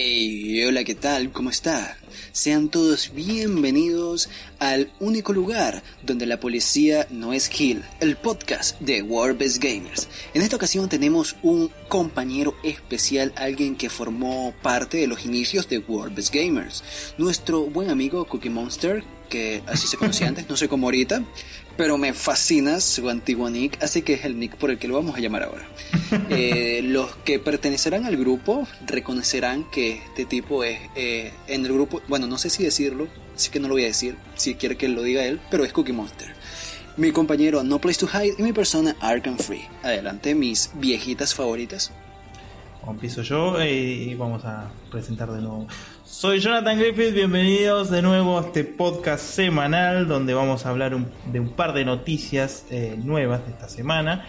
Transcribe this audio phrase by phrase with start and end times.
[0.00, 1.32] Hey, hola, ¿qué tal?
[1.32, 1.98] ¿Cómo está?
[2.30, 4.28] Sean todos bienvenidos
[4.60, 10.06] al único lugar donde la policía no es Hill, el podcast de World Best Gamers.
[10.34, 15.78] En esta ocasión tenemos un compañero especial, alguien que formó parte de los inicios de
[15.78, 16.84] World Best Gamers,
[17.18, 21.24] nuestro buen amigo Cookie Monster, que así se conocía antes, no sé cómo ahorita,
[21.78, 24.96] pero me fascina su antiguo nick, así que es el nick por el que lo
[24.96, 25.66] vamos a llamar ahora.
[26.30, 32.02] Eh, los que pertenecerán al grupo reconocerán que este tipo es eh, en el grupo,
[32.08, 34.88] bueno, no sé si decirlo, así que no lo voy a decir, si quiere que
[34.88, 36.34] lo diga él, pero es Cookie Monster.
[36.96, 39.66] Mi compañero No Place to Hide y mi persona Arkham Free.
[39.82, 41.92] Adelante, mis viejitas favoritas.
[42.90, 45.66] Empiezo yo y vamos a presentar de nuevo.
[46.04, 51.40] Soy Jonathan Griffith, bienvenidos de nuevo a este podcast semanal donde vamos a hablar de
[51.40, 54.26] un par de noticias eh, nuevas de esta semana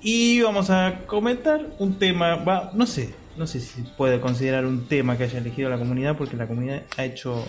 [0.00, 4.88] y vamos a comentar un tema, va, no sé, no sé si puede considerar un
[4.88, 7.46] tema que haya elegido la comunidad porque la comunidad ha hecho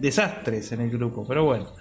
[0.00, 1.72] desastres en el grupo, pero bueno,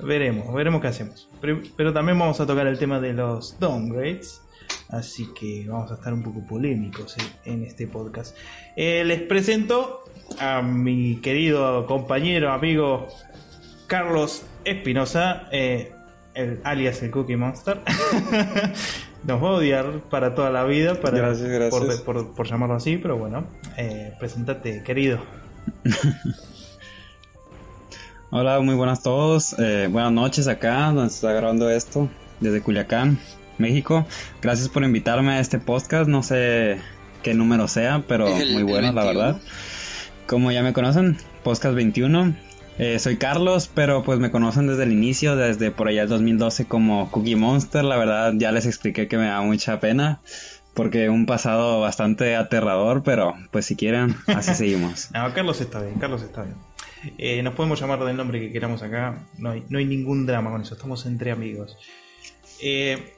[0.00, 1.28] veremos, veremos qué hacemos.
[1.40, 4.42] Pero, pero también vamos a tocar el tema de los downgrades
[4.88, 8.36] Así que vamos a estar un poco polémicos en este podcast.
[8.76, 10.04] Eh, les presento
[10.40, 13.08] a mi querido compañero, amigo
[13.86, 15.92] Carlos Espinosa, eh,
[16.34, 17.80] el, alias el Cookie Monster.
[19.24, 21.34] Nos va a odiar para toda la vida para,
[21.70, 25.18] Por, llamarlo así, pero bueno, eh, presentate, querido.
[28.30, 29.58] Hola, muy buenas a todos.
[29.58, 32.08] Eh, buenas noches acá, donde se está grabando esto,
[32.40, 33.18] desde Culiacán.
[33.58, 34.06] México.
[34.42, 36.08] Gracias por invitarme a este podcast.
[36.08, 36.78] No sé
[37.22, 39.40] qué número sea, pero muy bueno, la verdad.
[40.26, 42.34] Como ya me conocen, podcast 21.
[42.78, 46.66] Eh, soy Carlos, pero pues me conocen desde el inicio, desde por allá el 2012
[46.66, 47.82] como Cookie Monster.
[47.84, 50.20] La verdad ya les expliqué que me da mucha pena.
[50.74, 55.10] Porque un pasado bastante aterrador, pero pues si quieren, así seguimos.
[55.12, 56.54] no, Carlos está bien, Carlos está bien.
[57.18, 60.50] Eh, nos podemos llamar del nombre que queramos acá, no hay, no hay ningún drama
[60.50, 61.76] con eso, estamos entre amigos.
[62.62, 63.17] Eh,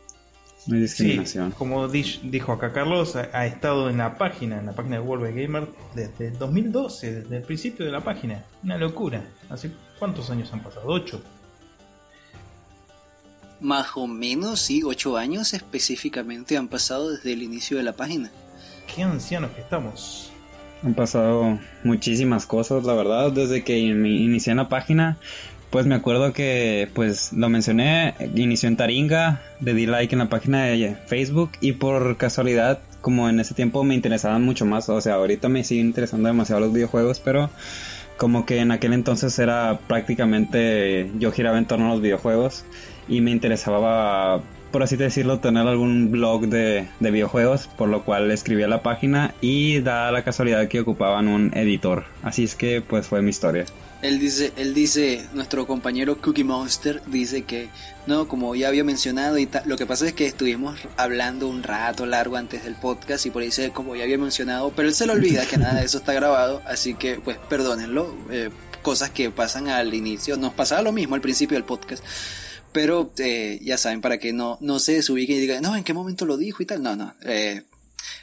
[0.79, 1.51] discriminación.
[1.53, 5.69] como dijo acá Carlos, ha, estado en la página, en la página de World Gamer
[5.95, 8.45] desde 2012, desde el principio de la página.
[8.63, 9.25] Una locura.
[9.49, 10.87] ¿Hace cuántos años han pasado?
[10.87, 11.23] ¿Ocho?
[13.61, 18.31] Más o menos, sí, ocho años específicamente han pasado desde el inicio de la página.
[18.95, 20.31] Qué ancianos que estamos.
[20.83, 25.19] Han pasado muchísimas cosas, la verdad, desde que inicié en la página
[25.71, 30.29] pues me acuerdo que, pues lo mencioné, inició en Taringa, le di like en la
[30.29, 35.01] página de Facebook y por casualidad, como en ese tiempo me interesaban mucho más, o
[35.01, 37.51] sea, ahorita me siguen interesando demasiado los videojuegos, pero
[38.17, 42.65] como que en aquel entonces era prácticamente yo giraba en torno a los videojuegos
[43.09, 44.43] y me interesaba
[44.73, 48.83] por así decirlo tener algún blog de, de videojuegos por lo cual escribí a la
[48.83, 52.05] página y da la casualidad que ocupaban un editor.
[52.23, 53.65] Así es que pues fue mi historia
[54.03, 57.69] él dice, él dice, nuestro compañero Cookie Monster dice que,
[58.07, 62.07] no, como ya había mencionado y lo que pasa es que estuvimos hablando un rato
[62.07, 65.07] largo antes del podcast y por ahí dice, como ya había mencionado, pero él se
[65.07, 68.51] le olvida que nada de eso está grabado, así que pues perdónenlo, eh,
[68.83, 72.03] cosas que pasan al inicio, nos pasaba lo mismo al principio del podcast,
[72.73, 75.93] pero eh, ya saben, para que no, no se desubiquen y digan, no, ¿en qué
[75.93, 76.83] momento lo dijo y tal?
[76.83, 77.65] No, no, eh,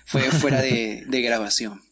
[0.05, 1.83] fue fuera de, de grabación.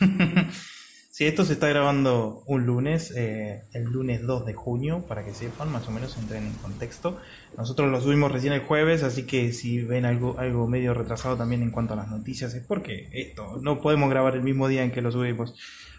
[1.16, 5.32] Sí, esto se está grabando un lunes, eh, el lunes 2 de junio, para que
[5.32, 7.16] sepan, más o menos entren en contexto.
[7.56, 11.62] Nosotros lo subimos recién el jueves, así que si ven algo, algo medio retrasado también
[11.62, 14.92] en cuanto a las noticias, es porque esto, no podemos grabar el mismo día en
[14.92, 15.54] que lo subimos,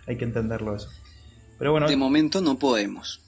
[0.06, 0.90] hay que entenderlo eso.
[1.58, 1.88] Pero bueno.
[1.88, 3.20] De momento no podemos.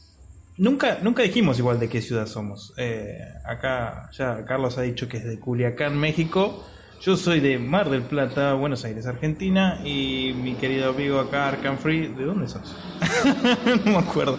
[0.59, 2.71] Nunca, nunca dijimos igual de qué ciudad somos.
[2.77, 3.17] Eh,
[3.47, 6.63] acá ya Carlos ha dicho que es de Culiacán, México.
[7.01, 11.77] Yo soy de Mar del Plata, Buenos Aires, Argentina, y mi querido amigo acá, Arkham
[11.77, 12.75] Free, ¿de dónde sos?
[13.85, 14.37] no me acuerdo.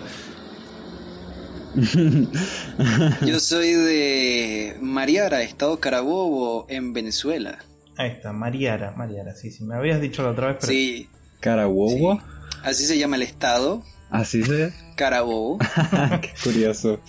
[3.26, 7.60] Yo soy de Mariara, Estado Carabobo, en Venezuela.
[7.96, 10.70] Ahí está, Mariara, Mariara, sí, sí, me habías dicho la otra vez, pero...
[10.70, 11.08] Sí.
[11.40, 12.20] ¿Carabobo?
[12.62, 13.82] Así se llama el estado.
[14.10, 14.74] ¿Así se?
[14.96, 15.58] Carabobo.
[16.20, 17.00] Qué curioso.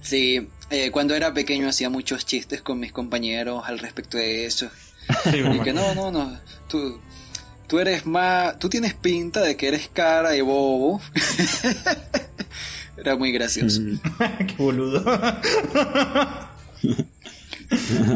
[0.00, 4.70] Sí, eh, cuando era pequeño hacía muchos chistes con mis compañeros al respecto de eso.
[5.26, 7.00] y que no, no, no, tú,
[7.66, 11.00] tú eres más, tú tienes pinta de que eres cara y bobo.
[12.96, 13.80] era muy gracioso.
[14.46, 15.04] Qué boludo.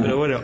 [0.02, 0.40] Pero bueno,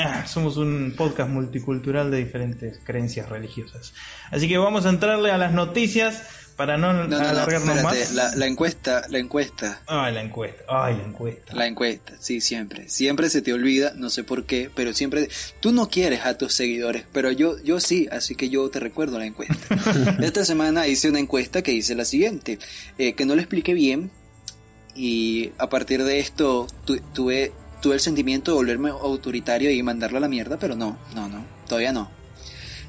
[0.00, 3.92] Ah, somos un podcast multicultural de diferentes creencias religiosas.
[4.30, 6.22] Así que vamos a entrarle a las noticias
[6.58, 8.12] para no, alargarnos más.
[8.14, 9.80] La, la, encuesta, la encuesta.
[9.86, 11.54] Ay, la encuesta, ay, la encuesta.
[11.54, 12.88] La encuesta, sí, siempre.
[12.88, 15.28] Siempre se te olvida, no sé por qué, pero siempre...
[15.60, 19.20] Tú no quieres a tus seguidores, pero yo, yo sí, así que yo te recuerdo
[19.20, 19.54] la encuesta.
[20.20, 22.58] Esta semana hice una encuesta que dice la siguiente,
[22.98, 24.10] eh, que no le expliqué bien
[24.96, 26.66] y a partir de esto
[27.14, 31.28] tuve, tuve el sentimiento de volverme autoritario y mandarla a la mierda, pero no, no,
[31.28, 32.10] no, todavía no.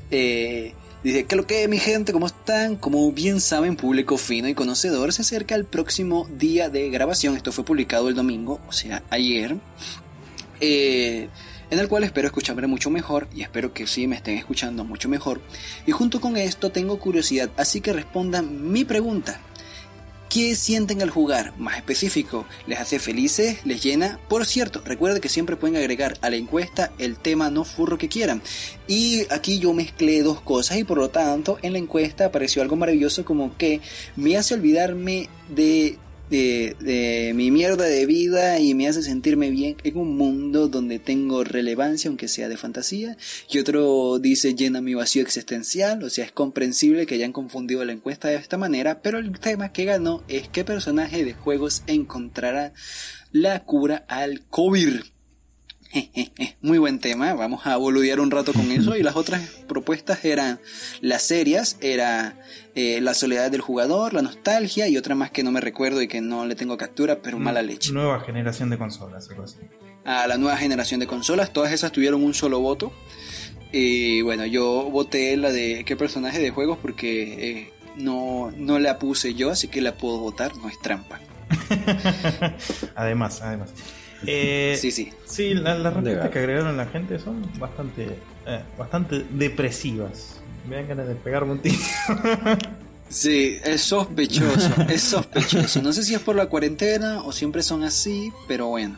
[0.10, 2.12] Eh, Dice, ¿qué lo que mi gente?
[2.12, 2.76] ¿Cómo están?
[2.76, 7.38] Como bien saben, público fino y conocedor, se acerca el próximo día de grabación.
[7.38, 9.56] Esto fue publicado el domingo, o sea, ayer.
[10.60, 11.30] Eh,
[11.70, 15.08] en el cual espero escucharme mucho mejor y espero que sí me estén escuchando mucho
[15.08, 15.40] mejor.
[15.86, 19.40] Y junto con esto tengo curiosidad, así que respondan mi pregunta.
[20.30, 21.58] ¿Qué sienten al jugar?
[21.58, 23.66] Más específico, ¿les hace felices?
[23.66, 24.20] ¿Les llena?
[24.30, 28.10] Por cierto, recuerden que siempre pueden agregar a la encuesta el tema no furro que
[28.10, 28.44] quieran.
[28.88, 32.76] Y aquí yo mezclé dos cosas y por lo tanto en la encuesta apareció algo
[32.76, 33.82] maravilloso como que
[34.16, 35.98] me hace olvidarme de
[36.30, 41.44] de, mi mierda de vida y me hace sentirme bien en un mundo donde tengo
[41.44, 43.18] relevancia, aunque sea de fantasía.
[43.50, 47.94] Y otro dice llena mi vacío existencial, o sea, es comprensible que hayan confundido la
[47.94, 52.74] encuesta de esta manera, pero el tema que ganó es qué personaje de juegos encontrará
[53.32, 55.02] la cura al COVID.
[56.62, 58.96] Muy buen tema, vamos a boludear un rato con eso.
[58.96, 60.60] Y las otras propuestas eran
[61.02, 62.36] las serias, era
[62.76, 66.08] eh, la soledad del jugador, la nostalgia y otra más que no me recuerdo y
[66.08, 67.92] que no le tengo captura, pero mala leche.
[67.92, 69.58] Nueva generación de consolas, algo así.
[70.06, 72.92] A la nueva generación de consolas, todas esas tuvieron un solo voto.
[73.72, 78.98] Y bueno, yo voté la de qué personaje de juegos porque eh, no, no la
[78.98, 81.20] puse yo, así que la puedo votar, no es trampa.
[82.96, 83.74] además, además.
[84.26, 85.12] Eh, sí, sí.
[85.26, 90.42] Sí, las respuestas que agregaron la gente son bastante, eh, bastante depresivas.
[90.68, 91.78] Me dan ganas de pegarme un tiro.
[93.10, 95.82] sí, es sospechoso, es sospechoso.
[95.82, 98.98] No sé si es por la cuarentena o siempre son así, pero bueno.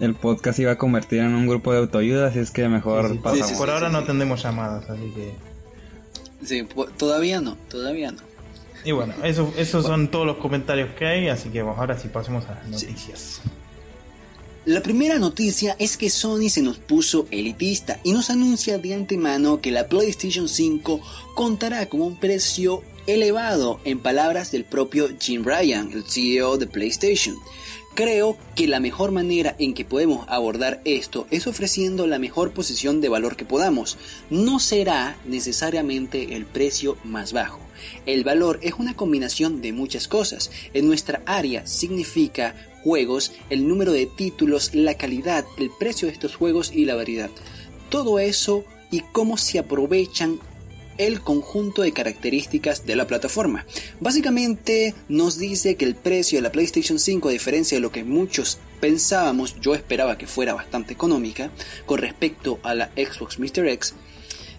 [0.00, 3.70] El podcast iba a convertir en un grupo de autoayuda, así es que mejor Por
[3.70, 5.32] ahora no atendemos llamadas, así que...
[6.44, 6.66] Sí,
[6.96, 8.27] todavía no, todavía no.
[8.84, 12.08] Y bueno, eso, esos son todos los comentarios que hay, así que vamos, ahora sí
[12.08, 13.40] pasemos a las noticias.
[14.64, 19.62] La primera noticia es que Sony se nos puso elitista y nos anuncia de antemano
[19.62, 21.00] que la PlayStation 5
[21.34, 27.34] contará con un precio elevado, en palabras del propio Jim Ryan, el CEO de PlayStation.
[27.94, 33.00] Creo que la mejor manera en que podemos abordar esto es ofreciendo la mejor posición
[33.00, 33.96] de valor que podamos.
[34.28, 37.67] No será necesariamente el precio más bajo.
[38.06, 40.50] El valor es una combinación de muchas cosas.
[40.74, 46.36] En nuestra área significa juegos, el número de títulos, la calidad, el precio de estos
[46.36, 47.30] juegos y la variedad.
[47.90, 50.40] Todo eso y cómo se aprovechan
[50.98, 53.64] el conjunto de características de la plataforma.
[54.00, 58.04] Básicamente nos dice que el precio de la PlayStation 5, a diferencia de lo que
[58.04, 61.50] muchos pensábamos, yo esperaba que fuera bastante económica
[61.86, 63.68] con respecto a la Xbox Mr.
[63.68, 63.94] X,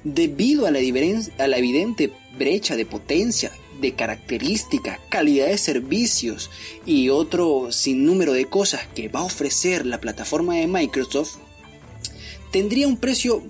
[0.04, 6.50] debido a la, a la evidente brecha de potencia, de características, calidad de servicios
[6.86, 11.38] y otro sinnúmero de cosas que va a ofrecer la plataforma de Microsoft,
[12.51, 13.43] tendría un precio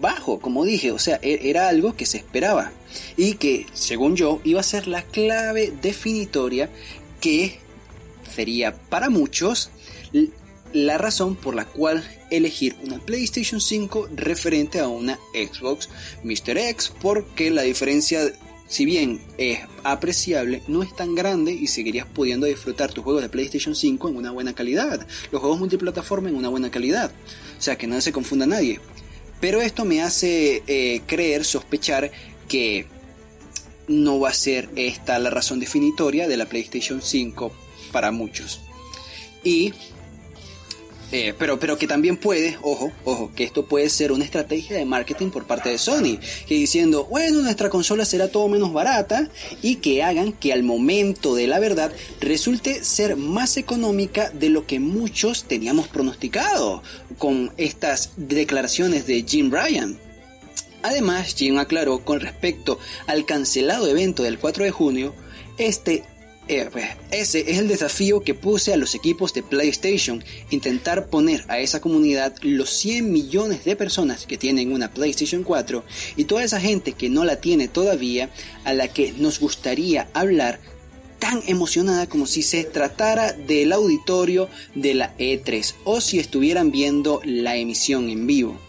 [0.00, 2.72] bajo, como dije, o sea, e-, era algo que se esperaba
[3.16, 6.70] y que, según yo, iba a ser la clave definitoria
[7.20, 7.58] que
[8.34, 9.70] sería para muchos
[10.76, 15.88] la razón por la cual elegir una PlayStation 5 referente a una Xbox
[16.22, 16.58] Mr.
[16.58, 18.20] X, porque la diferencia,
[18.68, 23.30] si bien es apreciable, no es tan grande y seguirías pudiendo disfrutar tus juegos de
[23.30, 27.10] PlayStation 5 en una buena calidad, los juegos multiplataforma en una buena calidad,
[27.58, 28.78] o sea que no se confunda nadie.
[29.40, 32.12] Pero esto me hace eh, creer, sospechar
[32.48, 32.86] que
[33.88, 37.50] no va a ser esta la razón definitoria de la PlayStation 5
[37.92, 38.60] para muchos.
[39.42, 39.72] Y
[41.12, 44.84] eh, pero, pero que también puede, ojo, ojo, que esto puede ser una estrategia de
[44.84, 49.28] marketing por parte de Sony, que diciendo, bueno, nuestra consola será todo menos barata
[49.62, 54.66] y que hagan que al momento de la verdad resulte ser más económica de lo
[54.66, 56.82] que muchos teníamos pronosticado
[57.18, 59.98] con estas declaraciones de Jim Ryan.
[60.82, 65.14] Además, Jim aclaró con respecto al cancelado evento del 4 de junio,
[65.58, 66.04] este
[66.48, 71.44] eh, pues, ese es el desafío que puse a los equipos de PlayStation, intentar poner
[71.48, 75.84] a esa comunidad los 100 millones de personas que tienen una PlayStation 4
[76.16, 78.30] y toda esa gente que no la tiene todavía,
[78.64, 80.60] a la que nos gustaría hablar
[81.18, 87.20] tan emocionada como si se tratara del auditorio de la E3 o si estuvieran viendo
[87.24, 88.60] la emisión en vivo.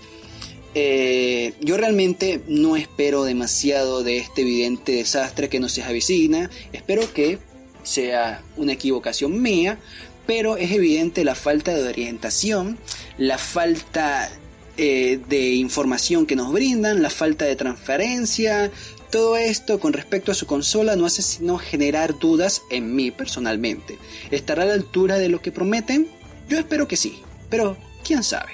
[0.73, 6.51] Eh, yo realmente no espero demasiado de este evidente desastre que nos avecina.
[6.71, 7.39] Espero que
[7.87, 9.77] sea una equivocación mía,
[10.25, 12.77] pero es evidente la falta de orientación,
[13.17, 14.29] la falta
[14.77, 18.69] eh, de información que nos brindan, la falta de transferencia.
[19.09, 23.97] Todo esto con respecto a su consola no hace sino generar dudas en mí personalmente.
[24.31, 26.07] ¿Estará a la altura de lo que prometen?
[26.49, 28.51] Yo espero que sí, pero quién sabe.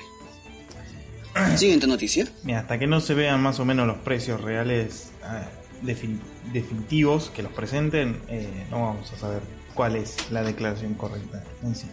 [1.57, 2.27] Siguiente noticia.
[2.43, 5.45] Mira, hasta que no se vean más o menos los precios reales eh,
[5.83, 6.19] defin-
[6.51, 9.41] definitivos que los presenten, eh, no vamos a saber
[9.73, 11.87] cuál es la declaración correcta en sí.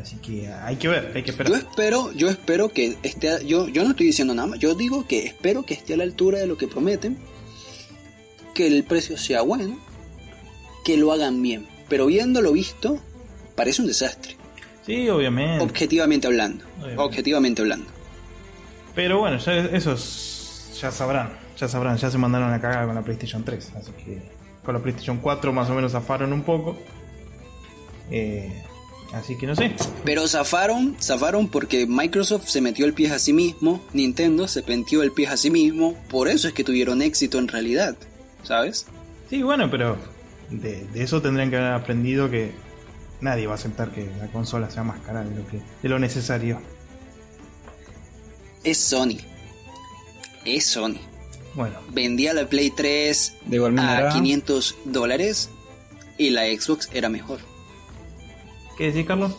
[0.00, 1.52] Así que hay que ver, hay que Yo esperar.
[1.60, 5.26] espero, yo espero que esté, yo, yo no estoy diciendo nada más, yo digo que
[5.26, 7.18] espero que esté a la altura de lo que prometen,
[8.54, 9.78] que el precio sea bueno,
[10.84, 12.98] que lo hagan bien, pero viéndolo visto,
[13.56, 14.36] parece un desastre,
[14.86, 15.62] Sí, obviamente.
[15.62, 17.02] objetivamente hablando, Obviamente.
[17.02, 17.86] objetivamente hablando.
[18.94, 23.02] Pero bueno, ya esos ya sabrán, ya sabrán, ya se mandaron a cagar con la
[23.02, 24.22] PlayStation 3, así que
[24.64, 26.76] con la PlayStation 4 más o menos zafaron un poco.
[28.10, 28.50] Eh,
[29.12, 29.74] así que no sé.
[30.04, 35.02] Pero zafaron, zafaron porque Microsoft se metió el pie a sí mismo, Nintendo se metió
[35.02, 37.94] el pie a sí mismo, por eso es que tuvieron éxito en realidad,
[38.42, 38.86] ¿sabes?
[39.28, 39.98] Sí, bueno, pero
[40.48, 42.52] de, de eso tendrían que haber aprendido que
[43.20, 45.98] nadie va a aceptar que la consola sea más cara de lo que de lo
[45.98, 46.60] necesario.
[48.64, 49.18] Es Sony.
[50.44, 51.09] Es Sony.
[51.54, 55.50] Bueno, Vendía la Play 3 De igual manera, a 500 dólares
[56.18, 57.40] y la Xbox era mejor.
[58.76, 59.36] ¿qué decís, Carlos?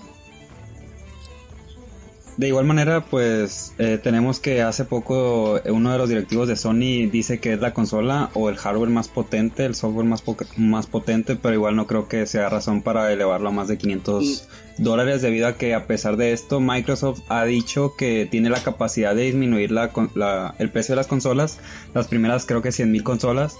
[2.37, 6.55] De igual manera, pues eh, tenemos que hace poco eh, uno de los directivos de
[6.55, 10.37] Sony dice que es la consola o el hardware más potente, el software más, po-
[10.57, 14.47] más potente, pero igual no creo que sea razón para elevarlo a más de 500
[14.79, 19.13] dólares debido a que a pesar de esto Microsoft ha dicho que tiene la capacidad
[19.13, 21.59] de disminuir la, la- el precio de las consolas,
[21.93, 23.57] las primeras creo que 100.000 consolas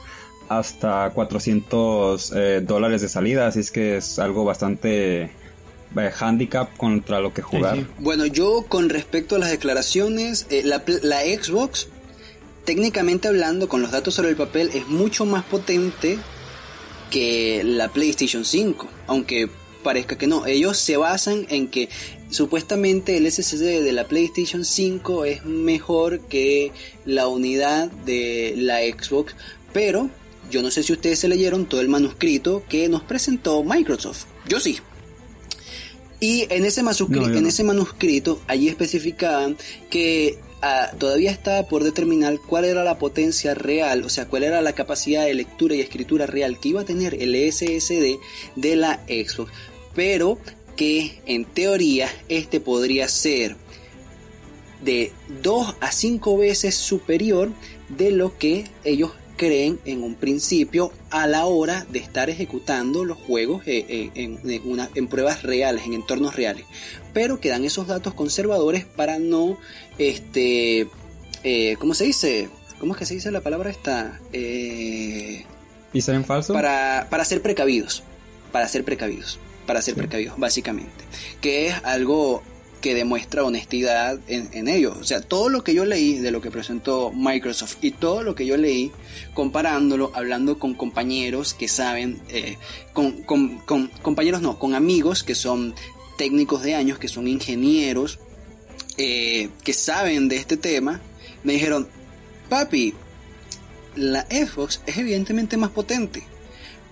[0.50, 5.30] hasta 400 eh, dólares de salida, así es que es algo bastante
[5.98, 7.78] eh, handicap contra lo que jugar.
[7.78, 7.86] sí.
[8.00, 11.88] Bueno, yo con respecto a las declaraciones, eh, la, la Xbox,
[12.66, 16.18] técnicamente hablando, con los datos sobre el papel, es mucho más potente
[17.10, 19.50] que la PlayStation 5, aunque
[19.84, 20.46] parezca que no.
[20.46, 21.90] Ellos se basan en que
[22.30, 26.72] supuestamente el SSD de la PlayStation 5 es mejor que
[27.06, 29.36] la unidad de la Xbox,
[29.74, 30.10] pero
[30.50, 34.26] yo no sé si ustedes se leyeron todo el manuscrito que nos presentó Microsoft.
[34.48, 34.80] Yo sí.
[36.22, 39.58] Y en ese, No, en manuscrito, allí especificaban
[39.90, 44.62] que ah, todavía estaba por determinar cuál era la potencia real, o sea, cuál era
[44.62, 48.20] la capacidad de lectura y escritura real que iba a tener el SSD
[48.56, 49.52] de la Xbox.
[49.96, 50.38] Pero
[50.76, 53.56] que en teoría este podría ser
[54.84, 55.12] de
[55.42, 57.52] 2 a 5 veces superior
[57.90, 63.18] de lo que ellos creen en un principio a la hora de estar ejecutando los
[63.18, 66.66] juegos eh, eh, en, en una- en pruebas reales, en entornos reales.
[67.12, 69.58] Pero que dan esos datos conservadores para no,
[69.98, 70.88] este,
[71.44, 72.50] eh, ¿cómo se dice?
[72.80, 74.20] ¿Cómo es que se dice la palabra esta?
[74.32, 75.44] Eh,
[75.92, 76.54] ¿Y ser en falso?
[76.54, 78.04] para, para ser precavidos.
[78.52, 79.40] Para ser precavidos.
[79.66, 81.04] Para ser precavidos, básicamente.
[81.42, 82.44] Que es algo
[82.82, 84.98] que demuestra honestidad en, en ellos.
[85.00, 88.36] O sea, todo lo que yo leí de lo que presentó Microsoft y todo lo
[88.36, 88.92] que yo leí,
[89.34, 92.58] comparándolo, hablando con compañeros que saben, eh,
[92.94, 93.24] con,
[94.02, 95.74] compañeros no, con amigos que son
[96.18, 98.20] técnicos de años, que son ingenieros,
[98.98, 101.00] eh, que saben de este tema,
[101.44, 101.88] me dijeron,
[102.50, 102.94] papi,
[103.96, 106.24] la Xbox es evidentemente más potente.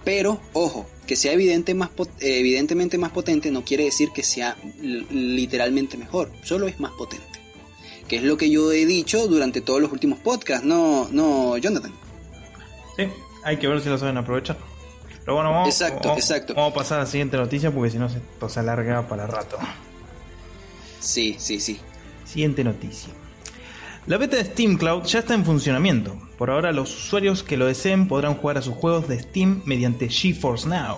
[0.03, 4.23] Pero, ojo, que sea evidente más pot- eh, evidentemente más potente no quiere decir que
[4.23, 7.25] sea literalmente mejor, solo es más potente.
[8.07, 11.93] Que es lo que yo he dicho durante todos los últimos podcasts, no, no, Jonathan.
[12.97, 13.03] Sí,
[13.43, 14.57] hay que ver si lo saben aprovechar.
[15.23, 16.53] Pero bueno, vamos, Exacto, vamos- exacto.
[16.55, 19.27] vamos a pasar a la siguiente noticia porque si no se- esto se alarga para
[19.27, 19.57] rato.
[20.99, 21.79] Sí, sí, sí.
[22.25, 23.09] Siguiente noticia.
[24.07, 26.17] La beta de Steam Cloud ya está en funcionamiento.
[26.37, 30.09] Por ahora los usuarios que lo deseen podrán jugar a sus juegos de Steam mediante
[30.09, 30.97] GeForce Now.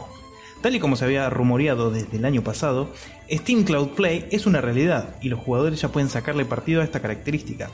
[0.62, 2.94] Tal y como se había rumoreado desde el año pasado,
[3.30, 7.02] Steam Cloud Play es una realidad y los jugadores ya pueden sacarle partido a esta
[7.02, 7.70] característica,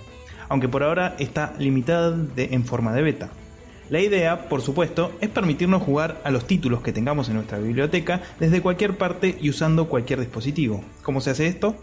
[0.50, 3.30] aunque por ahora está limitada en forma de beta.
[3.90, 8.22] La idea, por supuesto, es permitirnos jugar a los títulos que tengamos en nuestra biblioteca
[8.38, 10.84] desde cualquier parte y usando cualquier dispositivo.
[11.04, 11.76] ¿Cómo se hace esto?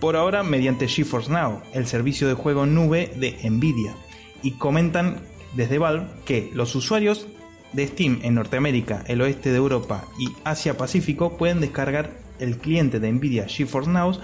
[0.00, 3.94] Por ahora mediante GeForce Now, el servicio de juego nube de Nvidia.
[4.42, 5.22] Y comentan
[5.54, 7.26] desde Valve que los usuarios
[7.72, 13.00] de Steam en Norteamérica, el oeste de Europa y Asia Pacífico pueden descargar el cliente
[13.00, 14.18] de Nvidia GeForce Now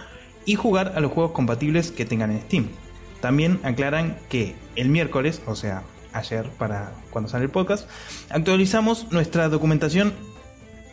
[0.46, 2.68] y jugar a los juegos compatibles que tengan en Steam.
[3.20, 7.88] También aclaran que el miércoles, o sea, ayer para cuando sale el podcast,
[8.30, 10.12] actualizamos nuestra documentación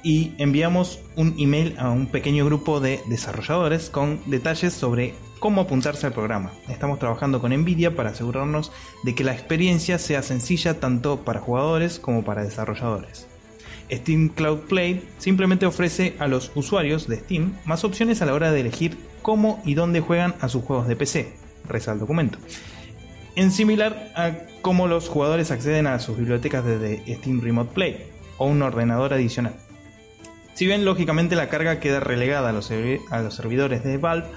[0.03, 6.05] y enviamos un email a un pequeño grupo de desarrolladores con detalles sobre cómo apuntarse
[6.05, 6.51] al programa.
[6.69, 8.71] Estamos trabajando con Nvidia para asegurarnos
[9.03, 13.27] de que la experiencia sea sencilla tanto para jugadores como para desarrolladores.
[13.91, 18.51] Steam Cloud Play simplemente ofrece a los usuarios de Steam más opciones a la hora
[18.51, 21.33] de elegir cómo y dónde juegan a sus juegos de PC,
[21.67, 22.37] reza el documento.
[23.35, 24.31] En similar a
[24.61, 29.55] cómo los jugadores acceden a sus bibliotecas desde Steam Remote Play o un ordenador adicional.
[30.61, 32.69] Si bien lógicamente la carga queda relegada a los,
[33.09, 34.27] a los servidores de Valve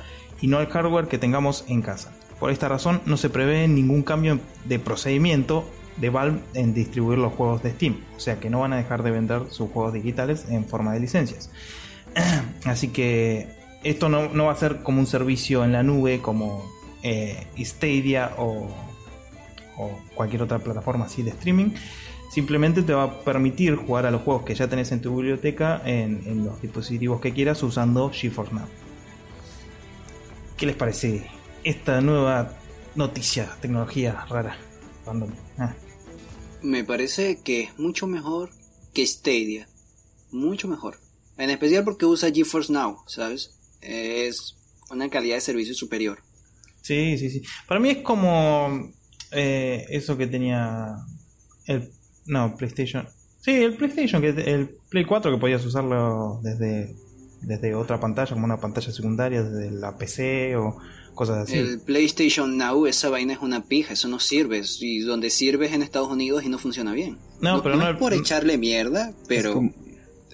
[0.41, 2.15] y no al hardware que tengamos en casa.
[2.41, 7.35] Por esta razón no se prevé ningún cambio de procedimiento de Valve en distribuir los
[7.35, 10.47] juegos de Steam, o sea que no van a dejar de vender sus juegos digitales
[10.49, 11.51] en forma de licencias.
[12.65, 13.51] Así que
[13.83, 16.65] esto no, va a ser como un servicio en la nube como
[17.03, 18.75] eh, Stadia o,
[20.15, 21.73] cualquier otra plataforma así de streaming.
[22.35, 25.81] Simplemente te va a permitir jugar a los juegos que ya tenés en tu biblioteca
[25.85, 28.67] en, en los dispositivos que quieras usando GeForce Now.
[30.57, 31.31] ¿Qué les parece
[31.63, 32.59] esta nueva
[32.97, 34.59] noticia, tecnología rara?
[35.59, 35.77] Ah.
[36.61, 38.51] Me parece que es mucho mejor
[38.93, 39.69] que Stadia.
[40.33, 40.99] Mucho mejor.
[41.39, 43.53] En especial porque usa GeForce Now, ¿sabes?
[43.81, 44.57] Es
[44.91, 46.19] una calidad de servicio superior.
[46.83, 47.43] Sí, sí, sí.
[47.69, 48.91] Para mí es como
[49.31, 50.97] eh, eso que tenía
[51.67, 51.93] el...
[52.27, 53.07] No, PlayStation.
[53.41, 56.97] Sí, el PlayStation, que el Play 4 que podías usarlo desde,
[57.43, 60.79] desde otra pantalla, como una pantalla secundaria, desde la PC o
[61.15, 61.59] cosas así.
[61.59, 64.63] El PlayStation Now, esa vaina es una pija, eso no sirve.
[64.81, 67.19] Y donde sirve es en Estados Unidos y no funciona bien.
[67.41, 69.61] No, pero no, es por echarle mierda, pero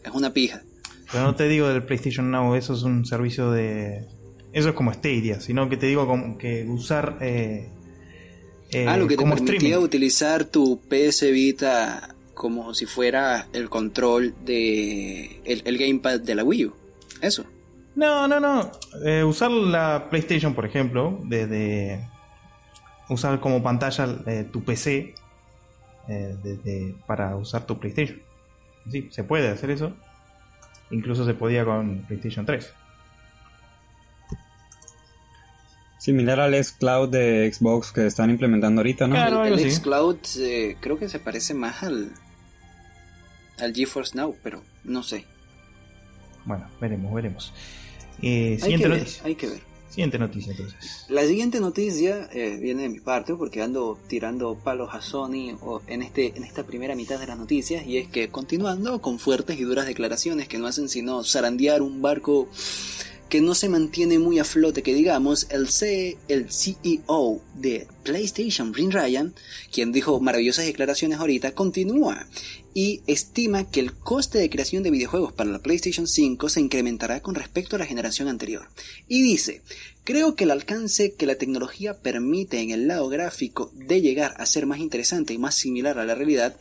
[0.05, 0.63] es, una pija.
[1.11, 4.07] Pero no te digo del PlayStation Now, eso es un servicio de.
[4.53, 7.19] Eso es como Stadia, sino que te digo como que usar.
[7.21, 7.69] Eh,
[8.73, 14.35] eh, ah, lo que te permitía utilizar tu PS Vita como si fuera el control
[14.45, 16.75] de el, el gamepad de la Wii U.
[17.21, 17.45] Eso.
[17.95, 18.71] No, no, no.
[19.05, 22.09] Eh, usar la PlayStation, por ejemplo, desde
[23.09, 25.15] usar como pantalla eh, tu PC
[26.09, 28.21] eh, para usar tu PlayStation.
[28.91, 29.93] Sí, se puede hacer eso.
[30.91, 32.73] Incluso se podía con PlayStation 3.
[36.01, 39.17] Similar al Xcloud de Xbox que están implementando ahorita, ¿no?
[39.17, 40.17] Claro, el, Xcloud
[40.81, 42.11] creo que se parece más al,
[43.59, 45.27] al GeForce Now, pero no sé.
[46.47, 47.53] Bueno, veremos, veremos.
[48.23, 49.23] Eh, siguiente noticia.
[49.27, 49.61] hay que ver.
[49.91, 51.05] Siguiente noticia entonces.
[51.11, 56.01] La siguiente noticia eh, viene de mi parte porque ando tirando palos a Sony en,
[56.03, 59.65] este, en esta primera mitad de las noticias y es que continuando con fuertes y
[59.65, 62.49] duras declaraciones que no hacen sino zarandear un barco
[63.31, 65.69] que no se mantiene muy a flote, que digamos, el,
[66.29, 69.35] el CEO de PlayStation, Rin Ryan,
[69.73, 72.27] quien dijo maravillosas declaraciones ahorita, continúa
[72.75, 77.21] y estima que el coste de creación de videojuegos para la PlayStation 5 se incrementará
[77.21, 78.69] con respecto a la generación anterior.
[79.09, 79.63] Y dice,
[80.05, 84.47] creo que el alcance que la tecnología permite en el lado gráfico de llegar a
[84.47, 86.57] ser más interesante y más similar a la realidad,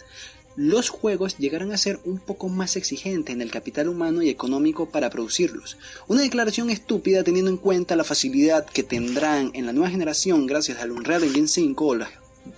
[0.59, 4.89] los juegos llegarán a ser un poco más exigentes en el capital humano y económico
[4.89, 5.77] para producirlos.
[6.09, 10.81] Una declaración estúpida teniendo en cuenta la facilidad que tendrán en la nueva generación gracias
[10.81, 12.09] al Unreal Engine 5 o las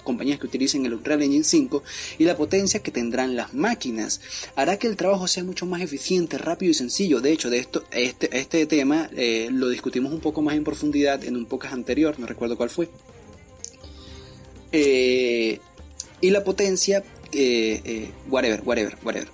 [0.03, 1.83] compañías que utilicen el Unreal Engine 5
[2.17, 4.19] y la potencia que tendrán las máquinas
[4.55, 7.21] hará que el trabajo sea mucho más eficiente, rápido y sencillo.
[7.21, 11.23] De hecho, de esto, este, este tema eh, lo discutimos un poco más en profundidad
[11.23, 12.89] en un podcast anterior, no recuerdo cuál fue.
[14.71, 15.59] Eh,
[16.19, 19.27] y la potencia eh, eh, whatever, whatever, whatever.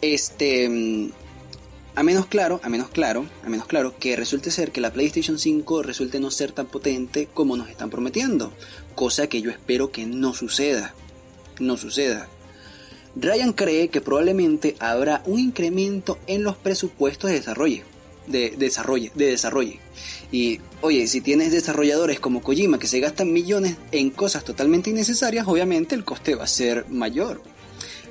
[0.00, 1.10] Este, mm,
[1.96, 5.38] a menos claro, a menos claro, a menos claro que resulte ser que la PlayStation
[5.38, 8.52] 5 resulte no ser tan potente como nos están prometiendo,
[8.94, 10.94] cosa que yo espero que no suceda,
[11.60, 12.28] no suceda.
[13.16, 17.84] Ryan cree que probablemente habrá un incremento en los presupuestos de desarrollo,
[18.26, 19.76] de desarrollo, de desarrollo.
[20.32, 25.48] Y oye, si tienes desarrolladores como Kojima que se gastan millones en cosas totalmente innecesarias,
[25.48, 27.40] obviamente el coste va a ser mayor.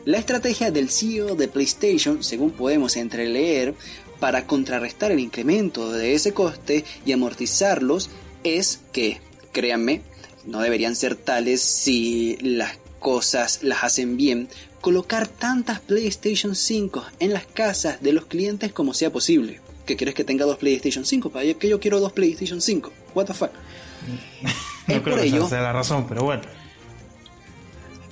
[0.05, 3.75] La estrategia del CEO de PlayStation, según podemos entreleer,
[4.19, 8.09] para contrarrestar el incremento de ese coste y amortizarlos
[8.43, 10.01] es que, créanme,
[10.43, 14.49] no deberían ser tales si las cosas las hacen bien,
[14.81, 20.15] colocar tantas PlayStation 5 en las casas de los clientes como sea posible que quieres
[20.15, 22.91] que tenga dos PlayStation 5, para que yo quiero dos PlayStation 5.
[23.13, 23.51] What the fuck.
[24.87, 26.43] no es creo por que ello, sea la razón, pero bueno.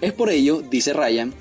[0.01, 1.33] Es por ello, dice Ryan,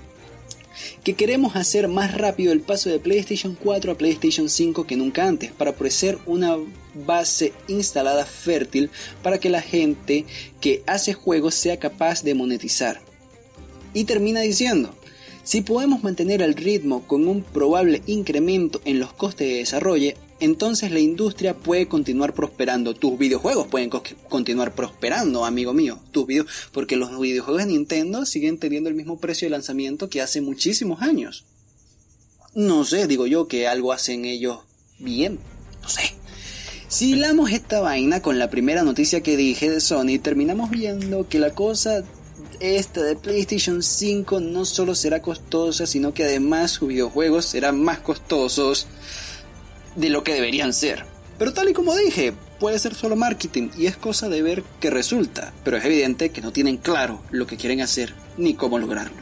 [1.02, 5.26] que queremos hacer más rápido el paso de PlayStation 4 a PlayStation 5 que nunca
[5.26, 6.56] antes, para ofrecer una
[6.94, 8.90] base instalada fértil
[9.22, 10.26] para que la gente
[10.60, 13.00] que hace juegos sea capaz de monetizar.
[13.94, 14.94] Y termina diciendo,
[15.50, 20.92] si podemos mantener el ritmo con un probable incremento en los costes de desarrollo, entonces
[20.92, 22.94] la industria puede continuar prosperando.
[22.94, 23.90] Tus videojuegos pueden
[24.28, 25.98] continuar prosperando, amigo mío.
[26.12, 30.20] Tus videos, porque los videojuegos de Nintendo siguen teniendo el mismo precio de lanzamiento que
[30.20, 31.44] hace muchísimos años.
[32.54, 34.60] No sé, digo yo que algo hacen ellos
[35.00, 35.40] bien.
[35.82, 36.14] No sé.
[36.86, 41.40] Si hilamos esta vaina con la primera noticia que dije de Sony, terminamos viendo que
[41.40, 42.04] la cosa
[42.60, 48.00] esta de PlayStation 5 no solo será costosa, sino que además sus videojuegos serán más
[48.00, 48.86] costosos
[49.96, 51.04] de lo que deberían ser.
[51.38, 54.90] Pero tal y como dije, puede ser solo marketing y es cosa de ver qué
[54.90, 59.16] resulta, pero es evidente que no tienen claro lo que quieren hacer ni cómo lograrlo.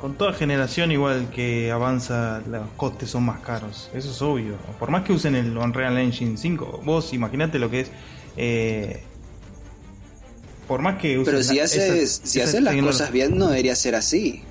[0.00, 4.56] Con toda generación igual que avanza, los costes son más caros, eso es obvio.
[4.78, 7.90] Por más que usen el Unreal Engine 5, vos imaginate lo que es...
[8.36, 9.02] Eh,
[10.68, 13.96] por más que usen Pero si haces, si haces las cosas bien no debería ser
[13.96, 14.42] así.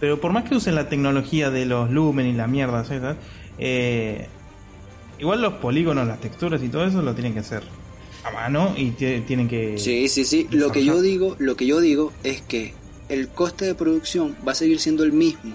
[0.00, 3.16] Pero por más que usen la tecnología de los lumen y la mierda, ¿sabes?
[3.58, 4.28] Eh,
[5.18, 7.62] Igual los polígonos, las texturas y todo eso lo tienen que hacer
[8.24, 11.80] a mano y tienen que Sí, sí, sí, lo que yo digo, lo que yo
[11.80, 12.74] digo es que
[13.08, 15.54] el coste de producción va a seguir siendo el mismo.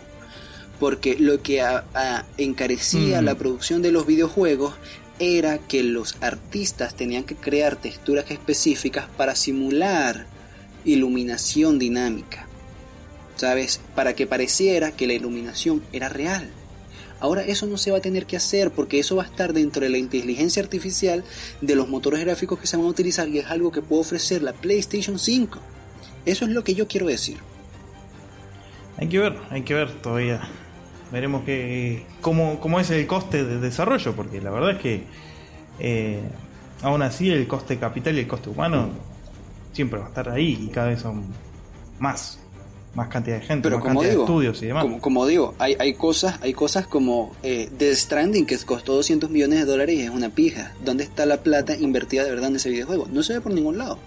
[0.80, 1.62] Porque lo que
[2.38, 3.26] encarecía mm.
[3.26, 4.76] la producción de los videojuegos
[5.20, 10.26] era que los artistas tenían que crear texturas específicas para simular
[10.86, 12.48] iluminación dinámica.
[13.36, 13.80] ¿Sabes?
[13.96, 16.50] Para que pareciera que la iluminación era real.
[17.22, 19.82] Ahora eso no se va a tener que hacer porque eso va a estar dentro
[19.82, 21.24] de la inteligencia artificial
[21.62, 24.42] de los motores gráficos que se van a utilizar y es algo que puede ofrecer
[24.42, 25.60] la PlayStation 5.
[26.26, 27.38] Eso es lo que yo quiero decir.
[28.98, 30.42] Hay que ver, hay que ver todavía.
[31.12, 35.04] Veremos que, cómo, cómo es el coste de desarrollo, porque la verdad es que
[35.80, 36.22] eh,
[36.82, 38.90] aún así el coste capital y el coste humano
[39.74, 41.26] siempre va a estar ahí y cada vez son
[42.00, 42.40] más
[42.96, 44.86] más cantidad de gente, más cantidad de estudios y demás.
[45.00, 49.60] Como, digo, hay, hay cosas, hay cosas como eh, The Stranding que costó 200 millones
[49.60, 50.74] de dólares y es una pija.
[50.84, 53.08] ¿Dónde está la plata invertida de verdad en ese videojuego?
[53.12, 54.00] No se ve por ningún lado.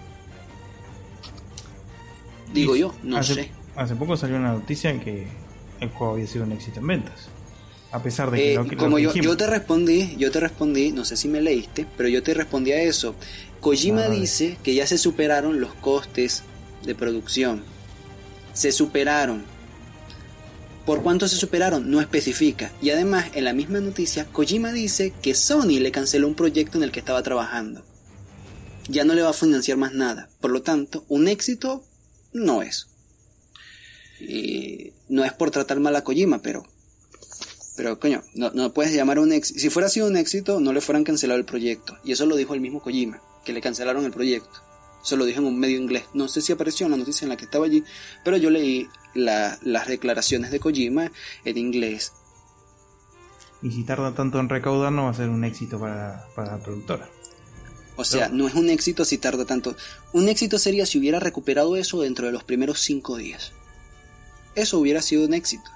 [2.53, 3.51] Digo yo, no sé.
[3.75, 5.27] Hace poco salió una noticia en que
[5.83, 7.29] el juego había sido un éxito en ventas.
[7.91, 11.15] A pesar de que, eh, como yo, yo te respondí, yo te respondí, no sé
[11.15, 13.15] si me leíste, pero yo te respondí a eso.
[13.59, 16.43] Kojima dice que ya se superaron los costes
[16.83, 17.61] de producción
[18.53, 19.43] se superaron.
[20.85, 21.89] ¿Por cuánto se superaron?
[21.89, 22.71] No especifica.
[22.81, 26.83] Y además, en la misma noticia, Kojima dice que Sony le canceló un proyecto en
[26.83, 27.83] el que estaba trabajando.
[28.89, 30.29] Ya no le va a financiar más nada.
[30.39, 31.83] Por lo tanto, un éxito
[32.33, 32.89] no es.
[34.23, 36.65] Y no es por tratar mal a Kojima, pero...
[37.75, 39.59] Pero coño, no, no puedes llamar un éxito.
[39.59, 41.97] Si fuera sido un éxito, no le fueran cancelado el proyecto.
[42.03, 44.61] Y eso lo dijo el mismo Kojima, que le cancelaron el proyecto.
[45.03, 46.05] Se lo dije en un medio inglés.
[46.13, 47.83] No sé si apareció en la noticia en la que estaba allí,
[48.23, 51.11] pero yo leí las declaraciones de Kojima
[51.45, 52.13] en inglés.
[53.63, 57.09] Y si tarda tanto en recaudar, no va a ser un éxito para, la productora.
[57.95, 59.75] O sea, no es un éxito si tarda tanto.
[60.11, 63.53] Un éxito sería si hubiera recuperado eso dentro de los primeros cinco días.
[64.55, 65.69] Eso hubiera sido un éxito.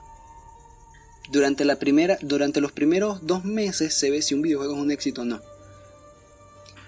[1.30, 4.92] Durante, la primera, durante los primeros dos meses se ve si un videojuego es un
[4.92, 5.42] éxito o no.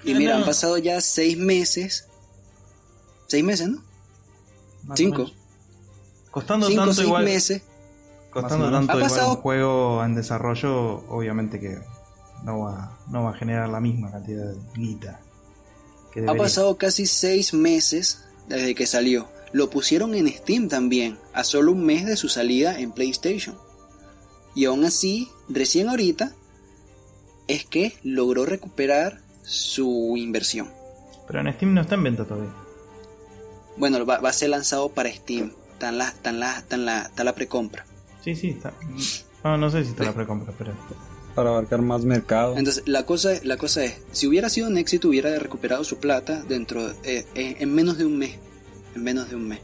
[0.04, 2.10] Y mira, han pasado ya seis meses
[3.30, 3.84] seis meses, ¿no?
[4.96, 5.28] Cinco.
[6.32, 7.62] Costando tanto igual, meses.
[8.32, 11.78] Costando tanto igual un juego en desarrollo, obviamente que
[12.44, 15.20] no va, no va a generar la misma cantidad de guita.
[16.28, 19.28] ha pasado casi seis meses desde que salió.
[19.52, 23.58] Lo pusieron en Steam también, a solo un mes de su salida en PlayStation.
[24.56, 26.34] Y aún así, recién ahorita,
[27.48, 30.70] es que logró recuperar su inversión.
[31.28, 32.54] Pero en Steam no está en venta todavía.
[33.78, 35.52] Bueno, va, a ser lanzado para Steam.
[35.74, 37.86] Está la, la, la, está la precompra.
[38.24, 38.74] Sí, sí, está.
[39.44, 40.74] No, no sé si está la precompra, pero.
[41.34, 42.58] Para abarcar más mercado.
[42.58, 46.44] Entonces, la cosa, la cosa es: si hubiera sido un éxito, hubiera recuperado su plata
[46.44, 48.38] dentro eh, eh, en menos de un mes.
[48.96, 49.60] En menos de un mes.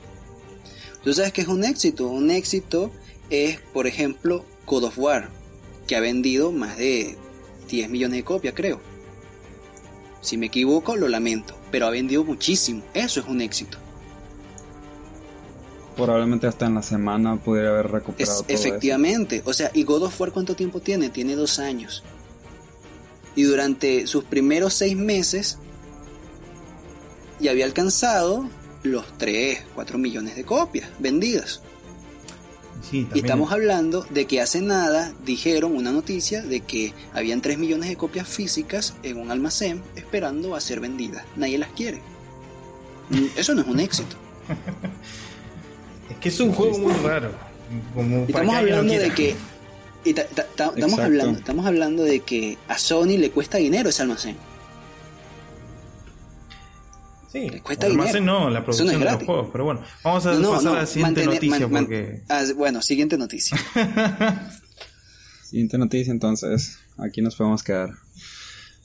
[1.03, 2.07] Tú sabes que es un éxito.
[2.07, 2.91] Un éxito
[3.29, 5.29] es, por ejemplo, God of War,
[5.88, 7.17] que ha vendido más de
[7.69, 8.81] 10 millones de copias, creo.
[10.21, 12.83] Si me equivoco, lo lamento, pero ha vendido muchísimo.
[12.93, 13.77] Eso es un éxito
[15.95, 20.21] probablemente hasta en la semana pudiera haber recuperado todo Efectivamente, o sea, ¿y God of
[20.21, 21.09] War cuánto tiempo tiene?
[21.09, 22.03] Tiene dos años.
[23.35, 25.57] Y durante sus primeros seis meses
[27.39, 28.47] ya había alcanzado
[28.85, 31.61] los 3, 4 millones de copias vendidas.
[32.89, 37.57] sí, Y estamos hablando de que hace nada dijeron una noticia de que habían 3
[37.57, 41.23] millones de copias físicas en un almacén esperando a ser vendidas.
[41.35, 42.01] Nadie las quiere.
[43.09, 44.15] Mm, Eso no es un éxito.
[46.09, 47.31] Es que es un juego muy raro.
[47.95, 49.35] Como Y para estamos que hablando de que
[50.03, 53.89] y ta- ta- ta- estamos hablando estamos hablando de que a Sony le cuesta dinero
[53.89, 54.37] ese almacén.
[57.35, 58.21] Sí, cuesta dinero.
[58.21, 59.49] no, la no producción es de los juegos.
[59.51, 62.21] Pero bueno, vamos a No, no, pasar no, a la siguiente mantener- noticia man- porque.
[62.29, 63.57] ah, bueno, siguiente noticia.
[65.43, 67.89] Siguiente noticia entonces, aquí nos podemos quedar.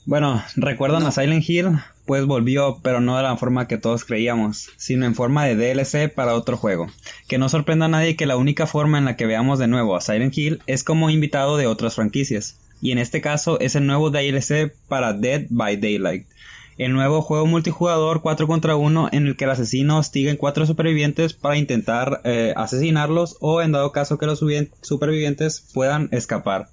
[0.05, 1.69] Bueno, ¿recuerdan a Silent Hill?
[2.05, 6.13] Pues volvió, pero no de la forma que todos creíamos, sino en forma de DLC
[6.13, 6.87] para otro juego.
[7.27, 9.95] Que no sorprenda a nadie que la única forma en la que veamos de nuevo
[9.95, 12.57] a Silent Hill es como invitado de otras franquicias.
[12.81, 16.25] Y en este caso es el nuevo DLC para Dead by Daylight.
[16.81, 20.65] El nuevo juego multijugador 4 contra 1 en el que el asesino hostiga a cuatro
[20.65, 24.43] supervivientes para intentar eh, asesinarlos o en dado caso que los
[24.81, 26.69] supervivientes puedan escapar.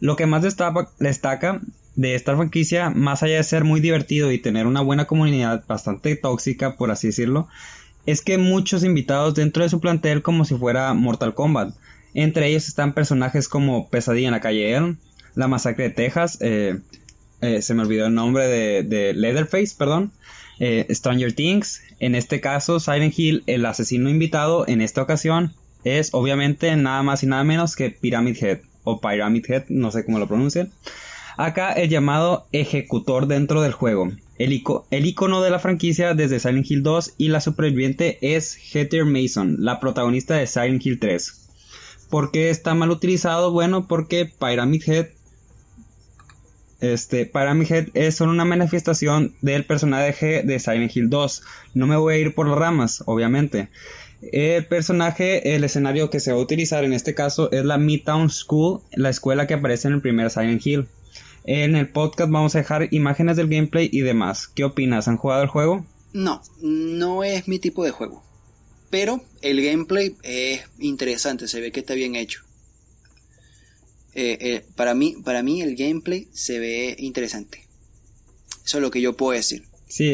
[0.00, 1.60] Lo que más destaca
[1.94, 6.16] de esta franquicia, más allá de ser muy divertido y tener una buena comunidad bastante
[6.16, 7.46] tóxica, por así decirlo,
[8.06, 11.76] es que muchos invitados dentro de su plantel como si fuera Mortal Kombat.
[12.12, 14.96] Entre ellos están personajes como Pesadilla en la calle Elm,
[15.36, 16.80] La Masacre de Texas, eh,
[17.44, 20.12] eh, se me olvidó el nombre de, Leatherface, perdón,
[20.58, 25.54] eh, Stranger Things, en este caso Silent Hill, el asesino invitado en esta ocasión
[25.84, 30.04] es obviamente nada más y nada menos que Pyramid Head o Pyramid Head, no sé
[30.04, 30.72] cómo lo pronuncian.
[31.36, 34.10] Acá el llamado ejecutor dentro del juego.
[34.38, 39.04] El, el icono de la franquicia desde Silent Hill 2 y la superviviente es Heather
[39.04, 41.40] Mason, la protagonista de Silent Hill 3.
[42.10, 43.50] ¿Por qué está mal utilizado?
[43.50, 45.08] Bueno, porque Pyramid Head
[46.80, 51.42] este, Pyramid Head es solo una manifestación del personaje de Silent Hill 2.
[51.74, 53.68] No me voy a ir por las ramas, obviamente.
[54.32, 58.30] El personaje, el escenario que se va a utilizar en este caso es la Midtown
[58.30, 60.88] School, la escuela que aparece en el primer Silent Hill.
[61.44, 64.48] En el podcast vamos a dejar imágenes del gameplay y demás.
[64.48, 65.08] ¿Qué opinas?
[65.08, 65.84] ¿Han jugado el juego?
[66.14, 68.22] No, no es mi tipo de juego.
[68.88, 72.43] Pero el gameplay es interesante, se ve que está bien hecho.
[74.14, 77.66] Eh, eh, para, mí, para mí el gameplay se ve interesante.
[78.64, 79.64] Eso es lo que yo puedo decir.
[79.88, 80.10] Sí,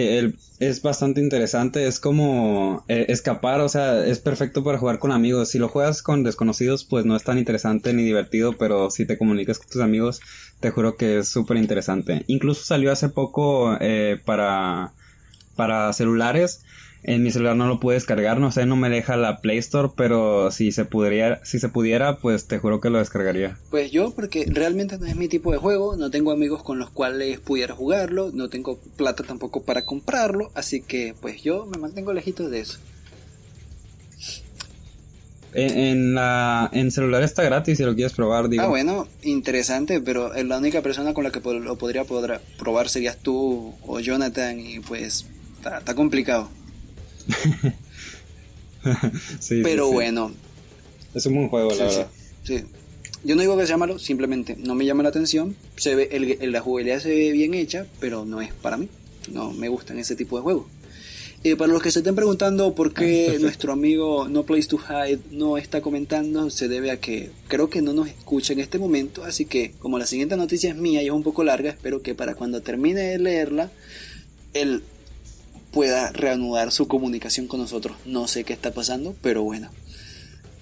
[0.58, 1.86] es bastante interesante.
[1.86, 5.48] Es como eh, escapar, o sea, es perfecto para jugar con amigos.
[5.48, 9.16] Si lo juegas con desconocidos, pues no es tan interesante ni divertido, pero si te
[9.16, 10.20] comunicas con tus amigos,
[10.60, 12.24] te juro que es súper interesante.
[12.26, 14.92] Incluso salió hace poco eh, para,
[15.56, 16.62] para celulares.
[17.02, 19.88] En mi celular no lo pude descargar, no sé, no me deja la Play Store,
[19.96, 23.56] pero si se pudiera, si se pudiera, pues te juro que lo descargaría.
[23.70, 26.90] Pues yo, porque realmente no es mi tipo de juego, no tengo amigos con los
[26.90, 32.12] cuales pudiera jugarlo, no tengo plata tampoco para comprarlo, así que pues yo me mantengo
[32.12, 32.78] lejitos de eso.
[35.54, 38.62] En, en la, en celular está gratis si lo quieres probar, digo.
[38.62, 42.04] Ah, bueno, interesante, pero la única persona con la que lo podría
[42.58, 45.26] probar serías tú o Jonathan y pues
[45.58, 46.50] está complicado.
[49.40, 49.92] Sí, Pero sí.
[49.92, 50.32] bueno,
[51.14, 52.08] Es un buen juego, la sí, verdad.
[52.44, 52.60] sí.
[53.22, 55.54] Yo no digo que sea malo, simplemente no me llama la atención.
[55.76, 58.88] Se ve, el- el- la jugabilidad se ve bien hecha, pero no es para mí.
[59.30, 60.66] No me gustan ese tipo de juegos.
[61.44, 65.20] Eh, para los que se estén preguntando por qué nuestro amigo No Place to Hide
[65.30, 69.24] no está comentando, se debe a que creo que no nos escucha en este momento.
[69.24, 72.14] Así que, como la siguiente noticia es mía y es un poco larga, espero que
[72.14, 73.70] para cuando termine de leerla,
[74.54, 74.82] él
[75.72, 77.96] pueda reanudar su comunicación con nosotros.
[78.06, 79.70] No sé qué está pasando, pero bueno.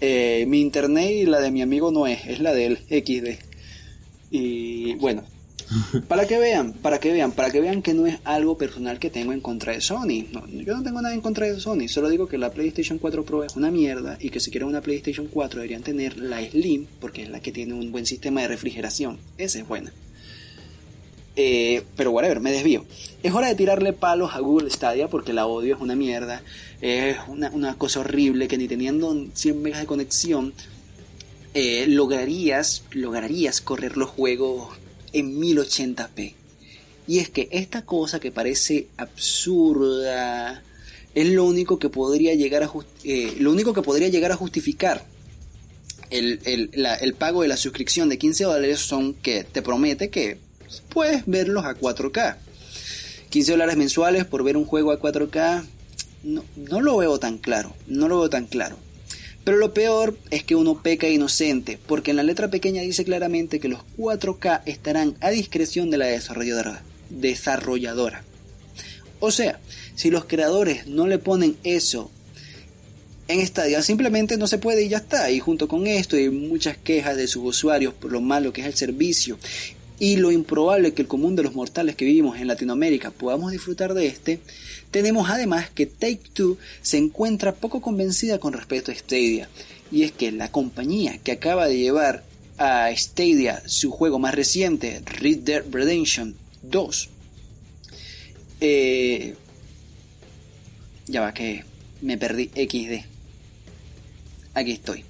[0.01, 3.43] Eh, mi internet y la de mi amigo no es, es la de él, XD.
[4.31, 5.25] Y bueno,
[6.07, 9.11] para que vean, para que vean, para que vean que no es algo personal que
[9.11, 10.27] tengo en contra de Sony.
[10.33, 13.25] No, yo no tengo nada en contra de Sony, solo digo que la PlayStation 4
[13.25, 16.87] Pro es una mierda y que si quieren una PlayStation 4 deberían tener la Slim
[17.01, 19.19] porque es la que tiene un buen sistema de refrigeración.
[19.37, 19.93] Esa es buena.
[21.41, 22.85] Eh, pero whatever, me desvío.
[23.23, 26.43] Es hora de tirarle palos a Google Stadia porque la odio, es una mierda.
[26.81, 30.53] Es una, una cosa horrible que ni teniendo 100 megas de conexión
[31.55, 34.77] eh, lograrías, lograrías correr los juegos
[35.13, 36.35] en 1080p.
[37.07, 40.63] Y es que esta cosa que parece absurda
[41.15, 42.71] es lo único que podría llegar a,
[43.05, 45.05] eh, lo único que podría llegar a justificar
[46.11, 46.71] el, el-
[47.01, 50.39] el pago de la suscripción de 15 dólares son que te promete que
[50.89, 52.37] puedes verlos a 4K.
[53.31, 55.65] 15 dólares mensuales por ver un juego a 4K,
[56.25, 58.77] no, no lo veo tan claro, no lo veo tan claro.
[59.45, 63.61] Pero lo peor es que uno peca inocente, porque en la letra pequeña dice claramente
[63.61, 66.83] que los 4K estarán a discreción de la desarrolladora.
[67.11, 68.25] desarrolladora.
[69.21, 69.59] O sea,
[69.95, 72.11] si los creadores no le ponen eso
[73.29, 75.31] en Stadia simplemente no se puede y ya está.
[75.31, 78.67] Y junto con esto hay muchas quejas de sus usuarios por lo malo que es
[78.67, 79.39] el servicio
[80.01, 83.95] y lo improbable que el común de los mortales que vivimos en Latinoamérica podamos disfrutar
[83.95, 84.41] de este,
[84.91, 89.49] tenemos además que Take Two se encuentra poco convencida con respecto a Stadia.
[89.91, 92.23] Y es que la compañía que acaba de llevar
[92.59, 97.09] a Stadia su juego más reciente, Red Dead Redemption 2,
[98.61, 99.35] eh,
[101.07, 101.65] ya va que
[102.03, 103.05] me perdí XD.
[104.55, 105.08] Aquí estoy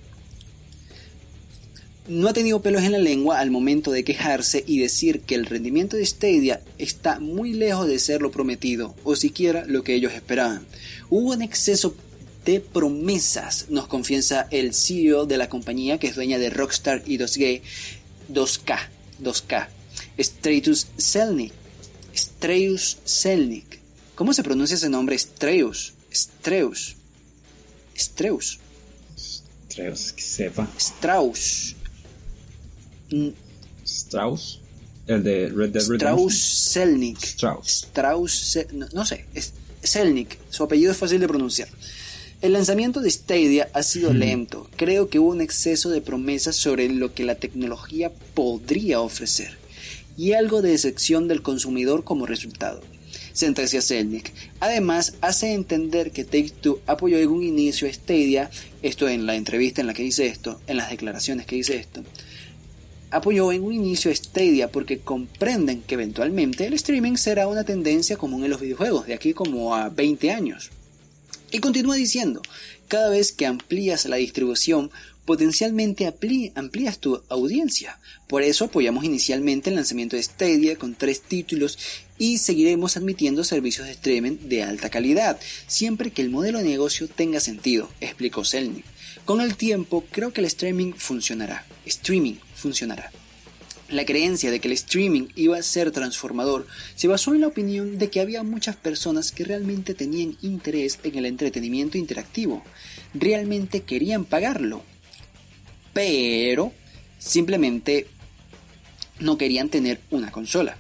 [2.09, 5.47] no ha tenido pelos en la lengua al momento de quejarse y decir que el
[5.47, 10.13] rendimiento de Stadia está muy lejos de ser lo prometido o siquiera lo que ellos
[10.13, 10.67] esperaban.
[11.11, 11.95] Hubo un exceso
[12.45, 17.19] de promesas, nos confiesa el CEO de la compañía que es dueña de Rockstar y
[17.19, 17.61] 2G,
[18.33, 18.89] 2K,
[19.23, 19.69] 2K,
[20.19, 21.53] Stratus Selnik.
[22.15, 23.79] Streus Selnik.
[24.15, 25.17] ¿Cómo se pronuncia ese nombre?
[25.17, 25.95] Streus.
[26.13, 26.97] Streus.
[27.97, 28.59] Streus.
[29.69, 30.69] Streus, que sepa.
[30.77, 31.77] Strauss.
[33.85, 34.61] Strauss,
[35.07, 35.97] el de Red Dead Redemption.
[35.97, 37.25] Strauss Selnick.
[37.25, 37.69] Strauss.
[37.69, 38.59] Strauss,
[38.93, 41.69] no, sé, es Selnick, su apellido es fácil de pronunciar.
[42.41, 44.69] El lanzamiento de Stadia ha sido lento.
[44.77, 49.59] Creo que hubo un exceso de promesas sobre lo que la tecnología podría ofrecer
[50.17, 52.81] y algo de decepción del consumidor como resultado.
[53.33, 54.33] Sentencia Selnick.
[54.61, 58.51] Además, hace entender que Take-Two apoyó en un inicio a Stadia,
[58.83, 62.03] esto en la entrevista en la que dice esto, en las declaraciones que dice esto,
[63.11, 68.45] apoyó en un inicio Stadia porque comprenden que eventualmente el streaming será una tendencia común
[68.45, 70.71] en los videojuegos, de aquí como a 20 años.
[71.51, 72.43] Y continúa diciendo,
[72.89, 74.91] cada vez que amplías la distribución,
[75.25, 76.07] potencialmente
[76.55, 77.99] amplías tu audiencia.
[78.27, 81.79] Por eso apoyamos inicialmente el lanzamiento de Stadia con tres títulos
[82.17, 87.09] y seguiremos admitiendo servicios de streaming de alta calidad, siempre que el modelo de negocio
[87.09, 88.87] tenga sentido, explicó Selnick.
[89.27, 91.67] Con el tiempo creo que el streaming funcionará.
[91.85, 93.11] Streaming funcionará.
[93.89, 97.97] La creencia de que el streaming iba a ser transformador se basó en la opinión
[97.99, 102.63] de que había muchas personas que realmente tenían interés en el entretenimiento interactivo,
[103.15, 104.83] realmente querían pagarlo,
[105.95, 106.75] pero
[107.19, 108.09] simplemente
[109.21, 110.77] no querían tener una consola.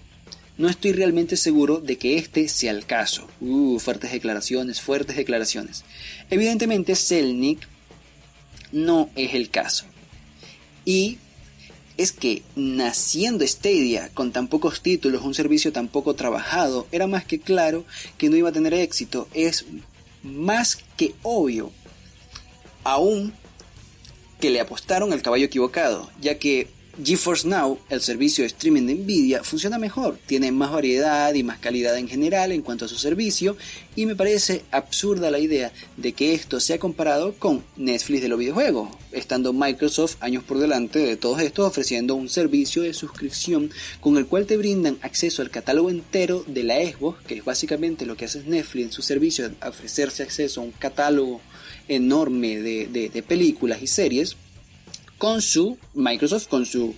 [0.59, 3.29] No estoy realmente seguro de que este sea el caso.
[3.41, 5.85] Uh, fuertes declaraciones, fuertes declaraciones.
[6.31, 7.67] Evidentemente, Selnick
[8.73, 9.87] no es el caso.
[10.85, 11.19] Y
[11.99, 17.25] es que naciendo Stadia con tan pocos títulos, un servicio tan poco trabajado, era más
[17.25, 17.85] que claro
[18.17, 19.29] que no iba a tener éxito.
[19.35, 19.67] Es
[20.23, 21.73] más que obvio,
[22.85, 23.35] aún
[24.41, 26.69] que le apostaron al caballo equivocado, ya que
[27.03, 31.59] GeForce Now, el servicio de streaming de Nvidia, funciona mejor, tiene más variedad y más
[31.59, 33.57] calidad en general en cuanto a su servicio
[33.95, 38.39] y me parece absurda la idea de que esto sea comparado con Netflix de los
[38.41, 44.17] videojuegos, estando Microsoft años por delante de todos estos ofreciendo un servicio de suscripción con
[44.17, 48.17] el cual te brindan acceso al catálogo entero de la Xbox, que es básicamente lo
[48.17, 51.41] que hace Netflix en su servicio, ofrecerse acceso a un catálogo
[51.87, 54.37] enorme de, de películas y series
[55.19, 56.95] con su Microsoft, con su,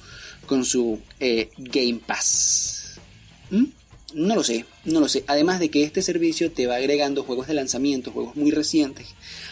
[0.46, 2.98] con su eh, Game Pass.
[3.50, 3.64] ¿Mm?
[4.12, 5.24] No lo sé, no lo sé.
[5.26, 9.08] Además de que este servicio te va agregando juegos de lanzamiento, juegos muy recientes,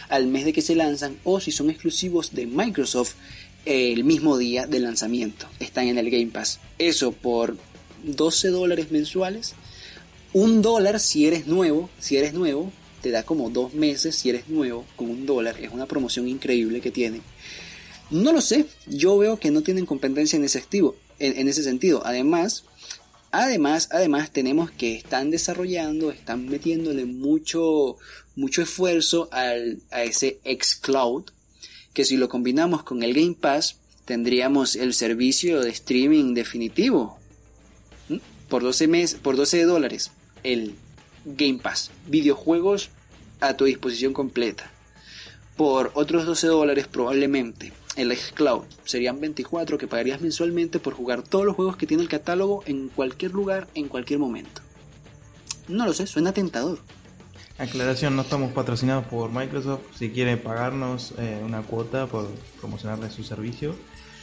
[0.09, 3.15] al mes de que se lanzan o si son exclusivos de Microsoft
[3.65, 5.47] el mismo día del lanzamiento.
[5.59, 6.59] Están en el Game Pass.
[6.77, 7.57] Eso por
[8.03, 9.53] 12 dólares mensuales.
[10.33, 14.49] Un dólar si eres nuevo, si eres nuevo, te da como dos meses si eres
[14.49, 15.55] nuevo con un dólar.
[15.61, 17.21] Es una promoción increíble que tiene.
[18.11, 22.01] No lo sé, yo veo que no tienen competencia en ese, activo, en, ese sentido.
[22.05, 22.63] Además,
[23.29, 27.97] además, además tenemos que están desarrollando, están metiéndole mucho,
[28.35, 31.25] mucho esfuerzo al, a ese xCloud,
[31.93, 37.19] que si lo combinamos con el Game Pass, tendríamos el servicio de streaming definitivo.
[38.47, 40.09] Por 12 meses, por 12 dólares,
[40.41, 40.73] el
[41.25, 41.91] Game Pass.
[42.07, 42.89] Videojuegos
[43.39, 44.71] a tu disposición completa.
[45.55, 51.45] Por otros 12 dólares probablemente el xCloud serían 24 que pagarías mensualmente por jugar todos
[51.45, 54.61] los juegos que tiene el catálogo en cualquier lugar, en cualquier momento.
[55.67, 56.79] No lo sé, suena tentador.
[57.57, 59.81] Aclaración, no estamos patrocinados por Microsoft.
[59.97, 62.27] Si quiere pagarnos eh, una cuota por
[62.59, 63.75] promocionarle su servicio,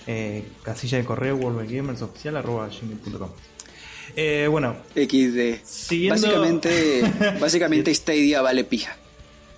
[0.07, 3.29] eh, casilla de correo worldgamersoficial.com.
[4.17, 6.09] Eh, bueno, XD.
[6.09, 7.03] Básicamente,
[7.41, 8.97] básicamente Stadia vale pija.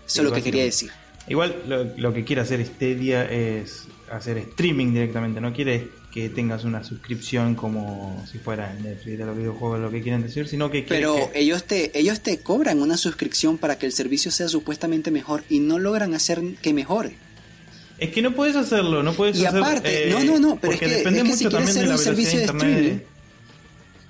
[0.07, 0.91] Eso es lo que quería decir.
[1.29, 6.65] Igual lo, lo que quiere hacer Stadia es hacer streaming directamente, no quiere que tengas
[6.65, 10.85] una suscripción como si fuera Netflix de los videojuegos, lo que quieren decir, sino que
[10.89, 15.45] Pero ellos te ellos te cobran una suscripción para que el servicio sea supuestamente mejor
[15.49, 17.17] y no logran hacer que mejore.
[17.99, 20.89] Es que no puedes hacerlo, no puedes y aparte, no, no, no, pero es que,
[20.89, 22.99] depende mucho si de la un servicio de streaming.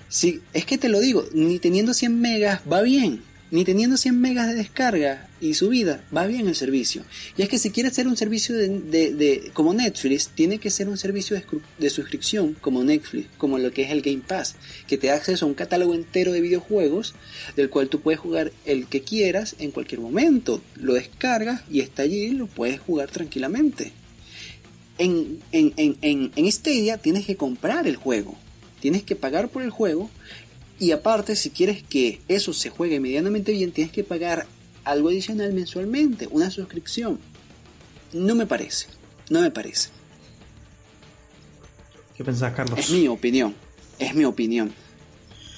[0.08, 4.20] Sí, es que te lo digo, ni teniendo 100 megas va bien ni teniendo 100
[4.20, 7.04] megas de descarga y subida, va bien el servicio.
[7.36, 10.98] Y es que si quieres hacer un servicio de, como Netflix, tiene que ser un
[10.98, 11.40] servicio
[11.78, 15.44] de, suscripción como Netflix, como lo que es el Game Pass, que te da acceso
[15.44, 17.14] a un catálogo entero de videojuegos,
[17.56, 20.62] del cual tú puedes jugar el que quieras en cualquier momento.
[20.76, 23.92] Lo descargas y está allí, lo puedes jugar tranquilamente.
[24.98, 28.36] En, en, en, en, en Stadia tienes que comprar el juego.
[28.80, 30.10] Tienes que pagar por el juego
[30.80, 34.46] y aparte, si quieres que eso se juegue medianamente bien, tienes que pagar
[34.90, 37.18] algo adicional mensualmente, una suscripción.
[38.12, 38.86] No me parece,
[39.30, 39.90] no me parece.
[42.16, 42.78] ¿Qué pensás, Carlos?
[42.78, 43.54] Es mi opinión,
[43.98, 44.72] es mi opinión.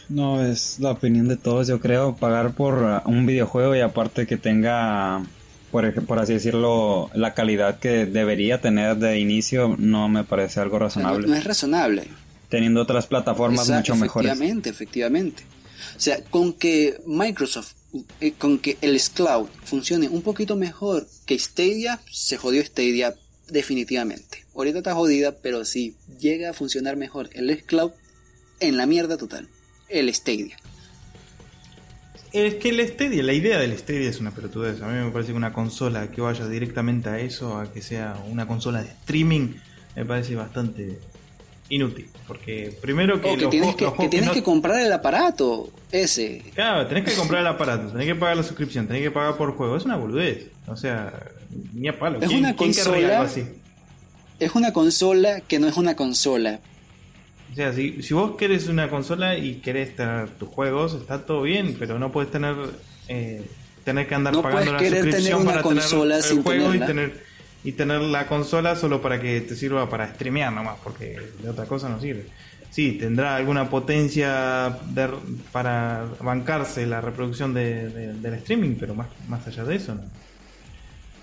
[0.09, 4.27] No, es la opinión de todos, yo creo, pagar por uh, un videojuego y aparte
[4.27, 5.23] que tenga,
[5.71, 10.81] por, por así decirlo, la calidad que debería tener de inicio, no me parece algo
[10.81, 11.29] razonable.
[11.29, 12.09] no es razonable
[12.51, 14.31] teniendo otras plataformas mucho mejores.
[14.31, 15.43] Efectivamente, efectivamente.
[15.97, 17.73] O sea, con que Microsoft,
[18.39, 23.15] con que el Cloud funcione un poquito mejor que Stadia, se jodió Stadia
[23.49, 24.45] definitivamente.
[24.55, 27.93] Ahorita está jodida, pero si llega a funcionar mejor el Cloud,
[28.61, 29.49] en la mierda total.
[29.89, 30.57] El Stadia.
[32.33, 34.81] Es que el Stadia, la idea del Stadia es una pelotudez.
[34.83, 38.23] A mí me parece que una consola que vaya directamente a eso, a que sea
[38.29, 39.55] una consola de streaming,
[39.97, 41.01] me parece bastante
[41.71, 42.09] inútil.
[42.27, 43.37] Porque primero que.
[43.37, 46.43] que tienes, que, tienes que, comprar el aparato ese.
[46.55, 49.57] Claro, tenés que comprar el aparato, tenés que pagar la suscripción, tenés que pagar por
[49.57, 49.77] juego.
[49.77, 50.49] Es una boludez.
[50.67, 51.13] O sea,
[51.73, 52.21] ni a palo.
[52.21, 53.23] Es una consola.
[53.23, 53.45] así?
[54.39, 56.61] Es una consola que no es una consola.
[57.53, 61.43] O sea, si, si vos querés una consola y querés tener tus juegos, está todo
[61.43, 62.55] bien, pero no puedes tener.
[63.09, 63.45] Eh,
[63.85, 67.30] tener que andar pagando la suscripción para tener el juego y tener
[67.63, 71.67] y tener la consola solo para que te sirva para streamear nomás, porque de otra
[71.67, 72.27] cosa no sirve.
[72.71, 74.79] Sí, tendrá alguna potencia
[75.53, 80.03] para bancarse la reproducción de, del streaming, pero más, más allá de eso no.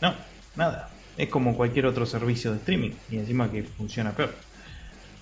[0.01, 0.13] No,
[0.55, 0.89] nada.
[1.17, 4.35] Es como cualquier otro servicio de streaming y encima que funciona peor.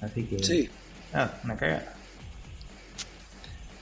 [0.02, 0.44] Así que...
[0.44, 0.70] Sí.
[1.14, 1.94] Nada, una cagada.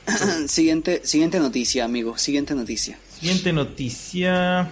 [0.48, 2.18] siguiente, siguiente noticia, amigo.
[2.18, 2.98] Siguiente noticia.
[3.20, 4.70] Siguiente noticia.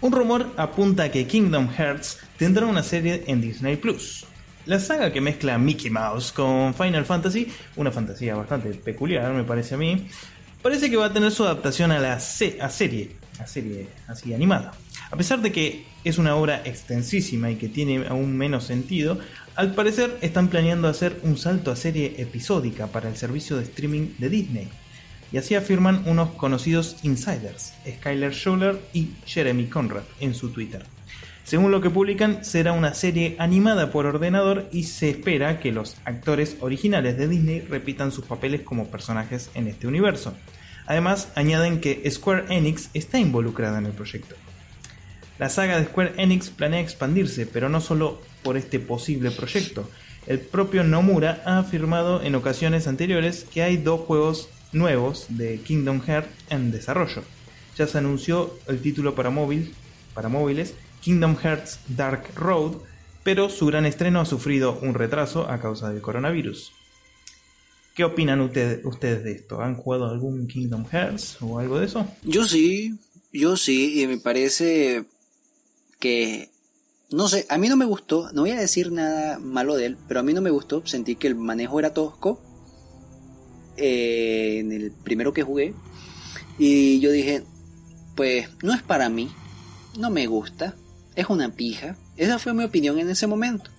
[0.00, 4.26] Un rumor apunta a que Kingdom Hearts tendrá una serie en Disney Plus.
[4.64, 9.74] La saga que mezcla Mickey Mouse con Final Fantasy, una fantasía bastante peculiar me parece
[9.74, 10.06] a mí,
[10.62, 14.72] parece que va a tener su adaptación a la serie, a serie así animada.
[15.10, 19.18] A pesar de que es una obra extensísima y que tiene aún menos sentido,
[19.56, 24.10] al parecer están planeando hacer un salto a serie episódica para el servicio de streaming
[24.18, 24.68] de Disney
[25.32, 30.84] y así afirman unos conocidos insiders, Skyler Schuller y Jeremy Conrad, en su Twitter.
[31.44, 35.96] Según lo que publican, será una serie animada por ordenador y se espera que los
[36.04, 40.34] actores originales de Disney repitan sus papeles como personajes en este universo.
[40.86, 44.34] Además, añaden que Square Enix está involucrada en el proyecto.
[45.38, 49.88] La saga de Square Enix planea expandirse, pero no solo por este posible proyecto.
[50.26, 56.00] El propio Nomura ha afirmado en ocasiones anteriores que hay dos juegos nuevos de Kingdom
[56.00, 57.22] Hearts en desarrollo.
[57.76, 59.74] Ya se anunció el título para, móvil,
[60.14, 62.76] para móviles, Kingdom Hearts Dark Road,
[63.22, 66.72] pero su gran estreno ha sufrido un retraso a causa del coronavirus.
[67.94, 69.60] ¿Qué opinan ustedes de esto?
[69.60, 72.06] ¿Han jugado algún Kingdom Hearts o algo de eso?
[72.22, 72.96] Yo sí,
[73.32, 75.04] yo sí, y me parece
[75.98, 76.50] que
[77.10, 79.98] no sé, a mí no me gustó, no voy a decir nada malo de él,
[80.06, 82.42] pero a mí no me gustó, sentí que el manejo era tosco
[83.78, 85.74] eh, en el primero que jugué.
[86.58, 87.42] Y yo dije,
[88.14, 89.30] pues no es para mí,
[89.96, 90.74] no me gusta,
[91.14, 91.96] es una pija.
[92.16, 93.70] Esa fue mi opinión en ese momento.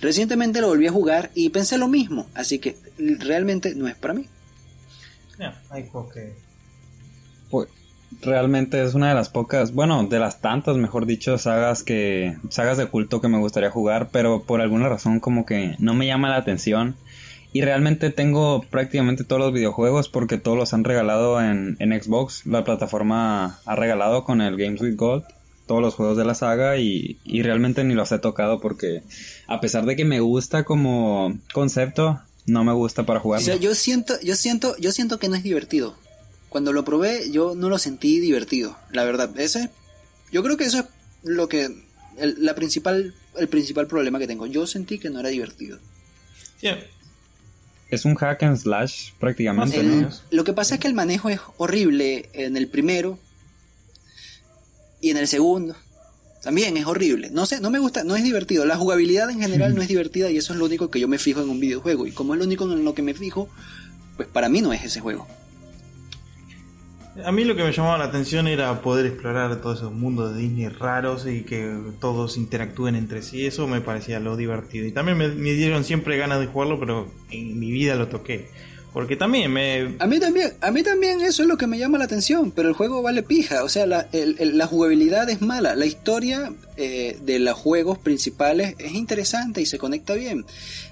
[0.00, 4.14] Recientemente lo volví a jugar y pensé lo mismo, así que realmente no es para
[4.14, 4.26] mí.
[7.50, 7.68] Pues
[8.20, 12.78] realmente es una de las pocas, bueno, de las tantas, mejor dicho, sagas que sagas
[12.78, 16.28] de culto que me gustaría jugar, pero por alguna razón como que no me llama
[16.28, 16.96] la atención.
[17.54, 22.44] Y realmente tengo prácticamente todos los videojuegos porque todos los han regalado en, Xbox.
[22.46, 25.22] La plataforma ha regalado con el Games with Gold
[25.66, 29.04] todos los juegos de la saga y, realmente ni los he tocado porque
[29.46, 33.40] a pesar de que me gusta como concepto, no me gusta para jugar.
[33.40, 35.94] yo siento, yo siento, yo siento que no es divertido.
[36.48, 39.30] Cuando lo probé, yo no lo sentí divertido, la verdad.
[39.38, 39.70] Ese,
[40.32, 40.86] yo creo que eso es
[41.22, 41.68] lo que
[42.18, 44.46] el, la principal el principal problema que tengo.
[44.46, 45.78] Yo sentí que no era divertido.
[46.60, 46.68] Sí,
[47.94, 50.10] Es un hack and slash prácticamente, El- ¿no?
[50.30, 53.18] lo que pasa es que el manejo es horrible en el primero
[55.00, 55.76] y en el segundo.
[56.42, 57.30] También es horrible.
[57.30, 58.66] No sé, no me gusta, no es divertido.
[58.66, 61.18] La jugabilidad en general no es divertida y eso es lo único que yo me
[61.18, 62.06] fijo en un videojuego.
[62.06, 63.48] Y como es lo único en lo que me fijo,
[64.16, 65.26] pues para mí no es ese juego.
[67.24, 70.40] A mí lo que me llamaba la atención era poder explorar todos esos mundos de
[70.42, 73.46] Disney raros y que todos interactúen entre sí.
[73.46, 74.86] Eso me parecía lo divertido.
[74.86, 78.48] Y también me, dieron siempre ganas de jugarlo, pero en mi vida lo toqué.
[78.92, 79.96] Porque también me...
[79.98, 82.68] A mí también, a mí también eso es lo que me llama la atención, pero
[82.68, 87.18] el juego vale pija, o sea, la, el- la jugabilidad es mala, la historia eh,
[87.20, 90.44] de los juegos principales es interesante y se conecta bien.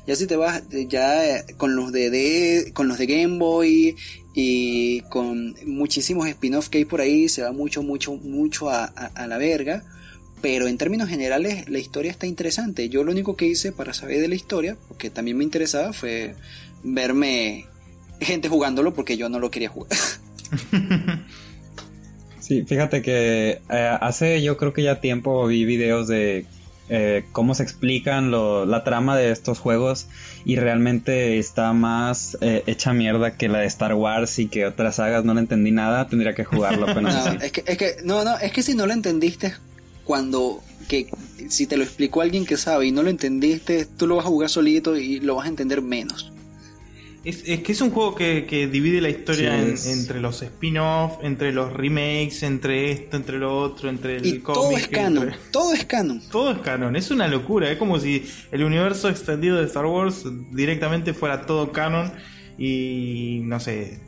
[0.05, 3.95] Ya si te vas ya eh, con los de, de- con los de Game Boy
[4.35, 9.07] y con muchísimos spin-off que hay por ahí, se va mucho, mucho, mucho a, a-
[9.15, 9.85] a la verga.
[10.41, 12.89] Pero en términos generales la historia está interesante.
[12.89, 16.35] Yo lo único que hice para saber de la historia, porque también me interesaba, fue
[16.83, 17.67] verme
[18.21, 19.97] gente jugándolo porque yo no lo quería jugar.
[22.41, 26.45] Sí, fíjate que eh, hace yo creo que ya tiempo vi videos de
[26.95, 30.09] eh, cómo se explican lo- la trama de estos juegos
[30.45, 34.97] y realmente está más eh, hecha mierda que la de Star Wars y que otras
[34.97, 37.39] sagas no le entendí nada, tendría que jugarlo apenas No, así.
[37.47, 39.55] es que, es que, no, no, es que si no lo entendiste
[40.05, 41.07] cuando que
[41.49, 44.29] si te lo explicó alguien que sabe y no lo entendiste, tú lo vas a
[44.29, 46.32] jugar solito y lo vas a entender menos.
[47.25, 50.43] Es, es que es un juego que, que divide la historia Sí, en- entre los
[50.43, 54.89] spin-off, entre los remakes, entre esto, entre lo otro, entre el Y todo cómic, es
[54.89, 56.21] canon, entre- todo es canon.
[56.33, 60.25] Todo es canon, es una locura, es como si el universo extendido de Star Wars
[60.51, 62.13] directamente fuera todo canon
[62.59, 64.01] y no sé,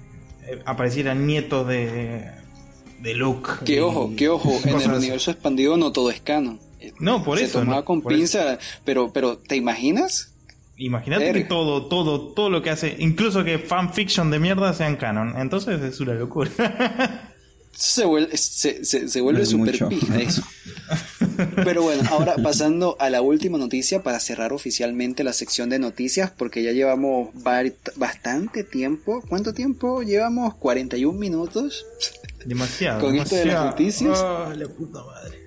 [0.46, 2.30] eh, aparecieran nietos de,
[3.00, 3.48] de Luke.
[3.64, 4.88] Que ojo, que ojo, en el así.
[4.88, 6.58] universo expandido no todo es canon.
[6.98, 7.60] No, por Se eso.
[7.60, 8.08] tomaba no, con eso.
[8.08, 10.33] pinza, pero, pero ¿te imaginas?
[10.76, 15.34] Imagínate que todo, todo, todo lo que hace, incluso que fanfiction de mierda sean canon.
[15.38, 16.50] Entonces es una locura.
[17.76, 19.88] Se vuelve, se, se- se vuelve mucho.
[19.88, 20.42] pija eso.
[21.64, 26.30] Pero bueno, ahora pasando a la última noticia para cerrar oficialmente la sección de noticias,
[26.30, 27.30] porque ya llevamos
[27.96, 29.22] bastante tiempo.
[29.28, 30.02] ¿Cuánto tiempo?
[30.02, 31.84] Llevamos 41 minutos.
[32.44, 33.00] demasiado.
[33.00, 33.70] Con esto de las demasiado.
[33.70, 34.18] noticias.
[34.22, 35.43] Ah, la puta madre.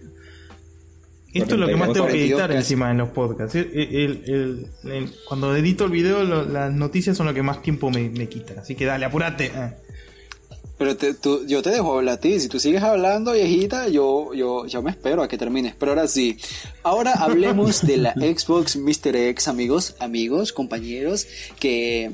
[1.41, 3.55] Esto es lo que más tengo que 42 editar encima en los podcasts.
[3.55, 7.61] El- el- el- el- cuando edito el video, lo- las noticias son lo que más
[7.61, 8.59] tiempo me, me quitan.
[8.59, 9.51] Así que dale, apurate.
[9.55, 9.73] Ah.
[10.77, 12.39] Pero te- tú- yo te dejo hablar a ti.
[12.39, 15.73] Si tú sigues hablando, viejita, yo, yo, yo me espero a que termines.
[15.73, 16.37] Pero ahora sí.
[16.83, 19.15] Ahora hablemos de la Xbox Mr.
[19.15, 21.27] X, amigos, amigos, compañeros.
[21.59, 22.11] Que.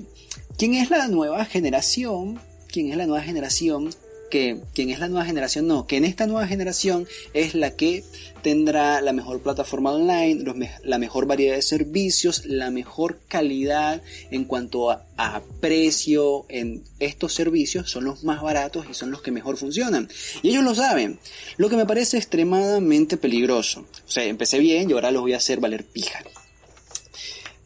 [0.58, 2.40] ¿Quién es la nueva generación?
[2.72, 3.90] ¿Quién es la nueva generación?
[4.34, 5.68] Que, ¿Quién es la nueva generación?
[5.68, 8.04] No, que en esta nueva generación es la que
[8.42, 14.46] tendrá la mejor plataforma online, los la mejor variedad de servicios, la mejor calidad en
[14.46, 19.30] cuanto a, a precio en estos servicios son los más baratos y son los que
[19.30, 20.10] mejor funcionan.
[20.42, 21.20] Y ellos lo saben,
[21.58, 23.82] lo que me parece extremadamente peligroso.
[23.82, 26.24] O sea, empecé bien y ahora los voy a hacer valer pija.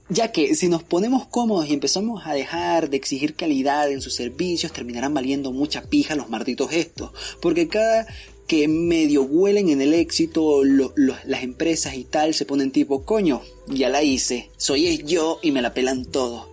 [0.10, 4.16] Ya que si nos ponemos cómodos y empezamos a dejar de exigir calidad en sus
[4.16, 7.12] servicios, terminarán valiendo mucha pija los malditos estos.
[7.42, 8.08] Porque cada
[8.48, 13.90] que medio huelen en el éxito, las empresas y tal se ponen tipo, coño, ya
[13.90, 16.50] la hice, soy yo y me la pelan todo.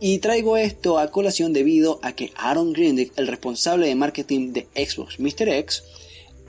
[0.00, 4.66] Y traigo esto a colación debido a que Aaron Grindick, el responsable de marketing de
[4.74, 5.48] Xbox Mr.
[5.50, 5.82] X,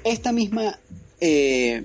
[0.06, 0.80] esta misma
[1.20, 1.84] eh,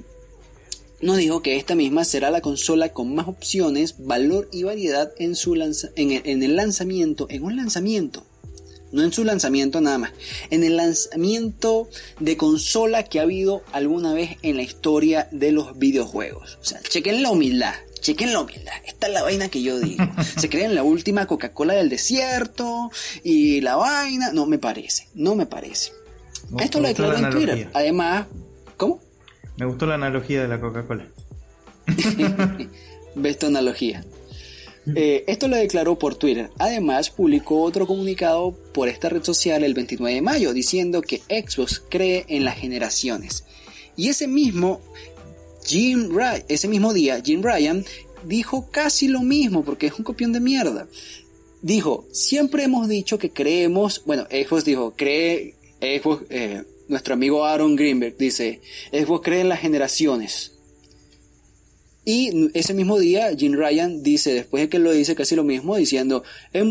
[1.05, 5.36] nos dijo que esta misma será la consola con más opciones, valor y variedad en,
[5.36, 8.24] su lanza- en, el, en el lanzamiento, en un lanzamiento,
[8.92, 10.12] no en su lanzamiento nada más,
[10.50, 11.88] en el lanzamiento
[12.20, 16.59] de consola que ha habido alguna vez en la historia de los videojuegos.
[16.61, 17.74] O sea, chequen la humildad.
[18.00, 18.72] Chequen la humildad.
[18.86, 20.05] Esta es la vaina que yo digo.
[20.38, 22.90] Se creen la última Coca-Cola del desierto
[23.22, 24.30] y la vaina.
[24.32, 25.09] No me parece.
[25.14, 25.90] No me parece.
[26.61, 27.50] Esto lo declaró la en Twitter.
[27.55, 27.70] analogía.
[27.72, 28.26] Además.
[29.57, 31.07] Me gustó la analogía de la Coca-Cola.
[33.14, 34.05] ¿Ves tu analogía?
[34.94, 36.50] Eh, esto lo declaró por Twitter.
[36.59, 41.82] Además, publicó otro comunicado por esta red social el 29 de mayo diciendo que Xbox
[41.88, 43.44] cree en las generaciones.
[43.96, 44.80] Y ese mismo
[45.64, 46.11] Jim
[46.48, 47.84] ese mismo día, Jim Ryan
[48.24, 50.86] dijo casi lo mismo porque es un copión de mierda.
[51.62, 57.76] Dijo, siempre hemos dicho que creemos, bueno, Xbox dijo, cree, Xbox, eh, nuestro amigo Aaron
[57.76, 58.61] Greenberg dice,
[58.93, 60.53] Xbox cree en las generaciones.
[62.07, 65.74] Y ese mismo día, Jim Ryan dice, después de que lo dice casi lo mismo,
[65.76, 66.22] diciendo,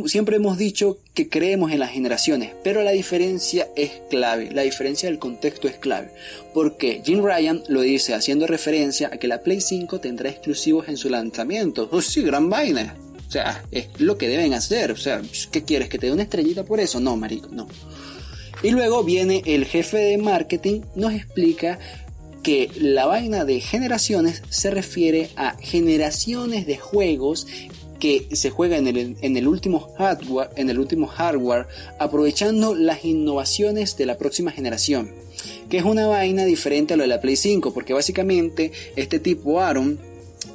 [0.06, 5.10] siempre hemos dicho que creemos en las generaciones, pero la diferencia es clave, la diferencia
[5.10, 6.12] del contexto es clave.
[6.54, 10.98] Porque Jim Ryan lo dice haciendo referencia a que la Play 5 tendrá exclusivos en
[10.98, 11.90] su lanzamiento.
[11.92, 12.96] Oh, sí, gran vaina.
[13.28, 14.92] O sea, es lo que deben hacer.
[14.92, 15.20] O sea,
[15.52, 15.90] ¿qué quieres?
[15.90, 17.00] ¿Que te dé una estrellita por eso?
[17.00, 17.68] No, marico, no.
[18.64, 21.80] Y luego viene el jefe de marketing, nos explica
[22.42, 27.46] que la vaina de generaciones se refiere a generaciones de juegos
[28.00, 31.68] que se juega en el, en el, último hardware, en el último hardware,
[32.00, 35.12] aprovechando las innovaciones de la próxima generación.
[35.70, 39.62] Que es una vaina diferente a lo de la Play 5, porque básicamente este tipo
[39.62, 40.00] Aaron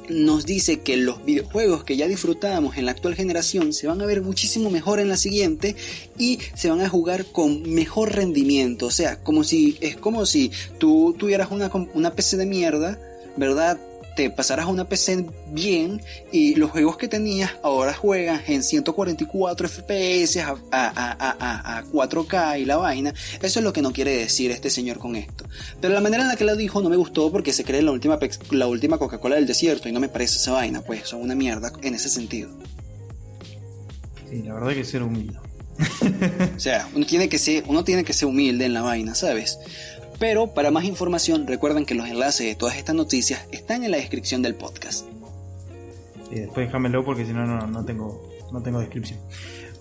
[0.09, 4.05] nos dice que los videojuegos que ya disfrutábamos en la actual generación se van a
[4.05, 5.75] ver muchísimo mejor en la siguiente
[6.17, 8.87] y se van a jugar con mejor rendimiento.
[8.87, 12.99] O sea, como si es como si tú tuvieras una, una PC de mierda,
[13.37, 13.79] ¿verdad?
[14.19, 19.69] Te pasarás a una PC bien y los juegos que tenías ahora juegan en 144
[19.69, 23.13] FPS a, a, 4K y la vaina.
[23.41, 25.45] Eso es lo que no quiere decir este señor con esto.
[25.79, 27.91] Pero la manera en la que lo dijo no me gustó porque se cree la
[27.91, 28.19] última,
[28.51, 31.71] la última Coca-Cola del desierto y no me parece esa vaina, pues son una mierda
[31.81, 32.49] en ese sentido.
[34.29, 35.37] Sí, la verdad que ser humilde.
[36.57, 39.59] o sea, uno tiene que ser, uno tiene que ser humilde en la vaina, ¿sabes?
[40.19, 43.97] Pero para más información recuerden que los enlaces de todas estas noticias están en la
[43.97, 45.05] descripción del podcast.
[46.29, 49.19] Y después déjamelo porque si no, no tengo, no tengo descripción.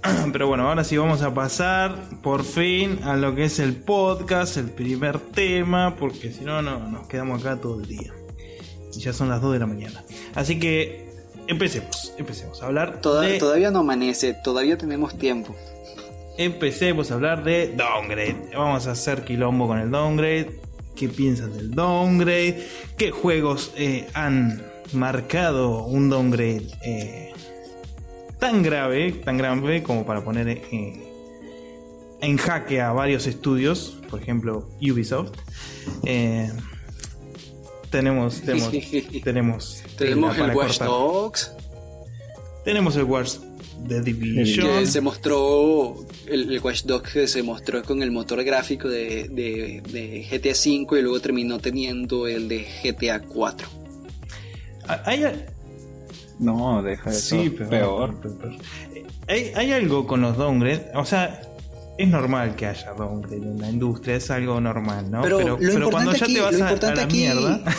[0.32, 4.56] Pero bueno, ahora sí vamos a pasar por fin a lo que es el podcast,
[4.56, 8.12] el primer tema, porque si no, no nos quedamos acá todo el día.
[8.94, 10.04] Y ya son las 2 de la mañana.
[10.34, 11.08] Así que
[11.48, 13.00] empecemos, empecemos a hablar.
[13.00, 15.54] Todavía no amanece, todavía tenemos tiempo
[16.38, 18.50] empecemos a hablar de downgrade.
[18.54, 20.60] Vamos a hacer quilombo con el downgrade.
[20.96, 22.66] ¿Qué piensan del downgrade?
[22.96, 27.32] ¿Qué juegos eh, han marcado un downgrade eh,
[28.38, 31.04] tan grave, tan grave como para poner eh,
[32.20, 33.98] en jaque a varios estudios?
[34.08, 35.32] Por ejemplo, Ubisoft.
[37.90, 38.70] tenemos, tenemos,
[39.24, 41.52] tenemos, tenemos el Watch Dogs.
[42.64, 43.36] Tenemos el Watch
[43.86, 44.66] The Division.
[44.66, 49.82] Que se mostró el, Watch Dogs que se mostró con el motor gráfico de,
[50.30, 53.68] GTA V y luego terminó teniendo el de GTA 4.
[55.04, 55.24] ¿Hay,
[56.38, 57.40] no, deja eso.
[57.40, 58.14] Sí, peor.
[59.26, 61.40] Hay, algo con los downgrades, o sea,
[61.98, 65.22] es normal que haya downgrade en la industria, es algo normal, ¿no?
[65.22, 65.58] Pero,
[65.90, 67.62] cuando ya te vas a, la mierda.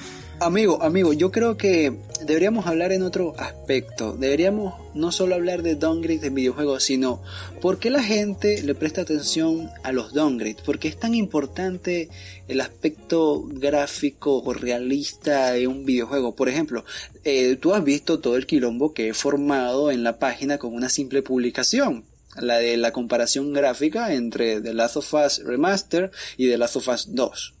[0.40, 4.12] Amigo, amigo, yo creo que deberíamos hablar en otro aspecto.
[4.12, 7.22] Deberíamos no solo hablar de downgrades de videojuegos, sino
[7.60, 10.62] por qué la gente le presta atención a los downgrades.
[10.64, 12.08] Porque es tan importante
[12.48, 16.34] el aspecto gráfico o realista de un videojuego.
[16.34, 16.84] Por ejemplo,
[17.24, 20.88] eh, tú has visto todo el quilombo que he formado en la página con una
[20.88, 22.04] simple publicación
[22.36, 26.88] la de la comparación gráfica entre The Last of Us Remaster y The Last of
[26.88, 27.54] Us 2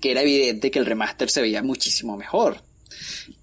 [0.00, 2.62] que era evidente que el remaster se veía muchísimo mejor.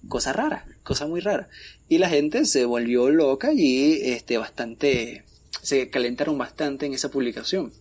[0.08, 1.48] Cosa rara, cosa muy rara.
[1.88, 5.24] Y la gente se volvió loca y este, bastante,
[5.62, 7.72] se calentaron bastante en esa publicación.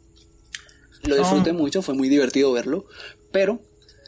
[1.03, 1.53] Lo disfruté ah.
[1.53, 2.85] mucho, fue muy divertido verlo,
[3.31, 3.61] pero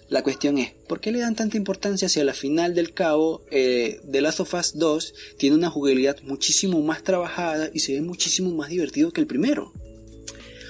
[0.08, 3.42] la cuestión es, ¿por qué le dan tanta importancia si a la final del cabo
[3.50, 8.02] eh, The Last of Us 2 tiene una jugabilidad muchísimo más trabajada y se ve
[8.02, 9.74] muchísimo más divertido que el primero?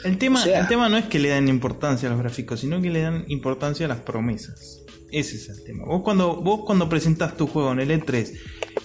[0.05, 2.91] El tema, el tema no es que le dan importancia a los gráficos, sino que
[2.91, 4.84] le dan importancia a las promesas.
[5.11, 5.85] Ese es el tema.
[5.85, 8.37] Vos cuando, vos cuando presentás tu juego en el E3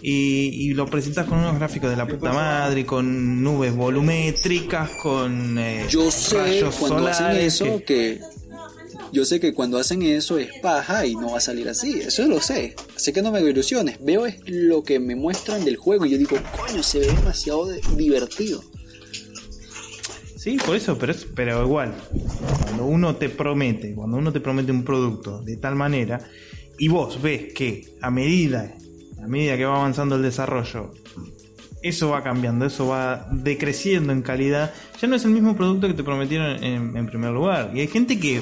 [0.03, 5.87] y, lo presentas con unos gráficos de la puta madre, con nubes volumétricas, con eh,
[5.89, 8.21] yo sé cuando hacen eso que...
[9.13, 12.01] yo sé que cuando hacen eso es paja y no va a salir así.
[12.01, 12.77] Eso lo sé.
[12.97, 13.99] Así que no me hago ilusiones.
[14.01, 17.69] Veo es lo que me muestran del juego y yo digo, coño, se ve demasiado
[17.97, 18.63] divertido.
[20.41, 21.95] Sí, por eso, pero, pero igual,
[22.63, 26.19] cuando uno te promete, cuando uno te promete un producto de tal manera,
[26.79, 28.73] y vos ves que a medida,
[29.23, 30.93] a medida que va avanzando el desarrollo,
[31.83, 35.93] eso va cambiando, eso va decreciendo en calidad, ya no es el mismo producto que
[35.93, 37.73] te prometieron en, primer lugar.
[37.75, 38.41] Y hay gente que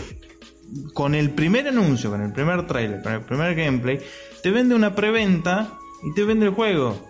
[0.94, 3.98] con el primer anuncio, con el primer trailer, con el primer gameplay,
[4.40, 7.08] te vende una preventa y te vende el juego.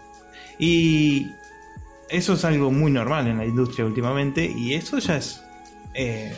[0.59, 1.27] Y
[2.09, 5.43] eso es algo muy normal en la industria últimamente y eso ya es
[5.95, 6.35] eh,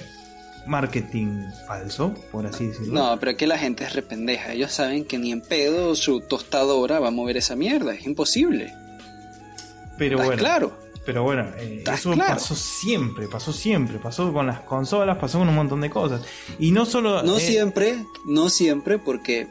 [0.67, 2.95] marketing falso, por así decirlo.
[2.95, 4.53] No, pero es que la gente es rependeja.
[4.53, 7.95] Ellos saben que ni en pedo su tostadora va a mover esa mierda.
[7.95, 8.73] Es imposible.
[9.99, 10.37] Pero bueno.
[10.37, 10.91] claro.
[11.05, 15.55] Pero bueno, eh, eso pasó siempre, pasó siempre, pasó con las consolas, pasó con un
[15.55, 16.23] montón de cosas.
[16.59, 17.23] Y no solo...
[17.23, 19.49] No siempre, no siempre, porque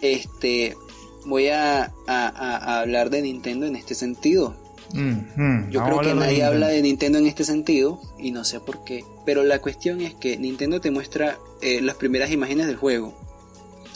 [0.00, 0.74] este,
[1.24, 4.56] voy a, hablar de Nintendo en este sentido.
[4.92, 8.84] Mm, Yo creo que nadie habla de Nintendo en este sentido y no sé por
[8.84, 9.04] qué.
[9.24, 13.14] Pero la cuestión es que Nintendo te muestra eh, las primeras imágenes del juego.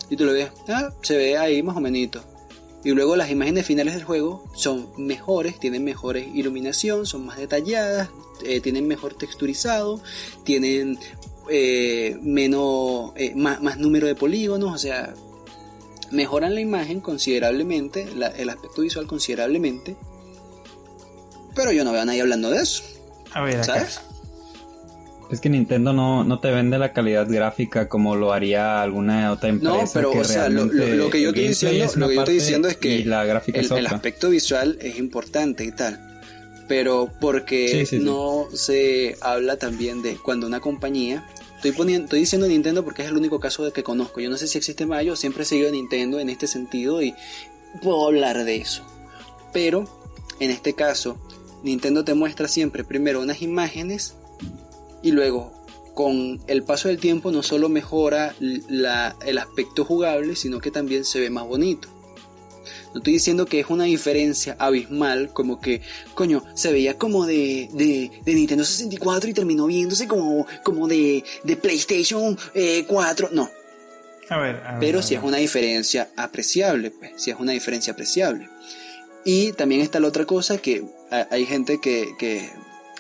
[0.09, 2.25] Y tú lo ves, ah, se ve ahí más o menos.
[2.85, 8.11] Y luego las imágenes finales del juego son mejores, tienen mejores iluminación, son más detalladas,
[8.45, 10.01] eh, tienen mejor texturizado,
[10.45, 10.97] tienen
[11.51, 15.15] eh, menos, más, más número de polígonos, o sea,
[16.11, 19.97] mejoran la imagen considerablemente, el aspecto visual considerablemente.
[21.55, 22.85] Pero yo no veo a nadie hablando de eso.
[23.33, 24.01] A ver, ¿sabes?
[25.31, 29.49] Es que Nintendo no, no te vende la calidad gráfica como lo haría alguna otra
[29.49, 29.77] empresa.
[29.77, 32.77] No, pero o sea, lo, que yo estoy diciendo, lo que yo estoy diciendo es
[32.77, 36.01] que la gráfica el, aspecto visual es importante y tal.
[36.69, 41.27] Pero porque no se habla también de cuando una compañía
[41.57, 44.21] Estoy, poniendo, estoy diciendo Nintendo porque es el único caso que conozco.
[44.21, 47.15] Yo no sé si existe más, yo siempre he seguido Nintendo en este sentido y
[47.83, 48.85] puedo hablar de eso.
[49.53, 49.89] Pero
[50.39, 51.19] en este caso,
[51.63, 54.15] Nintendo te muestra siempre primero unas imágenes
[55.03, 55.53] y luego
[55.95, 61.21] con el paso del tiempo no solo mejora el aspecto jugable, sino que también se
[61.21, 61.89] ve más bonito.
[62.93, 65.83] No estoy diciendo que es una diferencia abismal, como que,
[66.15, 71.57] coño, se veía como de, de, Nintendo 64 y terminó viéndose como, como de, de
[71.57, 72.37] PlayStation
[72.87, 73.27] 4.
[73.27, 73.51] Eh, no.
[74.29, 78.49] A ver, Pero si es una diferencia apreciable, pues, si es una diferencia apreciable.
[79.25, 80.85] Y también está la otra cosa que
[81.31, 82.51] hay gente que, que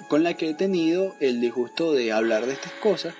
[0.08, 3.14] con la que he tenido el disgusto de hablar de estas cosas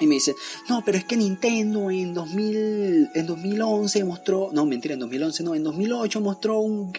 [0.00, 0.34] y me dicen,
[0.68, 5.54] no, pero es que Nintendo en, 2000, en 2011 mostró, no, mentira, en 2011 no,
[5.54, 6.92] en 2008 mostró un,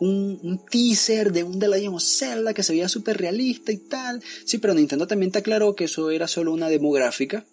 [0.00, 4.22] un, teaser de un The Legend of Zelda que se veía súper realista y tal.
[4.46, 7.44] Sí, pero Nintendo también te aclaró que eso era solo una demográfica,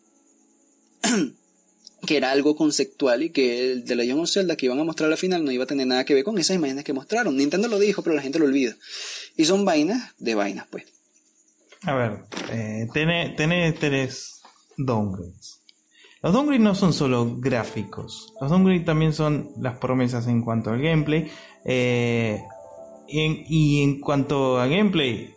[2.07, 5.11] que era algo conceptual y que el The Legend of Zelda que iban a mostrar
[5.11, 7.35] al final no iba a tener nada que ver con esas imágenes que mostraron.
[7.35, 8.77] Nintendo lo dijo, pero la gente lo olvida.
[9.35, 10.85] Y son vainas de vainas, pues.
[11.83, 12.19] A ver,
[12.51, 14.40] eh, tenés, tenés
[14.85, 15.61] downgrades.
[16.23, 20.81] Los downgrades no son solo gráficos, los downgrades también son las promesas en cuanto al
[20.81, 21.29] gameplay.
[21.65, 22.41] Eh,
[23.07, 25.33] y en cuanto a gameplay,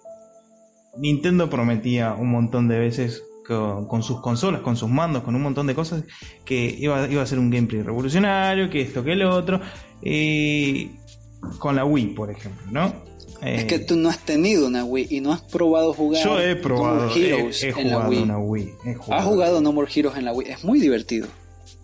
[0.97, 5.67] Nintendo prometía un montón de veces con, sus consolas, con sus mandos, con un montón
[5.67, 6.05] de cosas,
[6.45, 9.61] que iba, a ser un gameplay revolucionario, que esto, que el otro.
[11.59, 12.93] Con la Wii, por ejemplo, ¿no?
[13.45, 16.57] Es que tú no has tenido una Wii y no has probado jugar Yo he
[16.57, 18.23] probado, Heroes he, en la Wii.
[18.23, 18.73] Una Wii
[19.11, 21.29] Has jugado No More Heroes en la Wii, es muy divertido.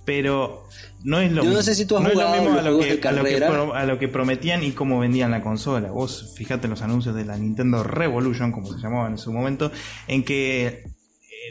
[0.04, 0.64] Pero
[1.04, 3.00] no es lo Yo no sé si tú has jugado lo mismo a, lo que,
[3.06, 5.90] a, lo que, prometían y cómo vendían la consola.
[5.90, 9.70] Vos fíjate los anuncios de la Nintendo Revolution, como se llamaba en su momento,
[10.08, 10.84] en que, eh,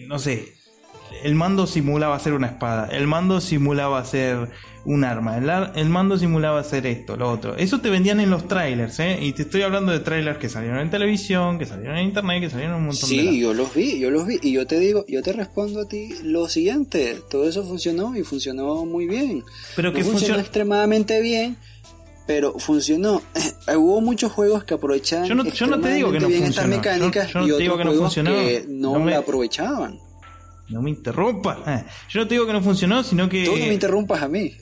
[0.08, 0.54] no sé,
[1.24, 4.50] el mando simulaba ser una espada, el mando simulaba ser
[4.86, 5.38] un arma.
[5.76, 7.56] El, mando simulaba hacer esto, lo otro.
[7.58, 9.20] Eso te vendían en los trailers, ¿eh?
[9.22, 12.50] Y te estoy hablando de trailers que salieron en televisión, que salieron en internet, que
[12.50, 13.16] salieron un montón de...
[13.16, 14.40] Sí, yo los vi, yo los vi.
[14.42, 17.20] Y yo te digo, yo te respondo a ti lo siguiente.
[17.30, 19.44] Todo eso funcionó y funcionó muy bien.
[19.76, 21.58] Pero que funcionó extremadamente bien
[22.26, 23.24] pero funcionó.
[23.76, 26.68] Hubo muchos juegos que aprovechaban yo no, yo no te digo que no bien estas
[26.68, 29.16] mecánicas yo, no y otros digo que no juegos que no, me...
[29.16, 30.00] aprovechaban.
[30.70, 31.58] No me interrumpas.
[32.10, 33.46] Yo no te digo que no funcionó, sino que.
[33.46, 34.54] Tú no me interrumpas a mí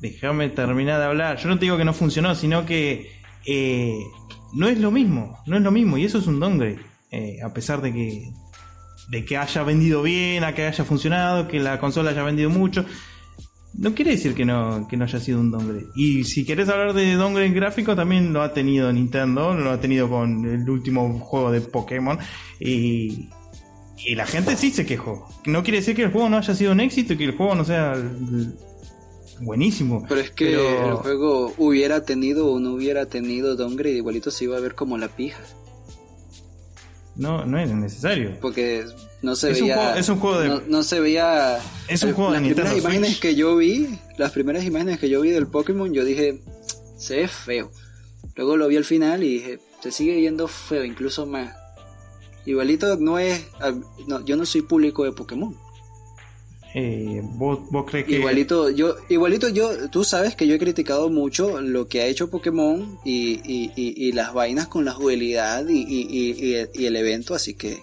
[0.00, 1.38] déjame terminar de hablar.
[1.38, 3.10] Yo no te digo que no funcionó, sino que
[3.46, 3.98] eh,
[4.54, 6.78] no es lo mismo, no es lo mismo, y eso es un downgrade.
[7.10, 8.30] Eh, a pesar de que,
[9.10, 12.84] de que haya vendido bien, a que haya funcionado, que la consola haya vendido mucho,
[13.74, 15.86] no quiere decir que no, que no haya sido un downgrade.
[15.94, 20.08] Y si querés hablar de downgrade gráfico, también lo ha tenido Nintendo, lo ha tenido
[20.08, 22.18] con el último juego de Pokémon.
[22.60, 23.28] Y,
[24.04, 25.28] y la gente sí se quejó.
[25.44, 27.54] No quiere decir que el juego no haya sido un éxito y que el juego
[27.54, 27.96] no sea
[29.40, 30.04] buenísimo.
[30.08, 34.56] Pero es que el juego hubiera tenido o no hubiera tenido downgrade, igualito se iba
[34.56, 35.40] a ver como la pija.
[37.16, 38.38] No, no es necesario.
[38.40, 38.84] Porque
[39.22, 39.98] no se veía.
[39.98, 40.62] es un juego de.
[40.68, 41.58] No, se veía.
[41.88, 45.20] Es un juego de Las primeras imágenes que yo vi, las primeras imágenes que yo
[45.20, 46.40] vi del Pokémon, yo dije,
[46.96, 47.72] se ve feo.
[48.36, 51.52] Luego lo vi al final y dije, se sigue viendo feo, incluso más.
[52.48, 53.46] Igualito no es.
[54.06, 55.54] No, yo no soy público de Pokémon.
[56.74, 61.62] Eh, ¿vos, crees que igualito yo igualito yo tú sabes que yo he criticado mucho
[61.62, 63.40] lo que ha hecho Pokémon y,
[63.74, 67.82] y, las vainas con la jugabilidad y, el evento así que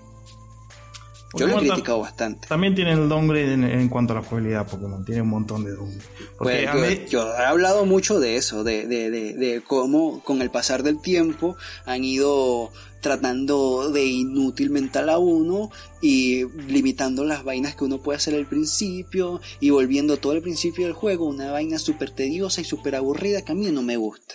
[1.34, 2.48] Yo lo he criticado bastante.
[2.48, 6.10] También tiene el downgrade en, cuanto a la jugabilidad Pokémon, tiene un montón de downgrade.
[6.38, 10.84] Pues yo, he hablado mucho de eso, de, de, de, de, cómo con el pasar
[10.84, 12.72] del tiempo han ido
[13.06, 15.70] tratando de inútil mental a uno
[16.02, 20.86] y limitando las vainas que uno puede hacer al principio y volviendo todo el principio
[20.86, 24.34] del juego una vaina súper tediosa y súper aburrida que a mí no me gusta.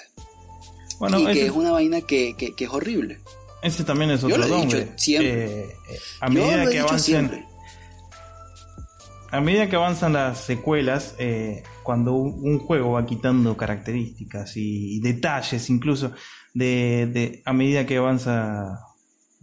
[1.00, 3.18] Bueno, y que es una vaina que, que, que es horrible.
[3.60, 4.94] Ese también es otro nombre.
[5.08, 5.74] Eh,
[6.20, 7.46] a medida que avanzan,
[9.32, 15.70] a medida que avanzan las secuelas, eh, cuando un, juego va quitando características y, detalles,
[15.70, 16.12] incluso
[16.54, 18.80] de, a medida que avanza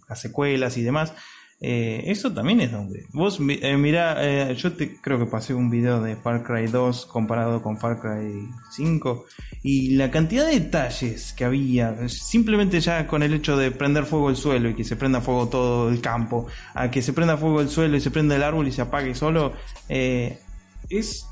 [0.08, 1.14] las secuelas y demás,
[1.60, 3.06] eh, eso también es donde.
[3.14, 7.08] Vos, eh, mira, eh, yo te creo que pasé un video de Far Cry 2
[7.08, 9.26] comparado con Far Cry 5
[9.64, 14.30] y la cantidad de detalles que había, simplemente ya con el hecho de prender fuego
[14.30, 16.46] el suelo y que se prenda fuego todo el campo,
[16.76, 19.16] a que se prenda fuego el suelo y se prenda el árbol y se apague
[19.16, 19.54] solo,
[19.90, 21.28] es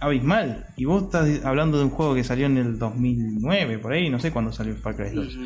[0.00, 0.66] abismal.
[0.76, 4.18] Y vos estás hablando de un juego que salió en el 2009, por ahí, no
[4.18, 5.38] sé cuándo salió Far Cry 2.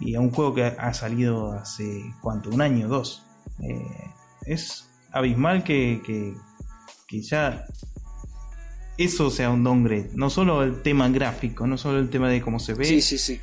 [0.00, 2.50] Y a un juego que ha salido hace, ¿cuánto?
[2.50, 3.24] Un año, dos.
[3.60, 4.10] Eh,
[4.46, 7.66] es abismal que, que, ya
[8.96, 10.10] eso sea un downgrade.
[10.14, 12.84] No solo el tema gráfico, no solo el tema de cómo se ve.
[12.86, 13.40] Sí, sí, sí.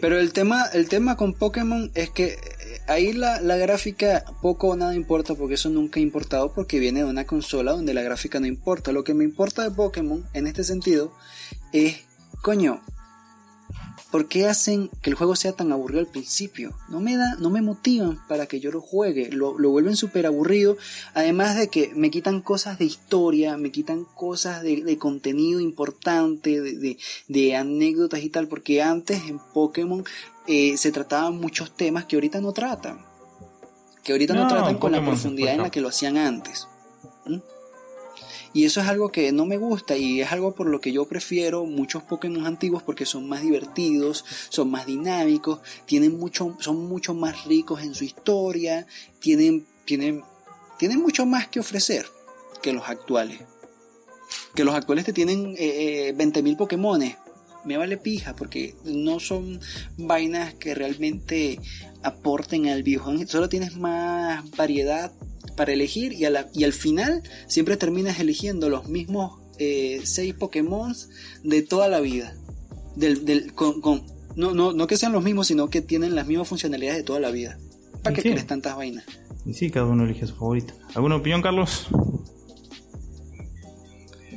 [0.00, 2.38] Pero el tema, el tema con Pokémon es que eh,
[2.86, 7.00] ahí la, la, gráfica poco o nada importa porque eso nunca ha importado porque viene
[7.00, 8.92] de una consola donde la gráfica no importa.
[8.92, 11.12] Lo que me importa de Pokémon en este sentido
[11.72, 12.00] es,
[12.42, 12.82] coño,
[14.10, 16.74] ¿Por qué hacen que el juego sea tan aburrido al principio?
[16.88, 20.76] No me da, no me motivan para que yo lo juegue, lo, vuelven súper aburrido,
[21.14, 27.56] además de que me quitan cosas de historia, me quitan cosas de, contenido importante, de,
[27.56, 30.04] anécdotas y tal, porque antes en Pokémon
[30.48, 33.04] eh, se trataban muchos temas que ahorita no tratan,
[34.02, 36.66] que ahorita no, tratan con la profundidad en la que lo hacían antes.
[38.52, 41.06] Y eso es algo que no me gusta y es algo por lo que yo
[41.06, 47.14] prefiero muchos Pokémon antiguos porque son más divertidos, son más dinámicos, tienen mucho, son mucho
[47.14, 48.86] más ricos en su historia,
[49.20, 50.24] tienen, tienen,
[50.78, 52.06] tienen mucho más que ofrecer
[52.60, 53.40] que los actuales.
[54.54, 57.16] Que los actuales te tienen eh, 20.000 eh, Pokémones.
[57.64, 59.60] Me vale pija porque no son
[59.96, 61.60] vainas que realmente
[62.02, 63.26] aporten al videojuego.
[63.26, 65.12] Solo tienes más variedad
[65.56, 66.24] para elegir y,
[66.54, 70.94] y al final siempre terminas eligiendo los mismos 6 eh, Pokémon
[71.42, 72.34] de toda la vida.
[72.96, 73.80] Del, con,
[74.36, 77.20] no, no, no que sean los mismos, sino que tienen las mismas funcionalidades de toda
[77.20, 77.58] la vida.
[78.02, 79.04] ¿Para qué quieres tantas vainas?
[79.44, 80.74] Y sí, cada uno elige su favorito.
[80.94, 81.88] ¿Alguna opinión, Carlos?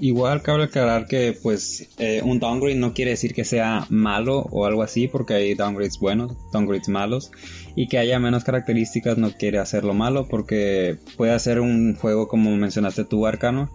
[0.03, 4.65] Igual cabe aclarar que pues eh, un downgrade no quiere decir que sea malo o
[4.65, 7.31] algo así, porque hay downgrades buenos, downgrades malos,
[7.73, 12.53] y que haya menos características no quiere hacerlo malo, porque puede hacer un juego como
[12.57, 13.71] mencionaste tú, Arcano,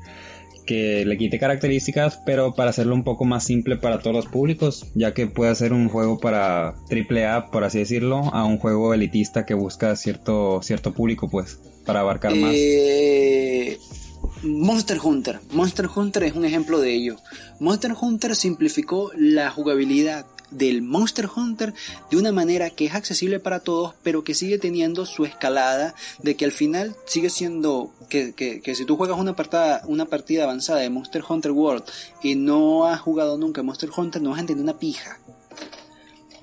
[0.67, 4.85] que le quite características, pero para hacerlo un poco más simple para todos los públicos,
[4.95, 8.93] ya que puede ser un juego para triple A, por así decirlo, a un juego
[8.93, 12.53] elitista que busca cierto, cierto público, pues, para abarcar más.
[12.55, 13.79] Eh,
[14.43, 15.41] Monster Hunter.
[15.51, 17.17] Monster Hunter es un ejemplo de ello.
[17.59, 21.75] Monster Hunter simplificó la jugabilidad del Monster Hunter
[22.11, 26.37] de una manera que es accesible para todos, pero que sigue teniendo su escalada, de
[26.37, 30.81] que al final sigue siendo que, que, si tú juegas una partida, una partida avanzada
[30.81, 31.85] de Monster Hunter World
[32.23, 35.19] y no has jugado nunca Monster Hunter, no vas a entender una pija.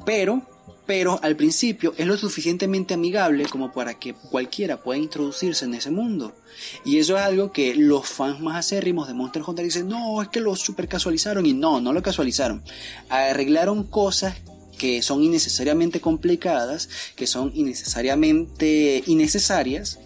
[0.05, 0.43] Pero
[0.85, 5.91] pero al principio es lo suficientemente amigable como para que cualquiera pueda introducirse en ese
[5.91, 6.35] mundo.
[6.83, 10.29] Y eso es algo que los fans más acérrimos de Monster Hunter dicen, no, es
[10.29, 12.63] que lo super casualizaron y no, no lo casualizaron.
[13.09, 14.35] Arreglaron cosas
[14.77, 19.99] que son innecesariamente complicadas, que son innecesariamente innecesarias,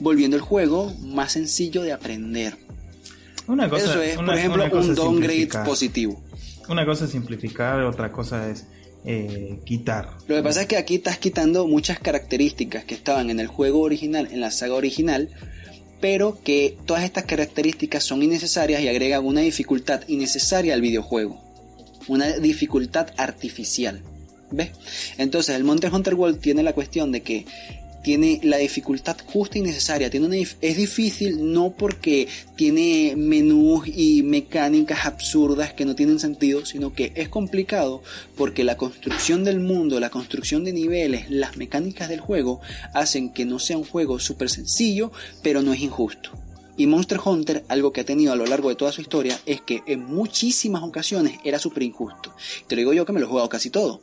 [0.00, 2.56] volviendo el juego más sencillo de aprender.
[3.46, 6.22] Una cosa, Eso es, por ejemplo, un downgrade positivo.
[6.68, 8.66] Una cosa es simplificar, otra cosa es
[9.04, 10.10] eh, quitar.
[10.28, 13.80] Lo que pasa es que aquí estás quitando muchas características que estaban en el juego
[13.80, 15.28] original, en la saga original,
[16.00, 21.40] pero que todas estas características son innecesarias y agregan una dificultad innecesaria al videojuego.
[22.08, 24.02] Una dificultad artificial.
[24.50, 24.70] ¿Ves?
[25.16, 27.46] Entonces el Monster Hunter World tiene la cuestión de que
[28.02, 30.10] tiene la dificultad justa y necesaria.
[30.10, 36.92] Tiene es difícil no porque tiene menús y mecánicas absurdas que no tienen sentido, sino
[36.92, 38.02] que es complicado
[38.36, 42.60] porque la construcción del mundo, la construcción de niveles, las mecánicas del juego
[42.94, 46.30] hacen que no sea un juego súper sencillo, pero no es injusto.
[46.76, 49.60] Y Monster Hunter, algo que ha tenido a lo largo de toda su historia, es
[49.60, 52.34] que en muchísimas ocasiones era súper injusto.
[52.66, 54.00] Te lo digo yo que me lo he jugado casi todo.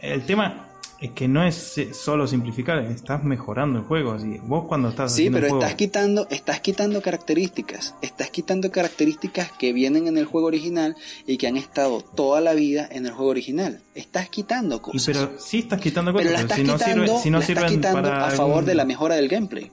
[0.00, 0.69] El tema,
[1.00, 4.12] es que no es solo simplificar, estás mejorando el juego.
[4.12, 4.38] Así.
[4.42, 7.94] Vos cuando estás Sí, haciendo pero un juego- estás quitando, estás quitando características.
[8.02, 10.96] Estás quitando características que vienen en el juego original
[11.26, 13.80] y que han estado toda la vida en el juego original.
[13.94, 15.06] Estás quitando Y cosas.
[15.06, 17.38] pero sí estás quitando cosas, pero la pero estás si no, quitando, sirve, si no
[17.38, 19.70] la estás quitando para a favor algún- de la mejora del gameplay.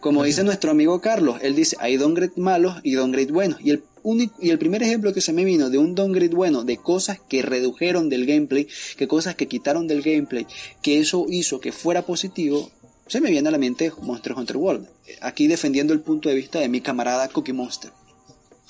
[0.00, 3.60] Como dice nuestro amigo Carlos, él dice, hay downgrade malos y downgrade buenos.
[3.60, 6.62] Y el, único, y el primer ejemplo que se me vino de un downgrade bueno,
[6.62, 10.46] de cosas que redujeron del gameplay, que cosas que quitaron del gameplay,
[10.80, 12.70] que eso hizo que fuera positivo,
[13.08, 14.88] se me viene a la mente Monster Hunter World.
[15.20, 17.90] Aquí defendiendo el punto de vista de mi camarada Cookie Monster.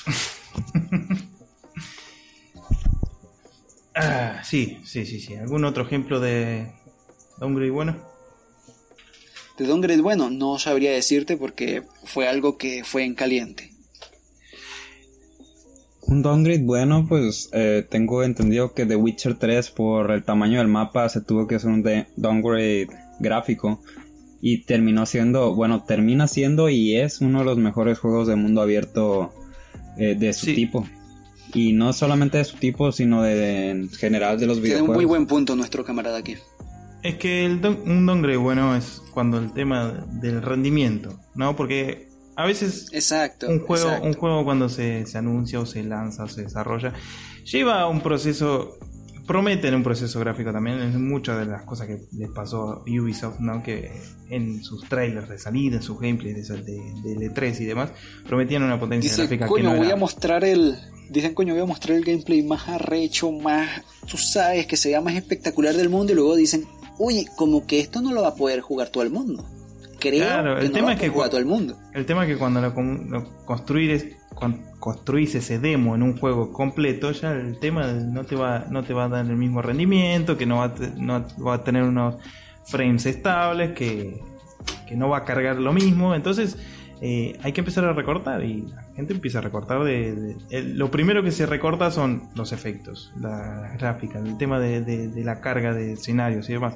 [3.96, 5.34] Ah, sí, sí, sí, sí.
[5.34, 6.72] ¿Algún otro ejemplo de
[7.38, 7.96] downgrade bueno?
[9.56, 13.73] De downgrade bueno, no sabría decirte porque fue algo que fue en caliente.
[16.06, 20.68] Un downgrade bueno, pues eh, tengo entendido que The Witcher 3 por el tamaño del
[20.68, 22.88] mapa se tuvo que hacer un de- downgrade
[23.20, 23.80] gráfico
[24.42, 28.60] y terminó siendo, bueno, termina siendo y es uno de los mejores juegos de mundo
[28.60, 29.32] abierto
[29.96, 30.54] eh, de su Sí.
[30.54, 30.86] tipo.
[31.54, 34.96] Y no solamente de su tipo, sino de, en general de los Tiene un videojuegos.
[34.96, 36.34] muy buen punto nuestro camarada aquí.
[37.02, 41.54] Es que el don- un downgrade bueno es cuando el tema del rendimiento, ¿no?
[41.56, 43.48] Porque a veces Exacto.
[43.48, 44.06] un juego, exacto.
[44.08, 46.92] un juego cuando se, se anuncia o se lanza o se desarrolla,
[47.44, 48.78] lleva un proceso,
[49.26, 53.38] prometen un proceso gráfico también, es muchas de las cosas que les pasó a Ubisoft,
[53.40, 53.62] ¿no?
[53.62, 53.90] Que
[54.30, 57.90] en sus trailers de salida, en sus gameplays de, de, de E3 y demás,
[58.26, 59.94] prometían una potencia Dice, gráfica que no voy era.
[59.94, 60.76] a mostrar el...
[61.10, 63.82] Dicen, coño, voy a mostrar el gameplay más arrecho, más...
[64.10, 66.64] Tú sabes, que sea más espectacular del mundo y luego dicen,
[66.98, 69.44] oye, como que esto no lo va a poder jugar todo el mundo.
[70.10, 71.76] Creo Claro, que el no tema va es que todo el mundo.
[71.92, 72.70] El tema es que cuando lo,
[73.08, 78.36] lo construir, con- construís ese demo en un juego completo, ya el tema no te
[78.36, 81.24] va, no te va a dar el mismo rendimiento, que no va a, te- no
[81.46, 82.16] va a tener unos
[82.66, 84.20] frames estables, que,
[84.86, 86.14] que no va a cargar lo mismo.
[86.14, 86.58] Entonces
[87.00, 90.36] eh, hay que empezar a recortar y la gente empieza a recortar de...
[90.50, 95.72] lo primero que se recorta son los efectos, la gráfica, el tema de la carga
[95.74, 96.74] de escenarios y demás.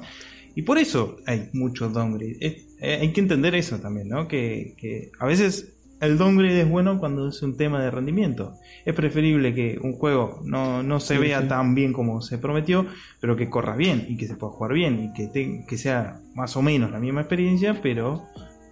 [0.59, 2.35] Y por eso hay mucho downgrade.
[2.41, 4.27] Es- eh, hay que entender eso también, ¿no?
[4.27, 8.55] Que, que a veces el downgrade es bueno cuando es un tema de rendimiento.
[8.83, 11.47] Es preferible que un juego no, no se Sí, vea sí.
[11.47, 12.85] tan bien como se prometió,
[13.21, 16.19] pero que corra bien y que se pueda jugar bien y que, te- que sea
[16.35, 18.25] más o menos la misma experiencia, pero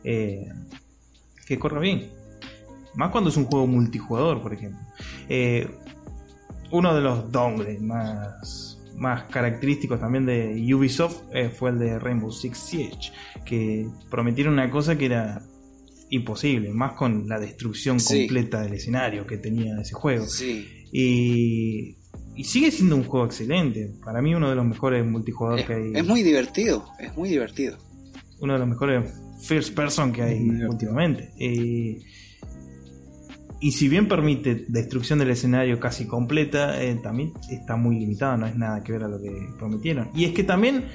[0.03, 0.45] eh,
[1.45, 2.09] que corra bien.
[2.95, 4.79] Más cuando es un juego multijugador, por ejemplo.
[5.29, 5.69] Eh,
[6.69, 12.31] uno de los downgrades más, más característicos también de Ubisoft eh, fue el de Rainbow
[12.31, 13.11] Six Siege,
[13.45, 15.41] que prometieron una cosa que era
[16.09, 18.19] imposible, más con la destrucción Sí.
[18.21, 20.25] completa del escenario que tenía ese juego.
[20.25, 20.65] Sí.
[20.91, 21.97] Y,
[22.35, 23.91] y sigue siendo un juego excelente.
[24.03, 25.91] Para mí uno de los mejores multijugador Es, que hay.
[25.95, 27.77] es muy divertido, es muy divertido.
[28.39, 29.11] Uno de los mejores
[29.43, 31.31] first person que hay últimamente.
[31.39, 31.99] Eh,
[33.59, 38.45] y si bien permite destrucción del escenario casi completa, eh, también está muy limitado, no
[38.45, 40.09] es nada que ver a lo que prometieron.
[40.13, 40.85] Y es que también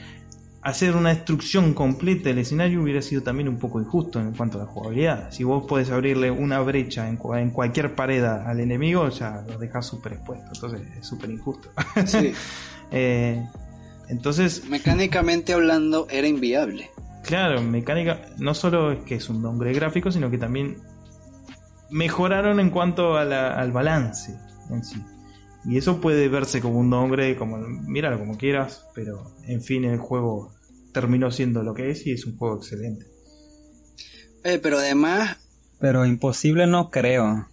[0.62, 4.64] hacer una destrucción completa del escenario hubiera sido también un poco injusto en cuanto a
[4.64, 5.32] la jugabilidad.
[5.32, 9.86] Si vos podés abrirle una brecha en, en cualquier pared al enemigo, ya lo dejas
[9.86, 10.46] súper expuesto.
[10.54, 11.68] Entonces es súper injusto.
[12.06, 12.32] Sí.
[12.94, 13.42] Eh,
[14.10, 16.90] entonces, Mecánicamente hablando, era inviable.
[17.24, 20.76] Claro, mecánica no solo es que es un downgrade gráfico, sino que también
[21.93, 24.36] mejoraron en cuanto a la- al balance
[24.70, 25.01] en sí.
[25.64, 29.99] Y eso puede verse como un downgrade, como míralo como quieras, pero en fin el
[29.99, 30.53] juego
[30.93, 33.07] terminó siendo lo que es y es un juego excelente.
[34.45, 35.36] Eh, pero además,
[35.78, 37.49] Pero imposible no creo.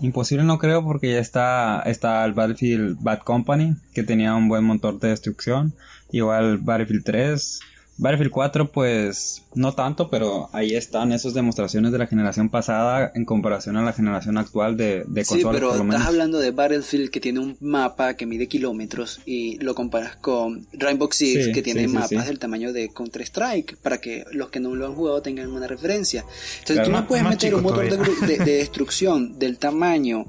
[0.00, 4.64] Imposible no creo porque ya está, está el Battlefield Bad Company, que tenía un buen
[4.64, 5.74] motor de destrucción.
[6.10, 7.60] Igual Battlefield 3.
[7.98, 13.24] Battlefield 4 pues no tanto, pero ahí están esas demostraciones de la generación pasada en
[13.26, 15.96] comparación a la generación actual de, de sí, consolas pero por lo menos.
[16.00, 20.66] estás hablando de Battlefield que tiene un mapa que mide kilómetros y lo comparas con
[20.72, 22.16] Rainbow Six Sí, que tiene sí, sí, mapas sí.
[22.16, 25.66] del tamaño de Counter Strike para que los que no lo han jugado tengan una
[25.66, 26.24] referencia.
[26.60, 26.90] Entonces Claro.
[26.90, 28.14] tú no puedes meter un motor de, todavía.
[28.14, 30.24] gru- de- de destrucción del tamaño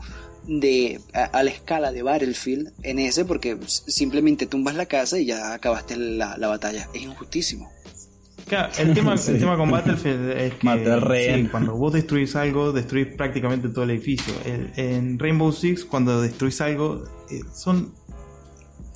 [0.48, 5.26] de a, a la escala de Battlefield en ese porque simplemente tumbas la casa y
[5.26, 6.88] ya acabaste la, la batalla.
[6.94, 7.72] Es injustísimo.
[8.48, 9.32] Claro, el tema, Sí.
[9.32, 13.92] el tema con Battlefield es que sí, cuando vos destruís algo, destruís prácticamente todo el
[13.92, 14.34] edificio.
[14.46, 17.94] El- en Rainbow Six, cuando destruís algo, eh, son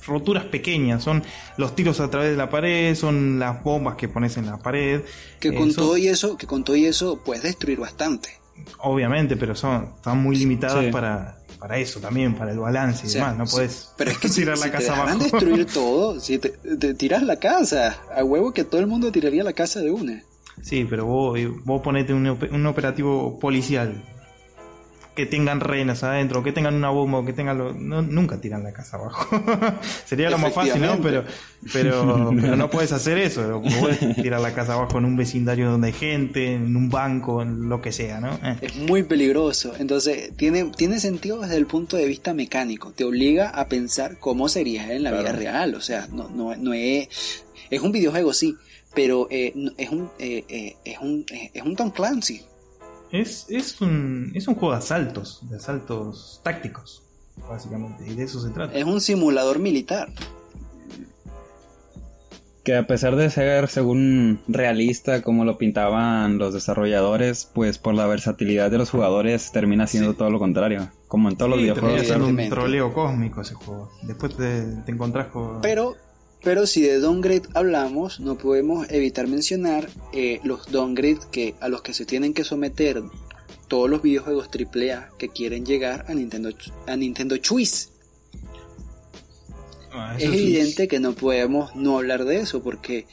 [0.06, 1.22] roturas pequeñas, son
[1.58, 5.02] los tiros a través de la pared, son las bombas que pones en la pared.
[5.40, 8.30] Que con Eso- todo y eso, que con todo y eso puedes destruir bastante.
[8.80, 10.90] Obviamente, pero son están muy limitadas Sí.
[10.90, 13.36] para para eso también, para el balance y demás.
[13.36, 15.18] No puedes pero es que tirar la casa abajo.
[15.18, 16.50] destruir todo, si te,
[16.94, 20.22] tiras la casa, a huevo que todo el mundo tiraría la casa de una.
[20.62, 24.02] Sí, pero vos, vos ponete un, un operativo policial
[25.18, 27.72] que tengan renas adentro, que tengan una bomba, que tengan lo...
[27.74, 29.42] nunca tiran la casa abajo.
[30.06, 30.96] Sería lo más fácil, ¿no?
[31.02, 31.24] Pero,
[31.72, 33.60] pero, pero no puedes hacer eso.
[33.80, 37.68] Puedes tirar la casa abajo en un vecindario donde hay gente, en un banco, en
[37.68, 38.32] lo que sea, ¿no?
[38.44, 38.58] Eh.
[38.60, 39.72] Es muy peligroso.
[39.76, 42.92] Entonces, tiene, tiene sentido desde el punto de vista mecánico.
[42.92, 45.74] Te obliga a pensar cómo sería en la vida real.
[45.74, 47.08] O sea, no, no, no es...
[47.70, 48.54] Es un videojuego, sí,
[48.94, 52.40] pero eh, es un eh, eh, es un es un Tom Clancy
[53.12, 57.02] es, es, un, es un juego de asaltos, de asaltos tácticos,
[57.48, 58.74] básicamente, y de eso se trata.
[58.76, 60.08] Es un simulador militar.
[62.64, 68.06] Que a pesar de ser, según realista, como lo pintaban los desarrolladores, pues por la
[68.06, 70.90] versatilidad de los jugadores termina siendo todo lo contrario.
[71.06, 72.02] Como en todos los videojuegos.
[72.02, 73.90] Termina siendo un troleo cósmico ese juego.
[74.02, 75.62] Después te, te encontrás con...
[75.62, 75.96] Pero
[76.42, 81.82] pero si de downgrade hablamos, no podemos evitar mencionar eh, los downgrades que, a los
[81.82, 83.02] que se tienen que someter
[83.66, 86.50] todos los videojuegos AAA que quieren llegar a Nintendo,
[86.86, 87.88] a Nintendo Choice.
[89.92, 93.06] Ah, es evidente que no podemos no hablar de eso porque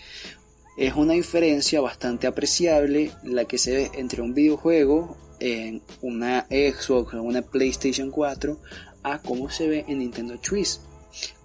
[0.77, 7.13] es una diferencia bastante apreciable la que se ve entre un videojuego en una Xbox
[7.13, 8.59] o una PlayStation 4
[9.03, 10.79] a cómo se ve en Nintendo Choice.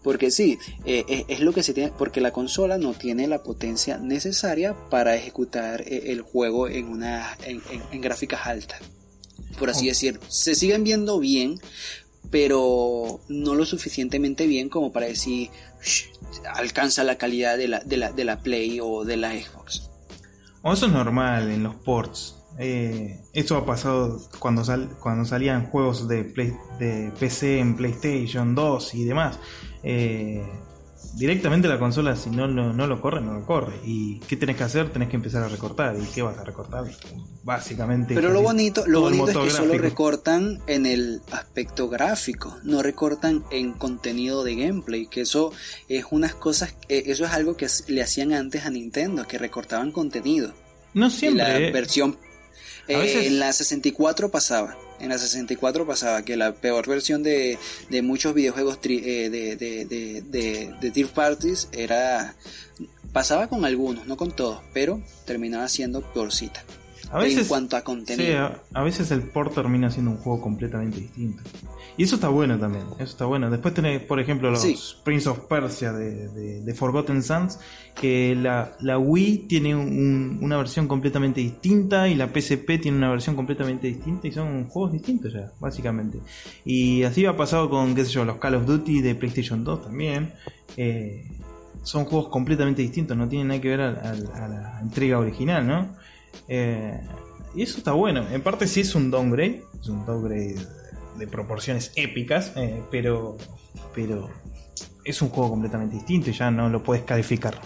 [0.03, 3.99] Porque sí, eh, es, lo que se tiene, porque la consola no tiene la potencia
[3.99, 8.81] necesaria para ejecutar eh, el juego en, una, en, gráficas altas.
[9.59, 10.21] Por así decirlo.
[10.29, 11.61] Se siguen viendo bien,
[12.31, 15.51] pero no lo suficientemente bien como para decir
[16.55, 19.91] alcanza la calidad de la, de la, de la Play o de la Xbox.
[20.65, 22.37] eso es normal en los ports.
[22.59, 26.25] Eh, eso ha pasado cuando, sal, cuando salían juegos de,
[26.79, 29.39] de PC en PlayStation 2 y demás.
[29.83, 30.43] Eh,
[31.15, 33.75] directamente la consola, si no, no, lo corre, no lo corre.
[33.85, 34.91] ¿Y qué tenés que hacer?
[34.93, 35.97] Tenés que empezar a recortar.
[35.97, 36.85] ¿Y qué vas a recortar?
[37.43, 38.15] Básicamente.
[38.15, 43.45] Pero lo bonito, lo bonito es que solo recortan en el aspecto gráfico, no recortan
[43.51, 45.07] en contenido de gameplay.
[45.07, 45.53] Que eso
[45.89, 49.93] es unas cosas, eh, eso es algo que le hacían antes a Nintendo, que recortaban
[49.93, 50.53] contenido.
[50.95, 51.45] No siempre.
[51.45, 51.71] la eh.
[51.71, 52.19] versión
[52.89, 54.77] eh, en la 64 pasaba.
[55.01, 59.85] En la 64 pasaba que la peor versión de, de muchos videojuegos eh, de, de,
[60.23, 62.35] de, de, Parties era.
[63.13, 66.63] Pasaba con algunos, no con todos, pero terminaba siendo peorcita.
[67.11, 68.61] A veces, en cuanto a contenido.
[68.73, 71.43] a, veces el port termina siendo un juego completamente distinto.
[72.01, 73.51] Y eso está bueno también, eso está bueno.
[73.51, 77.61] Después tenés, por ejemplo, los Prince of Persia de, Forgotten Sands,
[77.95, 83.37] que la, la Wii tiene una versión completamente distinta y la PSP tiene una versión
[83.37, 86.21] completamente distinta y son juegos distintos ya, básicamente.
[86.65, 89.83] Y así ha pasado con, qué sé yo, los Call of Duty de PlayStation 2
[89.83, 90.33] también.
[90.79, 91.27] Eh,
[91.83, 95.97] son juegos completamente distintos, no tienen nada que ver a, a la entrega original, ¿no?
[96.49, 96.99] Eh,
[97.55, 98.25] y eso está bueno.
[98.33, 100.80] En parte sí es un downgrade, es un downgrade
[101.21, 103.37] de proporciones épicas, eh, pero,
[103.95, 104.31] pero
[105.05, 107.61] es un juego completamente distinto y ya no lo puedes calificar.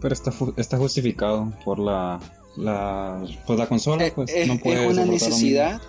[0.00, 2.18] Pero está, está justificado por la,
[2.56, 5.80] la, pues la consola, pues es, no puede es una necesidad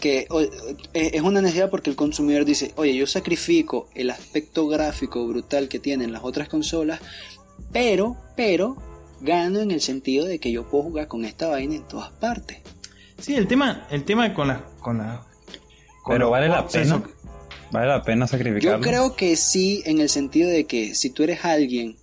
[0.00, 0.28] que
[0.92, 5.78] es una necesidad porque el consumidor dice, oye, yo sacrifico el aspecto gráfico brutal que
[5.78, 7.00] tienen las otras consolas,
[7.72, 8.76] pero, pero
[9.22, 12.58] gano en el sentido de que yo puedo jugar con esta vaina en todas partes.
[13.18, 15.25] Sí, el tema, el tema con las con la,
[16.06, 17.02] Pero vale la pena.
[17.70, 18.78] Vale la pena sacrificarlo.
[18.78, 21.96] Yo creo que sí, en el sentido de que si tú eres alguien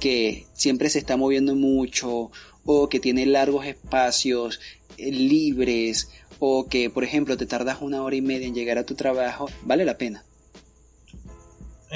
[0.00, 2.30] que siempre se está moviendo mucho
[2.64, 4.60] o que tiene largos espacios
[4.96, 8.84] eh, libres o que por ejemplo te tardas una hora y media en llegar a
[8.84, 10.24] tu trabajo, vale la pena.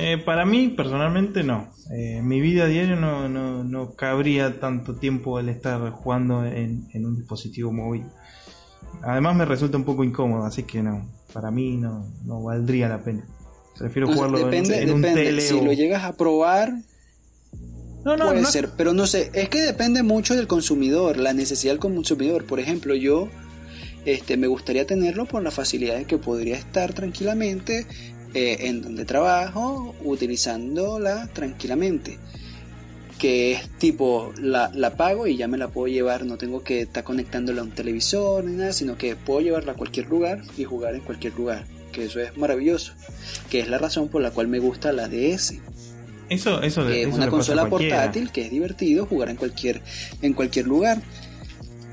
[0.01, 1.71] Eh, para mí, personalmente, no.
[1.93, 7.17] Eh, mi vida diaria no, no, no, cabría tanto tiempo el estar jugando en, un
[7.17, 8.05] dispositivo móvil.
[9.03, 11.18] Además, me resulta un poco incómodo, así que no.
[11.33, 13.25] Para mí, no, no valdría la pena.
[13.79, 15.41] Prefiero jugarlo en, un tele.
[15.41, 16.73] Si lo llegas a probar,
[18.05, 18.71] no, no, puede ser.
[18.77, 22.45] Pero no sé, es que depende mucho del consumidor, la necesidad del consumidor.
[22.45, 23.29] Por ejemplo, yo.
[24.05, 27.87] Este, me gustaría tenerlo por la facilidad de que podría estar tranquilamente
[28.33, 32.19] eh, en donde trabajo utilizándola tranquilamente.
[33.19, 36.83] Que es tipo, la, la pago y ya me la puedo llevar, no tengo que
[36.83, 40.65] estar conectándola a un televisor ni nada, sino que puedo llevarla a cualquier lugar y
[40.65, 41.65] jugar en cualquier lugar.
[41.91, 42.93] Que eso es maravilloso.
[43.51, 45.55] Que es la razón por la cual me gusta la DS.
[46.29, 49.81] Eso, eso, que es una consola portátil que es divertido jugar en cualquier,
[50.23, 51.01] en cualquier lugar.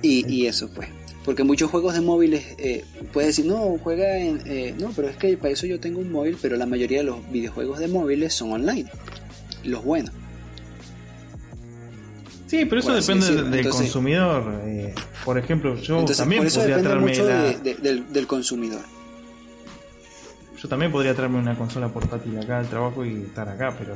[0.02, 0.90] Y, y eso pues.
[1.24, 4.42] Porque muchos juegos de móviles, eh, puedes decir, no, juega en...
[4.46, 7.06] eh, no, pero es que para eso yo tengo un móvil, pero la mayoría de
[7.06, 8.86] los videojuegos de móviles son online.
[9.64, 10.12] Los buenos.
[12.48, 14.44] Sí, pero eso depende del Entonces- consumidor.
[14.66, 14.94] eh,
[15.24, 18.28] por ejemplo, yo Entonces, también por eso podría traerme mucho la, de- de- del, del
[18.28, 18.82] consumidor.
[20.62, 23.96] yo también podría traerme una consola portátil acá al trabajo y estar acá, pero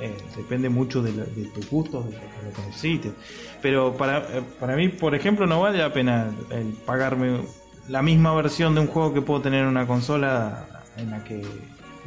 [0.00, 3.12] eh, depende mucho de, lo- de tus gustos, de lo, de lo que necesites.
[3.60, 7.40] Pero para, eh, para mí, por ejemplo, no vale la pena el pagarme
[7.88, 10.66] la misma versión de un juego que puedo tener en una consola
[10.96, 11.42] en la que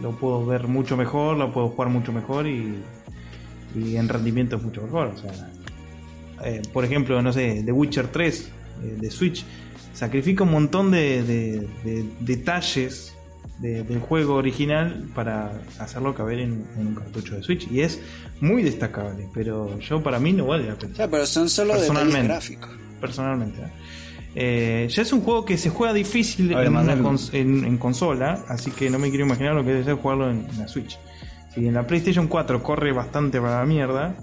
[0.02, 2.76] lo puedo ver mucho mejor, lo puedo jugar mucho mejor y,
[3.76, 5.08] y en rendimiento es mucho mejor.
[5.08, 5.32] O sea,
[6.44, 8.50] eh, por ejemplo, no sé, The Witcher 3
[8.84, 9.46] eh, de Switch
[9.94, 13.16] sacrifica un montón de, de- de detalles
[13.60, 18.02] de- del juego original para hacerlo caber en, en un cartucho de Switch y es
[18.42, 22.28] muy destacable, pero yo para mí no vale la pena sea, pero son solo Personalmente.
[22.28, 22.70] gráficos.
[23.00, 23.62] personalmente.
[23.62, 23.70] ¿eh?
[24.38, 28.44] Eh, ya es un juego que se juega difícil en, una cons- en- en consola,
[28.50, 31.00] así que no me quiero imaginar lo que debe ser jugarlo en, en la Switch.
[31.54, 34.18] Si en la PlayStation 4 corre bastante para la mierda,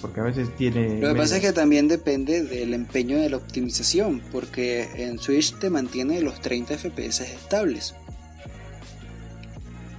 [0.00, 1.00] porque a veces tiene...
[1.00, 5.54] Lo que pasa es que también depende del empeño de la optimización, porque en Switch
[5.58, 7.94] te mantiene los 30 FPS estables.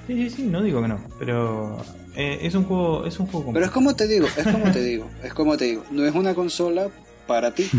[0.08, 1.78] Sí, sí, sí, no digo que no, pero
[2.16, 3.06] eh, es un juego...
[3.06, 3.74] Es un juego Pero es complejo.
[3.74, 6.90] como te digo, es como te digo, es como te digo, no es una consola
[7.28, 7.70] para ti.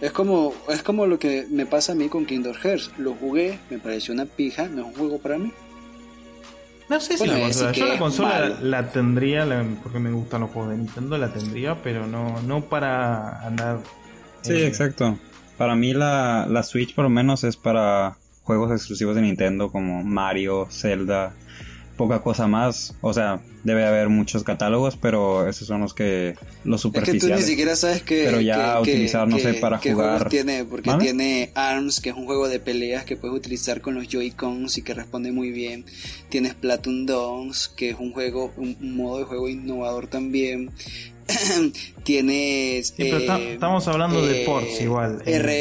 [0.00, 2.92] Es como, es como lo que me pasa a mí con Kingdom Hearts.
[2.98, 5.52] Lo jugué, me pareció una pija, no es un juego para mí.
[6.88, 7.72] No sé si Bueno, la consola.
[7.72, 11.82] Yo la consola la tendría, la- porque me gustan los juegos de Nintendo, la tendría,
[11.82, 13.80] pero no, no para andar.
[14.42, 15.18] Sí, eh, exacto.
[15.58, 20.02] Para mí la, la Switch por lo menos es para juegos exclusivos de Nintendo como
[20.04, 21.34] Mario, Zelda,
[21.98, 22.94] poca cosa más.
[23.02, 26.34] O sea, debe haber muchos catálogos, pero esos son los que
[26.64, 27.44] los Es que tú ni superficiales.
[27.46, 28.22] siquiera sabes que.
[28.24, 32.08] Pero ya que- que- utilizar, no sé, que- para jugar- tiene, porque tiene ARMS, que
[32.10, 35.50] es un juego de peleas que puedes utilizar con los Joy-Cons y que responde muy
[35.50, 35.84] bien.
[36.30, 40.70] Tienes Platoon Dons, que es un juego, un modo de juego innovador también.
[42.04, 42.88] Tienes.
[42.88, 45.22] Sí, pero está- eh, estamos hablando de ports igual.
[45.26, 45.52] R.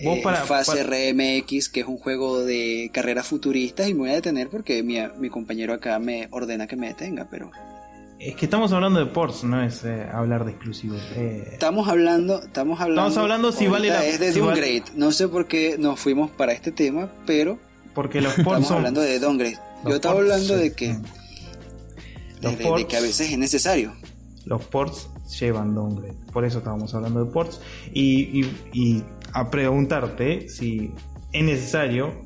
[0.00, 4.10] Eh, para- Fase para- RMX, que es un juego de carreras futuristas, y me voy
[4.10, 7.50] a detener porque mi, mi compañero acá me ordena que me detenga, pero.
[8.20, 11.00] Es que estamos hablando de ports, no es eh, hablar de exclusivos.
[11.16, 13.08] Eh, Estamos hablando, estamos hablando.
[13.08, 14.82] Estamos hablando si vale la- Es de si vale-.
[14.96, 17.58] No sé por qué nos fuimos para este tema, pero
[17.94, 18.76] porque los ports estamos son.
[18.78, 19.58] hablando de downgrade.
[19.82, 20.98] los Yo estaba ports, hablando de que, de,
[22.42, 23.94] Los de- que a veces es necesario.
[24.48, 25.08] Los ports
[25.38, 26.14] llevan downgrade.
[26.32, 27.60] Por eso estábamos hablando de ports.
[27.92, 29.04] Y, y- y
[29.34, 30.92] a preguntarte si
[31.32, 32.24] es necesario,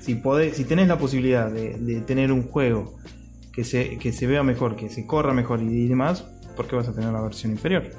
[0.00, 2.94] si podés, si tenés la posibilidad de, de tener un juego
[3.52, 6.24] que se, que se vea mejor, que se corra mejor y demás,
[6.56, 7.90] ¿por qué vas a tener la versión inferior?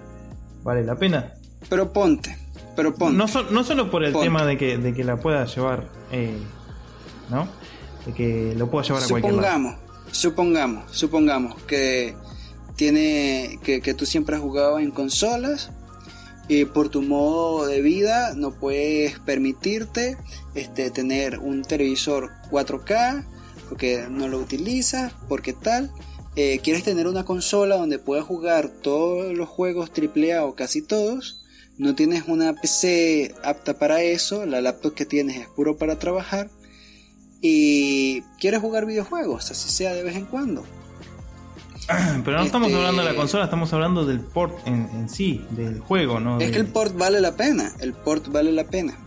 [0.64, 1.34] ¿Vale la pena?
[1.70, 2.36] Pero ponte,
[2.76, 3.18] pero ponte.
[3.18, 4.28] No, so- no solo por el Ponte.
[4.28, 6.38] tema de que, de que la pueda llevar, eh,
[7.30, 7.48] ¿no?
[8.06, 9.46] De que lo pueda llevar a cualquier lado.
[9.48, 9.80] supongamos,
[10.12, 12.16] supongamos, supongamos que
[12.82, 15.70] tiene que, tú siempre has jugado en consolas
[16.48, 20.18] y por tu modo de vida no puedes permitirte
[20.56, 23.24] este tener un televisor 4K
[23.70, 25.92] porque no lo utilizas, porque tal.
[26.36, 31.46] Eh, quieres tener una consola donde puedas jugar todos los juegos AAA o casi todos.
[31.78, 36.50] No tienes una PC apta para eso, la laptop que tienes es puro para trabajar
[37.42, 40.66] y quieres jugar videojuegos, así sea de vez en cuando.
[42.26, 45.46] Pero no estamos Este- hablando de la consola, estamos hablando del port en, en sí,
[45.52, 46.40] del juego, ¿no?
[46.40, 48.98] Es De- que el port vale la pena, el port vale la pena.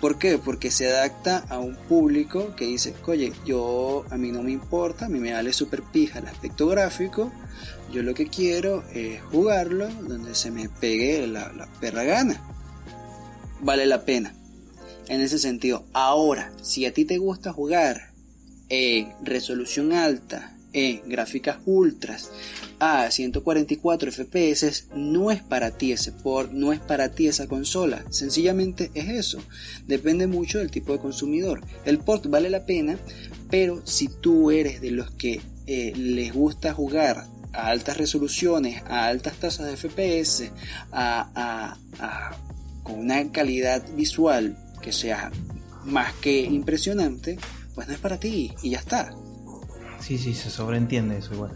[0.00, 0.36] ¿Por qué?
[0.38, 5.06] Porque se adapta a un público que dice, oye, yo a mí no me importa,
[5.06, 7.32] a mí me vale super pija el aspecto gráfico,
[7.92, 12.40] yo lo que quiero es jugarlo donde se me pegue la, la perra gana.
[13.60, 14.34] Vale la pena.
[15.08, 18.10] En ese sentido, ahora, si a ti te gusta jugar
[18.70, 22.30] en resolución alta, en gráficas ultras,
[22.78, 28.04] a 144 FPS, no es para ti ese port, no es para ti esa consola.
[28.10, 29.38] Sencillamente es eso.
[29.86, 31.60] Depende mucho del tipo de consumidor.
[31.84, 32.98] El port vale la pena,
[33.50, 39.06] pero si tú eres de los que eh, les gusta jugar a altas resoluciones, a
[39.06, 40.50] altas tasas de FPS,
[40.90, 42.36] a, a- a-
[42.82, 45.30] con una calidad visual que sea
[45.84, 47.38] más que impresionante,
[47.76, 49.14] pues no es para ti y ya está.
[50.02, 51.52] Sí, sí, se sobreentiende eso igual.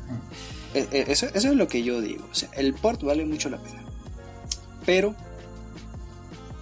[0.72, 2.24] Eh, eh, Eso, eso es lo que yo digo.
[2.30, 3.82] O sea, el port vale mucho la pena.
[4.84, 5.14] Pero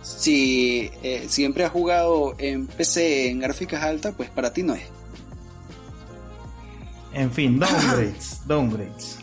[0.03, 4.85] si eh, siempre has jugado en PC en gráficas altas, pues para ti no es.
[7.13, 9.19] En fin, downgrades, downgrades.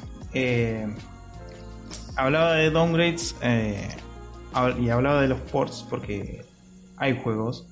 [2.16, 3.36] Hablaba de downgrades,
[4.80, 6.46] y hablaba de los ports porque
[6.98, 7.68] hay juegos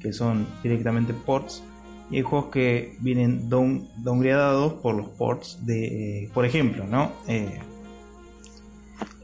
[0.00, 1.62] que son directamente ports
[2.10, 7.12] y hay juegos que vienen down, downgradados por los ports de, eh, por ejemplo, ¿no?
[7.26, 7.60] Eh,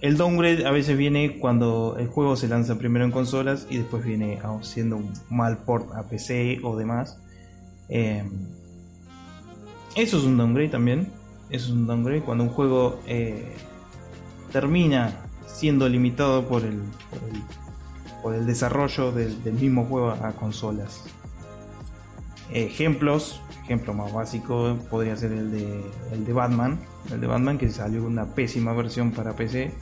[0.01, 4.03] el downgrade a veces viene cuando el juego se lanza primero en consolas y después
[4.03, 7.19] viene siendo un mal port a PC o demás.
[7.91, 8.25] Eh,
[9.95, 11.09] eso es un downgrade también.
[11.51, 13.01] Eso es un downgrade cuando un juego
[14.53, 15.13] termina
[15.47, 16.81] siendo limitado por el,
[18.23, 21.05] por el, desarrollo del, mismo juego a consolas.
[22.53, 26.81] Ejemplos, ejemplo más básico podría ser el de, el de Batman,
[27.13, 29.73] el de Batman que salió una pésima versión para PC.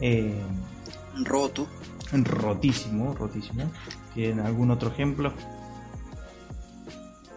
[0.00, 0.40] Eh,
[1.24, 1.66] Roto.
[2.12, 3.70] Rotísimo, rotísimo.
[4.14, 5.32] ¿Tienen algún otro ejemplo?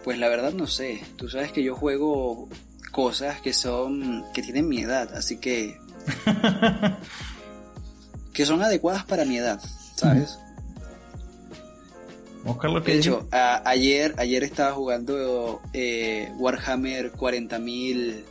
[0.04, 1.02] Pues la verdad no sé.
[1.16, 2.48] Tú sabes que yo juego
[2.92, 5.78] cosas que son que tienen mi edad, así que
[8.32, 9.60] que son adecuadas para mi edad,
[9.96, 10.38] ¿sabes?
[12.84, 18.22] De hecho, ayer, ayer estaba jugando eh, Warhammer 40.000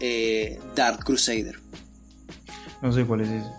[0.00, 1.60] eh, Dark Crusader.
[2.80, 3.50] No sé cuál es ese.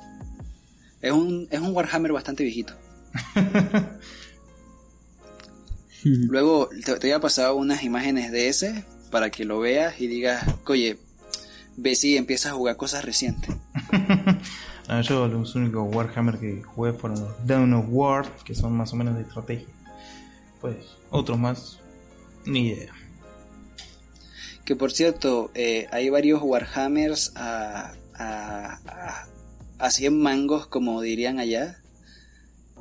[1.02, 2.74] Es un, es un Warhammer bastante viejito.
[6.04, 10.08] Luego te, te, voy a pasar unas imágenes de ese para que lo veas y
[10.08, 10.98] digas, oye,
[11.78, 13.56] ve si empiezas a jugar cosas recientes.
[15.04, 18.96] yo los únicos Warhammer que jugué fueron los Dawn of War, que son más o
[18.96, 19.68] menos de estrategia.
[20.62, 20.76] Pues
[21.10, 21.80] otros más,
[22.46, 22.94] ni idea.
[24.66, 29.26] Que por cierto, eh, hay varios Warhammers a, a,
[29.80, 31.82] a, 100 mangos, como dirían allá.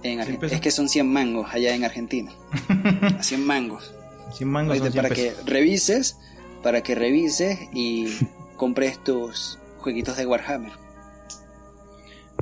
[0.03, 2.33] En es que son 100 mangos allá en Argentina.
[3.19, 3.95] a 100 mangos.
[4.35, 6.19] 100 mangos para que revises,
[6.63, 8.09] para que revises y
[8.57, 10.73] compres tus jueguitos de Warhammer.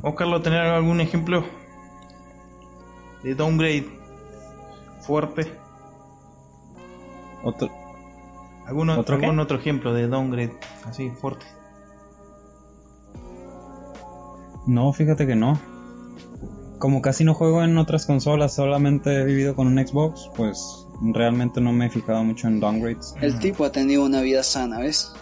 [0.03, 1.45] ¿O Carlos, tener algún ejemplo
[3.23, 3.96] de downgrade
[5.07, 5.51] fuerte?
[7.43, 7.69] Otro.
[8.65, 11.45] ¿Algún otro ejemplo de downgrade así fuerte?
[14.67, 15.57] No, fíjate que no.
[16.77, 21.61] Como casi no juego en otras consolas, solamente he vivido con un Xbox, pues realmente
[21.61, 23.15] no me he fijado mucho en downgrades.
[23.21, 25.13] El tipo ha tenido una vida sana, ¿ves?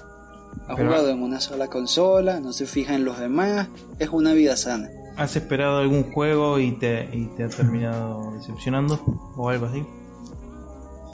[0.68, 4.58] Ha jugado en una sola consola, no se fija en los demás, es una vida
[4.58, 4.90] sana.
[5.18, 9.00] ¿Has esperado algún juego y te, y te ha terminado decepcionando
[9.38, 9.86] o algo así?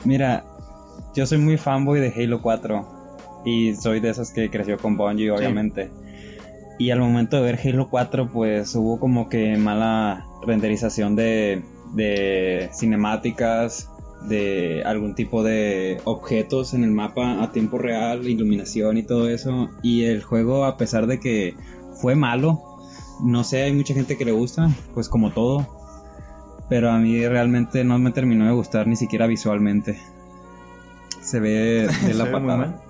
[0.03, 0.43] Mira,
[1.13, 5.29] yo soy muy fanboy de Halo 4 y soy de esas que creció con Bungie,
[5.29, 5.91] obviamente.
[6.79, 11.63] Y al momento de ver Halo 4, pues hubo como que mala renderización de,
[11.93, 13.87] de cinemáticas,
[14.27, 19.69] de algún tipo de objetos en el mapa a tiempo real, iluminación y todo eso.
[19.83, 21.55] Y el juego, a pesar de que
[21.93, 22.70] fue malo,
[23.21, 25.67] no sé, hay mucha gente que le gusta, pues como todo.
[26.69, 29.99] Pero a mí realmente no me terminó de gustar ni siquiera visualmente.
[31.21, 32.81] Se ve de la patada.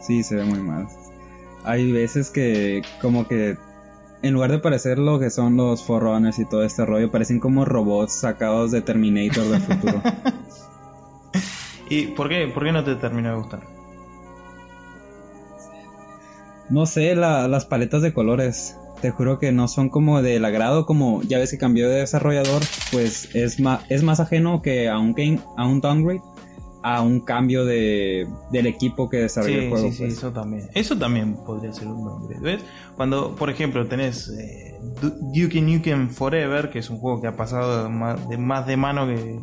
[0.00, 0.88] Sí, se ve muy mal.
[1.64, 3.56] Hay veces que como que
[4.22, 7.64] en lugar de parecer lo que son los Forerunners y todo este rollo, parecen como
[7.64, 10.02] robots sacados de Terminator del futuro.
[11.88, 13.79] ¿Y por qué, por qué no te terminó de gustar?
[16.70, 18.76] No sé, las paletas de colores.
[19.00, 22.62] Te juro que no son como del agrado, como ya ves que cambió de desarrollador,
[22.92, 26.20] pues es más, es más ajeno que a un game, a un downgrade
[26.82, 29.86] a un cambio de, del equipo que desarrolla el juego.
[29.88, 30.12] Sí, sí, pues.
[30.14, 30.68] eso también.
[30.74, 32.38] Eso también podría ser un nombre.
[32.40, 32.62] ¿Ves?
[32.96, 37.84] Cuando, por ejemplo, tenés eh, Duke Nukem Forever, que es un juego que ha pasado
[37.84, 39.40] de más de, mano que.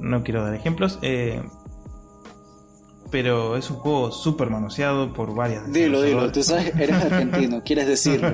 [0.00, 0.98] No quiero dar ejemplos.
[1.02, 1.42] Eh,
[3.10, 5.70] pero es un juego súper manoseado por varias.
[5.72, 8.30] Dilo, dilo, tú sabes, eres argentino, quieres decirlo.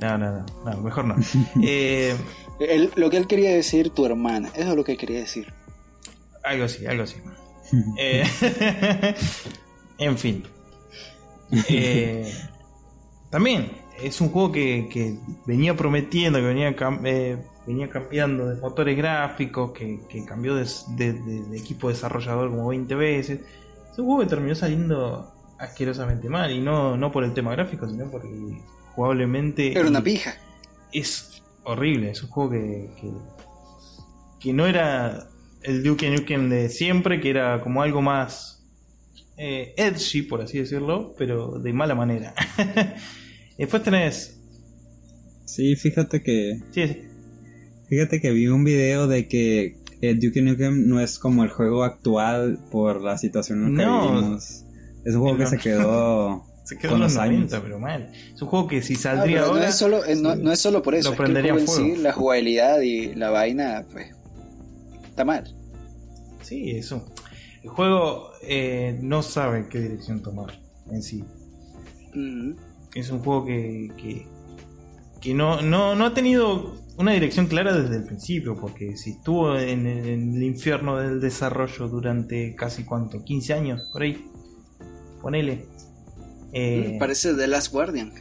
[0.00, 1.16] no, no, no, mejor no.
[1.62, 2.16] Eh,
[2.96, 5.52] lo que él quería decir, tu hermana, eso es lo que quería decir.
[6.42, 7.16] Algo así, algo así.
[7.96, 8.24] Eh,
[9.98, 10.42] en fin.
[11.68, 12.32] Eh,
[13.30, 13.70] también
[14.02, 16.74] es un juego que, venía prometiendo, que venía,
[17.04, 20.66] eh, venía cambiando de motores gráficos, que, cambió de,
[21.54, 23.40] equipo desarrollador como 20 veces.
[23.90, 27.88] Es un juego que terminó saliendo asquerosamente mal, y no, no por el tema gráfico,
[27.88, 28.28] sino porque
[28.94, 29.72] jugablemente...
[29.78, 30.34] Era una pija.
[30.92, 33.10] Es horrible, es un juego que, que,
[34.40, 35.28] que no era
[35.62, 38.60] el Duke Nukem de siempre, que era como algo más
[39.36, 42.34] eh, edgy, por así decirlo, pero de mala manera.
[43.58, 44.38] Después tenés.
[45.44, 46.60] Sí, fíjate que.
[46.72, 47.02] Sí, sí.
[47.88, 51.84] Fíjate que vi un video de que el Duke Nukem no es como el juego
[51.84, 54.64] actual por la situación en la que vivimos.
[55.04, 56.44] Es un juego que se quedó.
[56.62, 58.12] Se quedó en los 90, pero mal.
[58.32, 59.60] Es un juego que si saldría no, ahora.
[59.62, 61.10] No es, solo, eh, no, no es solo por eso.
[61.10, 61.84] Lo prendería es que fuego.
[61.84, 64.14] en sí, la jugabilidad y la vaina, pues.
[65.08, 65.52] Está mal.
[66.42, 67.12] Sí, eso.
[67.64, 70.60] El juego eh, no sabe qué dirección tomar
[70.92, 71.24] en sí.
[72.94, 74.28] Es un juego que, que,
[75.20, 79.56] que no, no, no ha tenido una dirección clara desde el principio, porque si estuvo
[79.56, 84.24] en, el- en el infierno del desarrollo durante casi cuánto, 15 años, por ahí,
[85.20, 85.66] ponele.
[86.52, 88.12] Eh, Parece The Last Guardian.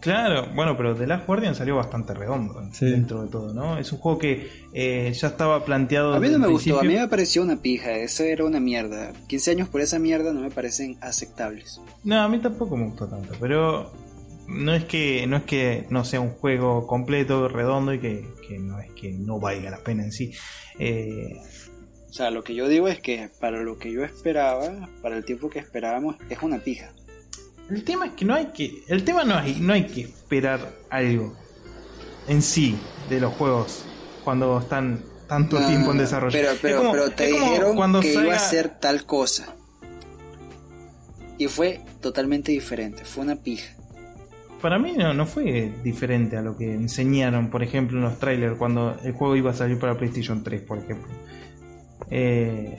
[0.00, 2.86] Claro, bueno, pero The Last Guardian salió bastante redondo Sí.
[2.86, 3.78] dentro de todo, ¿no?
[3.78, 6.14] Es un juego que eh, ya estaba planteado.
[6.14, 9.12] A mí no me gustó, a mí me pareció una pija, eso era una mierda.
[9.26, 11.80] 15 años por esa mierda no me parecen aceptables.
[12.04, 13.90] No, a mí tampoco me gustó tanto, pero
[14.48, 18.58] no es que no es que no sea un juego completo, redondo y que, que
[18.58, 20.32] no es que no valga la pena en sí.
[20.78, 21.36] Eh,
[22.08, 25.24] O sea, lo que yo digo es que para lo que yo esperaba, para el
[25.24, 26.92] tiempo que esperábamos, es una pija.
[27.70, 30.60] el tema es que no hay que el tema no hay no hay que esperar
[30.90, 31.36] algo
[32.26, 32.76] en sí
[33.10, 33.84] de los juegos
[34.24, 36.32] cuando están tanto No, tiempo en desarrollo.
[36.32, 39.54] Pero, pero, como- pero te dijeron cuando que iba a ser tal cosa.
[41.36, 43.74] Y fue totalmente diferente, fue una pija.
[44.60, 48.56] Para mí no, no fue diferente a lo que enseñaron, por ejemplo, en los trailers
[48.56, 51.08] cuando el juego iba a salir para PlayStation 3, por ejemplo.
[52.10, 52.76] Eh,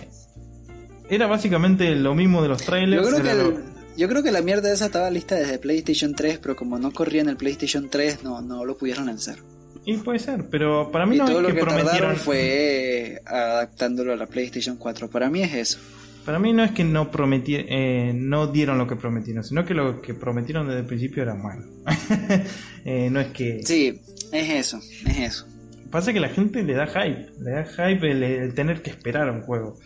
[1.09, 3.03] era básicamente lo mismo de los trailers.
[3.03, 3.59] Yo creo, que era el- lo-
[3.97, 7.21] yo creo que la mierda esa estaba lista desde PlayStation 3, pero como no corría
[7.21, 9.37] en el PlayStation 3, no, no lo pudieron lanzar.
[9.85, 12.15] Y puede ser, pero para mí Y no todo es lo que, que prometieron.
[12.17, 15.09] fue adaptándolo a la PlayStation 4.
[15.09, 15.79] Para mí es eso.
[16.25, 19.73] Para mí no es que no prometieron, eh, no dieron lo que prometieron, sino que
[19.73, 21.65] lo que prometieron desde el principio era malo.
[22.85, 23.61] Eh, no es que.
[23.65, 23.99] Sí,
[24.31, 25.47] es eso, es eso.
[25.91, 29.29] Pasa que la gente le da hype, le da hype el, el tener que esperar
[29.29, 29.77] un juego.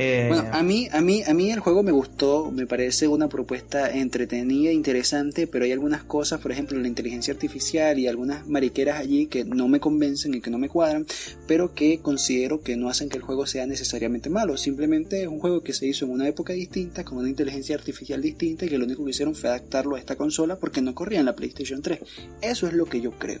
[0.00, 3.28] Eh, Bueno, a mí, a mí, a mí el juego me gustó, me parece una
[3.28, 9.00] propuesta entretenida, interesante, pero hay algunas cosas, por ejemplo, la inteligencia artificial y algunas mariqueras
[9.00, 11.04] allí que no me convencen y que no me cuadran,
[11.48, 14.56] pero que considero que no hacen que el juego sea necesariamente malo.
[14.56, 18.22] Simplemente es un juego que se hizo en una época distinta, con una inteligencia artificial
[18.22, 21.18] distinta y que lo único que hicieron fue adaptarlo a esta consola porque no corría
[21.18, 21.98] en la PlayStation 3.
[22.40, 23.40] Eso es lo que yo creo.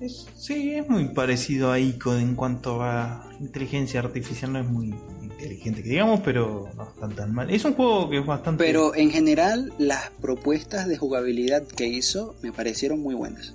[0.00, 4.94] Es- sí, es muy parecido a ICO en cuanto a inteligencia artificial, no es muy
[5.22, 7.50] inteligente, que digamos, pero no está tan mal.
[7.50, 8.64] Es un juego que es bastante...
[8.64, 13.54] Pero en general, las propuestas de jugabilidad que hizo me parecieron muy buenas.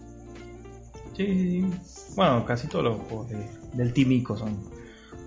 [1.16, 1.64] Sí.
[2.16, 4.58] Bueno, casi todos los juegos de- del Team ICO son...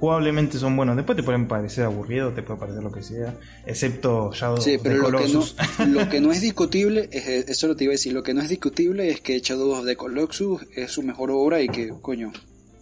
[0.04, 4.30] Jugablemente son buenos, después te pueden parecer aburridos, te puede parecer lo que sea, excepto
[4.34, 5.56] Shadow Sí, of the pero lo que, no, Colossus.
[5.88, 8.42] lo que no es discutible, es, eso lo te iba a decir, lo que no
[8.42, 12.34] es discutible es que Shadow of the Colossus es su mejor obra y que, coño,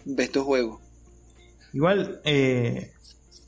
[0.05, 0.81] ve estos juegos.
[1.73, 2.91] Igual, eh,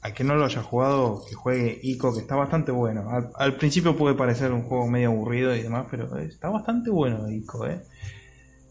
[0.03, 3.11] a que no lo haya jugado, que juegue ICO, que está bastante bueno.
[3.11, 7.29] Al, al principio puede parecer un juego medio aburrido y demás, pero está bastante bueno
[7.29, 7.83] ICO, ¿eh?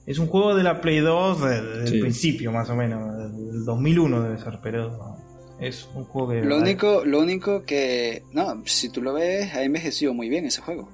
[0.06, 2.00] Es un juego de la Play 2 del, Sí.
[2.00, 5.18] principio, más o menos, del 2001 debe ser, pero
[5.60, 6.42] es un juego que...
[6.42, 10.62] Lo único, lo único que, no, si tú lo ves, ha envejecido muy bien ese
[10.62, 10.90] juego.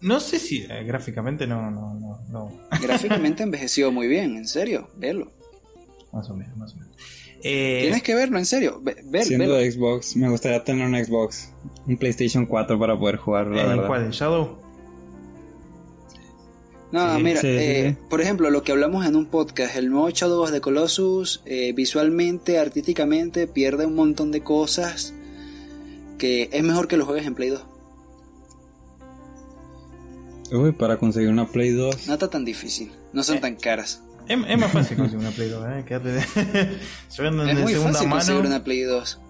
[0.00, 2.52] No sé si eh, gráficamente no, no, no, no,
[2.82, 5.30] Gráficamente ha envejecido muy bien, en serio, verlo.
[6.12, 6.94] más o menos, más o menos.
[7.46, 9.58] Eh, Tienes que verlo, en serio, ve- ver, Siendo verlo.
[9.60, 11.52] de Xbox, me gustaría tener un Xbox,
[11.86, 14.04] un PlayStation 4 para poder jugar, la ¿en cuál?
[14.06, 14.58] ¿En Shadow?
[16.94, 18.06] No, Sí, mira, sí, eh, sí.
[18.08, 21.72] por ejemplo, lo que hablamos en un podcast, el nuevo Shadow of the Colossus, eh,
[21.74, 25.12] visualmente, artísticamente, pierde un montón de cosas
[26.18, 27.62] que es mejor que lo juegues en Play 2.
[30.52, 32.06] Uy, para conseguir una Play 2.
[32.06, 33.40] No está tan difícil, no son Eh.
[33.40, 34.00] tan caras.
[34.28, 35.84] Es, es más fácil conseguir una Play 2, ¿eh?
[35.86, 36.20] Quédate de...
[37.08, 38.20] Se venden Es de muy segunda fácil mano.
[38.20, 39.20] conseguir una Play 2.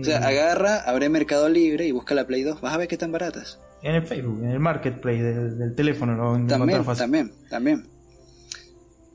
[0.00, 2.60] O sea, agarra, abre Mercado Libre y busca la Play 2.
[2.60, 3.58] Vas a ver que están baratas.
[3.82, 7.02] En el Facebook, en el marketplace del, del teléfono lo También, fácil.
[7.02, 7.84] también, también.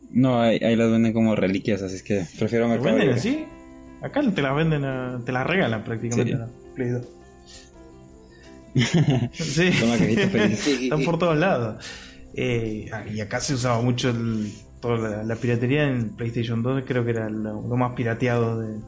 [0.10, 3.19] No, ahí, ahí las venden como reliquias, así es que prefiero ¿Te Mercado venden Libre.
[3.19, 3.45] así?
[4.02, 6.38] Acá te las venden, a- te las regalan prácticamente Sí.
[6.38, 7.07] la Play 2.
[9.34, 9.69] sí,
[10.84, 11.84] están por todos lados.
[12.34, 16.84] Eh, ah, y acá se usaba mucho el- toda la, la piratería en PlayStation 2,
[16.85, 18.80] creo que era lo, lo más pirateado de,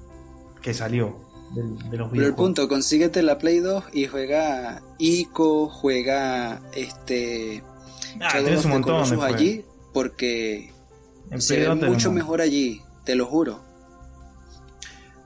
[0.62, 5.68] que salió del- de, los Pero el punto, consíguete la Play 2 y juega ICO,
[5.70, 7.64] juega este
[8.22, 10.72] Ah, of un montón de allí porque
[11.32, 13.62] En se ve 2 tenés mucho mejor allí, te lo juro.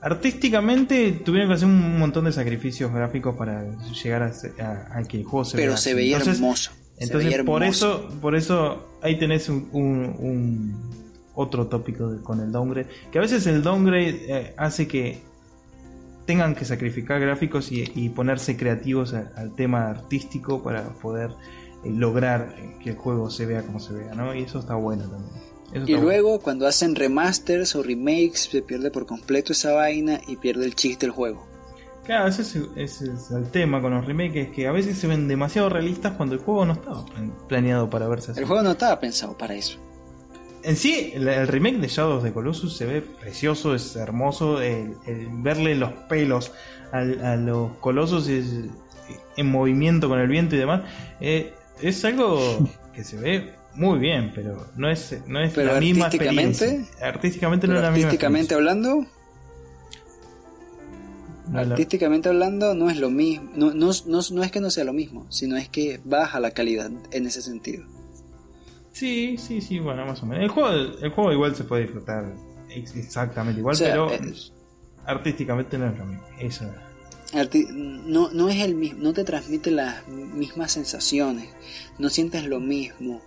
[0.00, 3.64] Artísticamente tuvieron que hacer un montón de sacrificios gráficos para
[4.02, 4.32] llegar a,
[4.62, 6.70] a- a que el juego se Pero vea se veía Entonces, hermoso.
[6.98, 8.06] Entonces, veía por hermoso.
[8.08, 10.94] eso, por eso ahí tenés un, un- un-
[11.34, 12.88] otro tópico de- con el downgrade.
[13.10, 15.22] Que a veces el downgrade eh, hace que
[16.24, 21.30] tengan que sacrificar gráficos y, ponerse creativos al, tema artístico para poder
[21.84, 24.34] eh, lograr que el juego se vea como se vea, ¿no?
[24.34, 25.88] Y eso está bueno también.
[25.88, 30.64] y luego cuando hacen remasters o remakes se pierde por completo esa vaina y pierde
[30.64, 31.46] el chiste del juego.
[32.04, 32.42] Claro, ese
[32.76, 36.40] es, el tema con los remakes, que a veces se ven demasiado realistas cuando el
[36.42, 37.04] juego no estaba
[37.48, 38.40] planeado para verse así.
[38.40, 39.78] El juego no estaba pensado para eso.
[40.64, 44.60] En sí, el, remake de Shadows de Colossus se ve precioso, es hermoso.
[44.60, 44.96] El,
[45.42, 46.52] verle los pelos
[46.92, 50.82] a, los colosos en movimiento con el viento y demás,
[51.20, 56.06] eh, es algo que se ve muy bien, pero no es, no es la misma
[56.06, 56.84] experiencia.
[57.02, 58.06] Artísticamente no es la misma.
[58.08, 59.06] Artísticamente hablando,
[61.52, 63.50] Artísticamente hablando, no es lo mismo.
[63.54, 66.90] No, no, no, es que no sea lo mismo, sino es que baja la calidad
[67.10, 67.84] en ese sentido.
[68.94, 70.44] Sí, sí, sí, bueno, más o menos.
[70.44, 72.32] El juego, el juego igual se puede disfrutar
[72.70, 74.10] exactamente igual, pero
[75.04, 76.24] artísticamente no es lo mismo.
[76.38, 76.64] Eso
[78.06, 81.48] no, no es el mismo, no te transmite las mismas sensaciones,
[81.98, 83.22] no sientes lo mismo,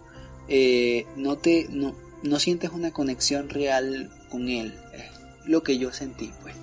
[0.47, 4.73] eh, no te, no, no sientes una conexión real con él.
[4.93, 5.03] Es
[5.45, 6.55] lo que yo sentí, pues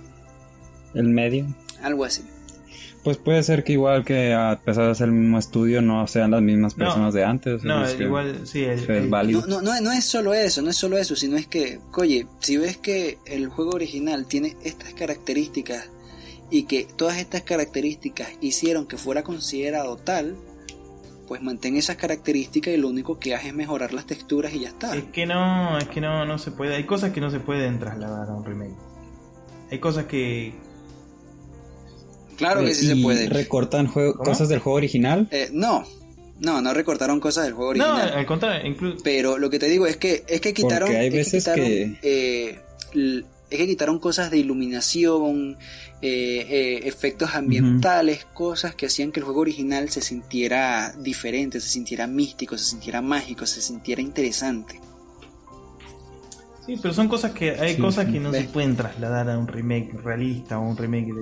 [0.94, 1.46] el medio.
[1.82, 2.22] Algo así.
[3.04, 6.30] Pues puede ser que igual que a pesar de ser el mismo estudio no sean
[6.30, 7.62] las mismas personas de antes.
[7.62, 9.44] No, igual sí, es válido.
[9.46, 12.56] No, no, no, es solo eso, no es solo eso, sino es que, oye, si
[12.56, 15.90] ves que el juego original tiene estas características
[16.50, 20.36] y que todas estas características hicieron que fuera considerado tal,
[21.28, 24.68] pues mantén esas características y lo único que hace es mejorar las texturas y ya
[24.68, 24.96] está.
[24.96, 27.78] Es que no, es que no, no se puede, hay cosas que no se pueden
[27.78, 28.76] trasladar a un remake.
[29.70, 30.54] Hay cosas que,
[32.36, 33.28] Claro que sí se puede.
[33.28, 35.28] ¿Recortan cosas del juego original?
[35.30, 35.84] Eh, no,
[36.40, 38.10] no, no recortaron cosas del juego original.
[38.12, 41.44] No, al contrario, Pero lo que te digo es que es que quitaron, hay veces
[41.44, 42.60] que, eh,
[43.50, 45.56] es que quitaron cosas de iluminación,
[46.02, 52.06] eh, efectos ambientales, cosas que hacían que el juego original se sintiera diferente, se sintiera
[52.06, 54.80] místico, se sintiera mágico, se sintiera interesante.
[56.64, 59.92] Sí, pero son cosas que hay cosas que no se pueden trasladar a un remake
[60.02, 61.12] realista o un remake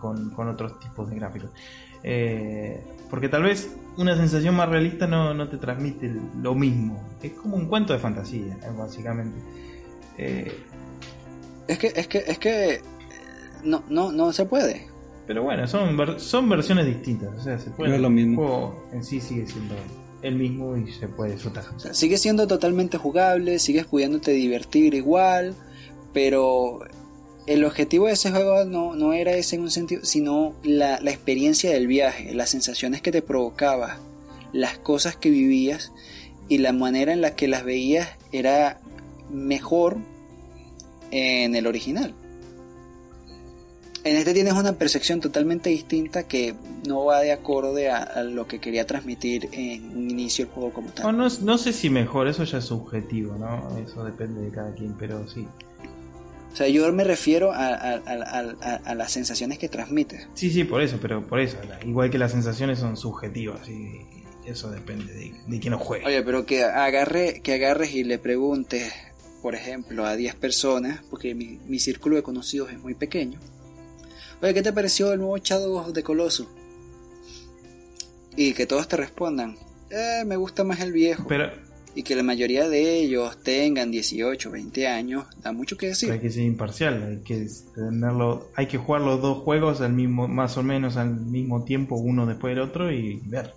[0.00, 1.50] con, otros tipos de gráficos.
[2.02, 2.80] Eh,
[3.10, 7.08] porque tal vez una sensación más realista no, te transmite lo mismo.
[7.22, 9.36] Es como un cuento de fantasía, eh, básicamente.
[10.16, 10.52] Eh,
[11.66, 12.80] es que, es que, es que
[13.64, 14.86] no, no, no se puede.
[15.26, 17.34] Pero bueno, son, son versiones distintas.
[17.36, 17.90] O sea, se puede.
[17.90, 18.84] No es lo mismo.
[18.92, 19.74] en sí sigue siendo
[20.24, 21.64] el mismo y se puede disfrutar.
[21.92, 25.54] sigue siendo totalmente jugable, sigues pudiéndote divertir igual,
[26.14, 26.80] pero
[27.46, 31.10] el objetivo de ese juego no, no era ese en un sentido, sino la, la,
[31.10, 33.98] experiencia del viaje, las sensaciones que te provocaba,
[34.54, 35.92] las cosas que vivías
[36.48, 38.80] y la manera en la que las veías era
[39.30, 39.98] mejor
[41.10, 42.14] en el original.
[44.04, 46.54] En este tienes una percepción totalmente distinta que
[46.86, 50.90] no va de acorde a, lo que quería transmitir en un inicio el juego como
[50.90, 51.16] tal.
[51.16, 53.78] No, no, sé si mejor, eso ya es subjetivo, ¿no?
[53.78, 55.46] Eso depende de cada quien, pero sí.
[56.52, 60.28] O sea, yo me refiero a, las sensaciones que transmite.
[60.34, 61.56] Sí, sí, por eso, pero por eso.
[61.86, 64.02] Igual que las sensaciones son subjetivas y
[64.44, 66.04] eso depende de, de quién lo juegue.
[66.04, 68.92] Oye, pero que, agarre, que agarres y le preguntes,
[69.40, 73.40] por ejemplo, a 10 personas, porque mi, mi círculo de conocidos es muy pequeño
[74.44, 76.46] Oye, ¿qué te pareció el nuevo Shadow de Coloso?
[78.36, 79.56] Y que todos te respondan,
[79.88, 81.24] eh, me gusta más el viejo.
[81.26, 81.50] Pero,
[81.94, 86.12] y que la mayoría de ellos tengan 18, 20 años, da mucho que decir.
[86.12, 90.28] Hay que ser imparcial, hay que tenerlo, hay que jugar los dos juegos al mismo,
[90.28, 93.54] más o menos al mismo tiempo, uno después del otro, y ver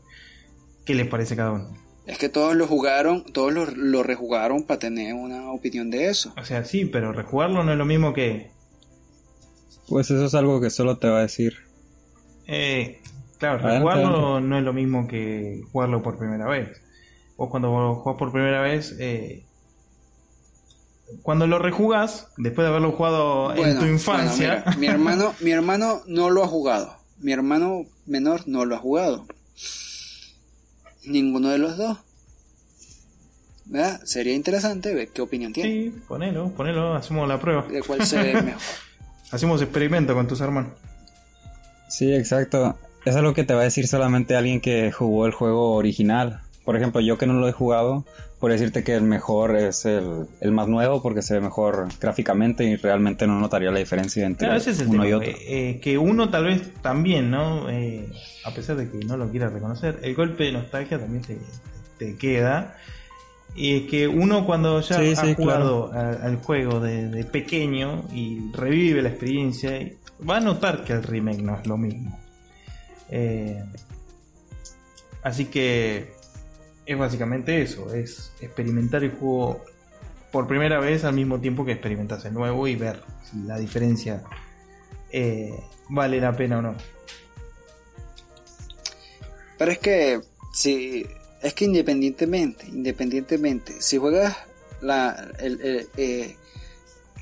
[0.85, 1.67] qué les parece cada uno.
[2.05, 6.33] Es que todos lo jugaron, todos lo, lo rejugaron para tener una opinión de eso.
[6.37, 8.55] O sea, sí, pero rejugarlo no es lo mismo que
[9.87, 11.57] pues eso es algo que solo te va a decir.
[12.45, 13.01] Eh,
[13.37, 16.81] claro, jugarlo no es lo mismo que jugarlo por primera vez.
[17.37, 19.45] Vos cuando juegas por primera vez, eh,
[21.21, 24.65] cuando lo rejugas, después de haberlo jugado en tu infancia.
[24.77, 26.97] mi hermano, mi hermano no lo ha jugado.
[27.19, 29.25] Mi hermano menor no lo ha jugado.
[31.05, 31.97] Ninguno de los dos.
[33.65, 34.01] ¿Verdad?
[34.05, 35.69] Sería interesante ver qué opinión tiene.
[35.69, 37.63] Sí, ponelo, ponelo, hacemos la prueba.
[37.67, 38.61] De cuál se ve mejor.
[39.31, 40.71] Hacemos experimento con tus hermanos.
[41.87, 42.77] Sí, exacto.
[43.05, 46.41] Es algo que te va a decir solamente alguien que jugó el juego original.
[46.65, 48.05] Por ejemplo, yo que no lo he jugado,
[48.39, 52.75] por decirte que el mejor es el, más nuevo porque se ve mejor gráficamente y
[52.75, 54.49] realmente no notaría la diferencia entre
[54.85, 55.29] uno y otro.
[55.29, 57.69] Eh, eh, que uno tal vez también, ¿no?
[57.69, 58.09] Eh,
[58.43, 61.23] a pesar de que no lo quiera reconocer, el golpe de nostalgia también
[61.97, 62.75] te queda
[63.59, 69.91] y que uno cuando ya ha jugado al, juego de, pequeño y revive la experiencia,
[70.29, 72.19] va a notar que el remake no es lo mismo.
[73.09, 73.63] Eh,
[75.23, 76.11] así que
[76.85, 79.65] es básicamente eso, es experimentar el juego
[80.31, 84.21] por primera vez al mismo tiempo que experimentas el nuevo y ver si la diferencia
[85.11, 85.59] eh,
[85.89, 86.75] vale la pena o no.
[89.57, 90.21] Pero es que,
[90.53, 91.07] si,
[91.41, 94.35] es que independientemente, independientemente, si juegas
[94.81, 96.35] la, eh,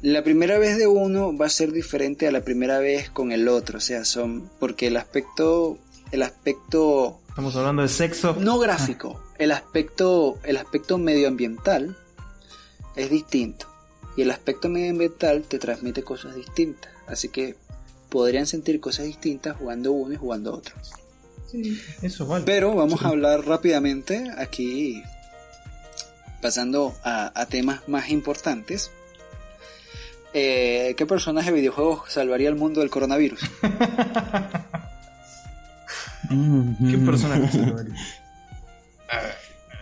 [0.01, 3.47] la primera vez de uno va a ser diferente a la primera vez con el
[3.47, 5.77] otro, o sea, son, porque el aspecto,
[6.11, 7.19] el aspecto...
[7.29, 8.35] Estamos hablando de sexo.
[8.39, 11.97] No gráfico, el aspecto, el aspecto medioambiental
[12.95, 13.67] es distinto.
[14.15, 16.91] Y el aspecto medioambiental te transmite cosas distintas.
[17.07, 17.55] Así que
[18.09, 20.75] podrían sentir cosas distintas jugando uno y jugando otro.
[21.63, 22.43] Sí, eso vale.
[22.45, 25.03] Pero vamos a hablar rápidamente aquí,
[26.41, 28.91] pasando a, temas más importantes.
[30.33, 33.39] Eh, ¿Qué personaje de videojuegos salvaría el mundo del coronavirus?
[36.29, 37.95] ¿Qué personaje salvaría?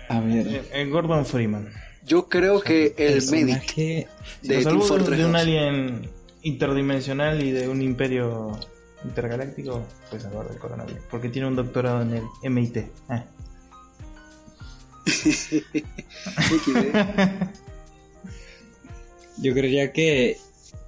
[0.10, 0.48] A ver.
[0.48, 1.70] Eh, eh, Gordon Freeman.
[2.06, 4.08] Yo creo que el Medic de
[4.42, 6.10] Team Fortress de un alien
[6.44, 8.60] interdimensional y de un imperio
[9.04, 11.04] intergaláctico puede salvar del coronavirus.
[11.10, 12.78] Porque tiene un doctorado en el MIT.
[13.10, 13.24] Ah.
[19.38, 20.38] Yo creería que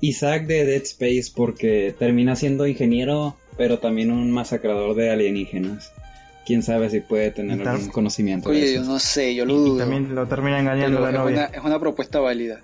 [0.01, 5.91] Isaac de Dead Space porque termina siendo ingeniero, pero también un masacrador de alienígenas
[6.45, 8.49] quién sabe si puede tener algún conocimiento.
[8.49, 9.75] Oye, yo no sé, yo lo dudo.
[9.75, 11.35] Y también lo termina engañando la es novia.
[11.35, 12.61] Una, es una propuesta válida.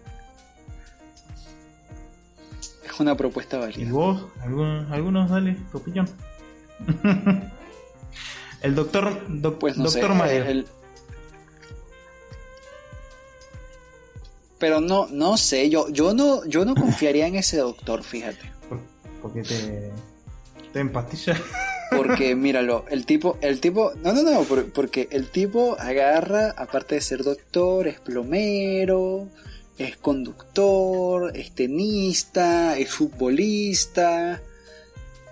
[2.92, 3.82] Es una propuesta válida.
[3.82, 4.26] ¿Y vos?
[4.42, 6.10] ¿Algunos, dale, tu opinión?
[8.62, 9.22] el doctor,
[9.60, 10.66] pues no doctor Mayer.
[14.58, 18.52] Pero no, no sé, yo, yo no, yo no confiaría en ese doctor, fíjate.
[19.22, 19.92] Porque te,
[20.74, 21.36] te empastilla.
[21.96, 27.02] Porque míralo, el tipo, el tipo, no, no, no, porque el tipo agarra, aparte de
[27.02, 29.28] ser doctor, es plomero,
[29.88, 34.42] es conductor, es tenista, es futbolista,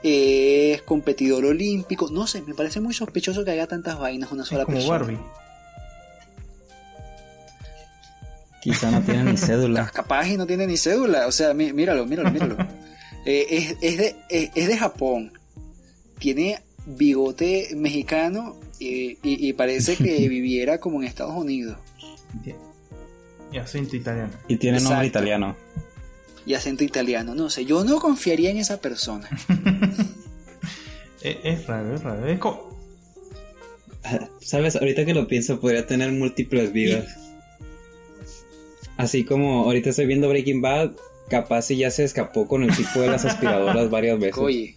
[0.04, 2.10] es competidor olímpico.
[2.10, 5.20] No sé, me parece muy sospechoso que haga tantas vainas una sola es como Barbie.
[8.62, 9.90] Quizá no tiene ni cédula.
[9.94, 11.28] Capaz y no tiene ni cédula.
[11.28, 12.58] O sea, míralo, míralo, míralo.
[13.26, 15.34] Eh, es, es, de, es de Japón
[16.20, 21.78] tiene bigote mexicano y, parece que viviera como en Estados Unidos.
[23.52, 24.34] Y acento italiano.
[24.48, 25.56] Y tiene nombre italiano.
[26.46, 27.36] Y acento italiano.
[27.36, 29.30] No sé, yo no confiaría en esa persona.
[31.22, 32.28] es, raro, es raro.
[32.28, 32.40] Es
[34.42, 37.18] Sabes, ahorita que lo pienso, podría tener múltiples vidas.
[38.98, 40.92] Así como ahorita estoy viendo Breaking Bad,
[41.30, 44.38] capaz si ya se escapó con el tipo de las aspiradoras varias veces.
[44.38, 44.76] Oye,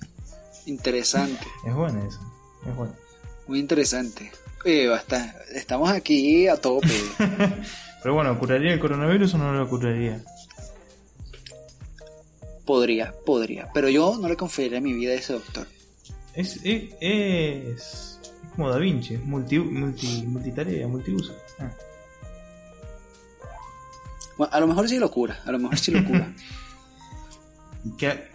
[0.67, 1.45] Interesante.
[1.67, 2.21] Es bueno eso.
[2.69, 2.95] Es bueno.
[3.47, 4.31] Muy interesante.
[4.65, 5.37] Oye, basta.
[5.53, 6.89] Estamos aquí a tope.
[8.03, 10.21] Pero bueno, ¿curaría el coronavirus o no lo curaría?
[12.65, 13.69] Podría, podría.
[13.73, 15.67] Pero yo no le confiaría mi vida a ese doctor.
[16.35, 18.21] Es, es, es,
[18.55, 21.35] como Da Vinci, multi, multi, multitarea, multiuso.
[21.59, 21.71] Ah.
[24.37, 26.33] Bueno, a lo mejor sí lo cura, a lo mejor sí lo cura.
[27.99, 28.29] ¿Qué,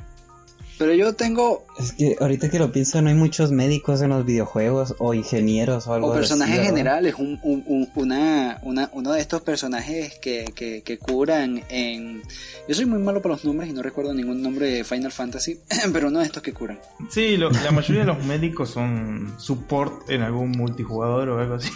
[0.78, 1.66] pero yo tengo.
[1.80, 5.88] Es que ahorita que lo pienso, no hay muchos médicos en los videojuegos o ingenieros
[5.88, 10.82] o algo O personajes generales, un, un, una, una, uno de estos personajes que, que,
[10.84, 12.22] que, curan en.
[12.68, 15.60] Yo soy muy malo para los nombres y no recuerdo ningún nombre de Final Fantasy,
[15.94, 16.80] pero uno de estos que curan.
[17.10, 21.70] Sí, la mayoría de los médicos son support en algún multijugador o algo así.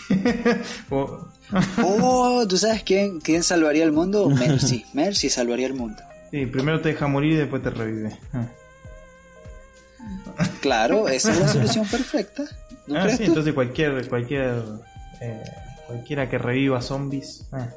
[0.90, 4.30] oh, ¿tú sabes quién, quién salvaría el mundo?
[4.30, 4.86] Mercy.
[4.94, 6.02] Mercy salvaría el mundo.
[6.32, 8.18] Sí, primero te deja morir y después te revive.
[8.34, 8.48] Ah.
[10.61, 12.44] Claro, esa es la solución perfecta.
[12.95, 14.64] ah, sí, entonces cualquier, cualquier,
[15.22, 15.44] eh,
[15.88, 17.68] cualquiera que reviva zombies, ah,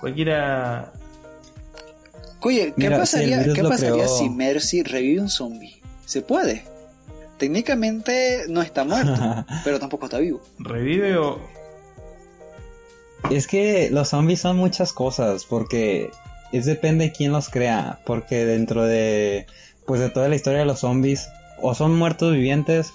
[0.00, 0.92] cualquiera.
[2.42, 5.80] Oye, ¿qué pasaría, ¿qué pasaría si Mercy revive un zombie?
[6.06, 6.64] ¿Se puede?
[7.38, 10.40] Técnicamente no está muerto, pero tampoco está vivo.
[10.58, 11.40] ¿Revive o.?
[13.30, 16.10] Es que los zombies son muchas cosas, porque
[16.52, 19.46] es depende de quién los crea, porque dentro de
[19.90, 21.28] pues de toda la historia de los zombies,
[21.60, 22.92] o son muertos vivientes,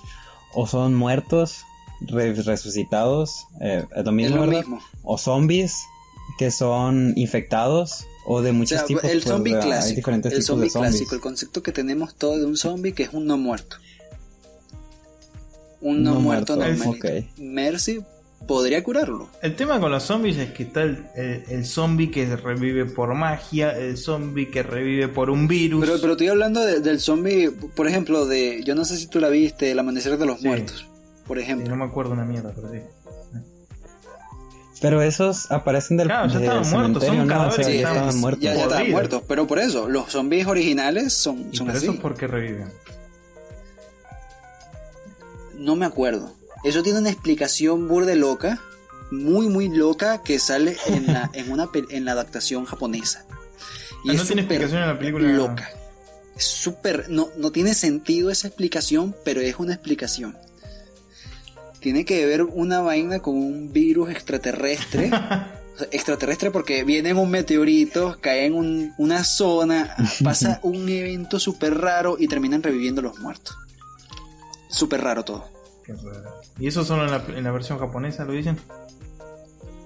[0.53, 1.65] o son muertos
[1.99, 5.83] resucitados, eh, lo mismo, O zombies
[6.37, 9.03] que son infectados, o de muchos tipos.
[9.03, 12.93] El pues, zombie clásico, el zombie clásico, el concepto que tenemos todo de un zombie
[12.93, 13.75] que es un no muerto.
[15.81, 17.27] Un no, muerto, normal.
[17.35, 18.05] Mercy
[18.47, 19.29] podría curarlo.
[19.41, 23.13] El tema con los zombies es que está el, el, el zombie que revive por
[23.15, 25.85] magia, el zombie que revive por un virus.
[25.85, 28.63] Pero, pero estoy hablando de- del zombie, por ejemplo, de.
[28.63, 30.47] Yo no sé si tú la viste, El Amanecer de los Sí.
[30.47, 30.85] Muertos.
[31.27, 31.69] Por Sí, ejemplo.
[31.69, 32.79] no me acuerdo una mierda, pero sí.
[34.81, 37.09] Pero esos aparecen del, Claro, ya estaban muertos, ya
[37.65, 38.43] Sí, estaban es- muertos.
[38.43, 39.23] ya, ya Por estaban muertos.
[39.27, 41.85] Pero por eso, los zombies originales son, ¿Y son por así.
[41.87, 42.67] eso por qué reviven?
[45.57, 46.33] No me acuerdo.
[46.65, 48.59] Eso tiene una explicación burde loca,
[49.11, 53.25] muy muy loca, que sale en la, en una en la adaptación japonesa.
[53.29, 53.33] Ah,
[54.03, 55.27] no tiene súper explicación en la película.
[55.29, 55.69] Loca.
[56.35, 57.09] Es súper.
[57.09, 60.35] No, no tiene sentido esa explicación, pero es una explicación.
[61.79, 65.11] Tiene que ver una vaina con un virus extraterrestre.
[65.75, 69.93] O sea, extraterrestre porque viene en un meteorito, cae en un- una zona,
[70.23, 73.57] pasa un evento súper raro y terminan reviviendo los muertos.
[74.69, 75.49] Súper raro todo.
[75.87, 76.41] Raro.
[76.59, 78.57] ¿Y eso solo en la, en la versión japonesa lo dicen?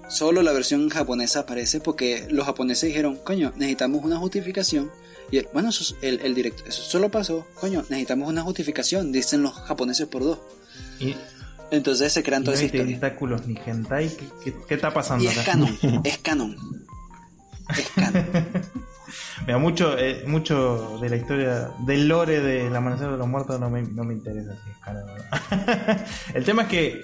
[0.08, 4.90] Solo la versión japonesa aparece porque los japoneses dijeron, coño, necesitamos una justificación.
[5.30, 9.12] Y el- bueno, eso, es- el, el directo, eso solo pasó, coño, necesitamos una justificación,
[9.12, 10.38] dicen los japoneses por dos.
[10.98, 11.14] Y,
[11.70, 12.98] Entonces se crean y toda no esa hay historia.
[13.00, 14.08] tentáculos ni hentai.
[14.08, 15.52] ¿Qué, qué, qué está pasando Y es acá?
[15.52, 16.56] canon, es canon.
[17.78, 18.26] Es canon.
[19.46, 23.70] Mira, mucho, eh, mucho de la historia, del lore del Amanecer de los Muertos no
[23.70, 26.34] me, no me interesa si es.
[26.34, 27.00] El tema es que,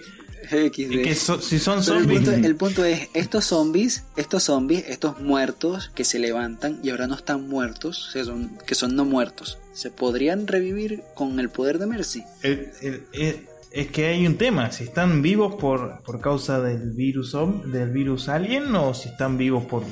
[0.49, 1.03] XD.
[1.03, 2.21] que so- si son el zombies...
[2.21, 7.07] punto, el punto es, estos zombies, estos zombies, estos muertos que se levantan y ahora
[7.07, 11.49] no están muertos, o sea, son, que son no muertos, ¿se podrían revivir con el
[11.49, 12.23] poder de Mercy?
[12.43, 16.93] el- el- el- es que hay un tema, si están vivos por, por causa del
[16.93, 17.37] virus
[17.67, 19.83] del virus alien o si están vivos por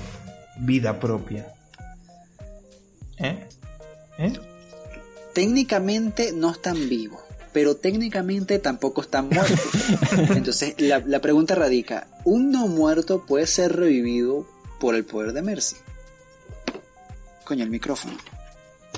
[0.59, 1.49] vida propia.
[3.19, 3.47] ¿Eh?
[4.19, 4.33] ¿Eh?
[5.33, 7.21] técnicamente no están vivos,
[7.53, 9.59] pero técnicamente tampoco están muertos.
[10.37, 14.47] Entonces la, la pregunta radica, ¿un no muerto puede ser revivido
[14.79, 15.77] por el poder de Mercy?
[17.45, 18.15] Coño, el micrófono.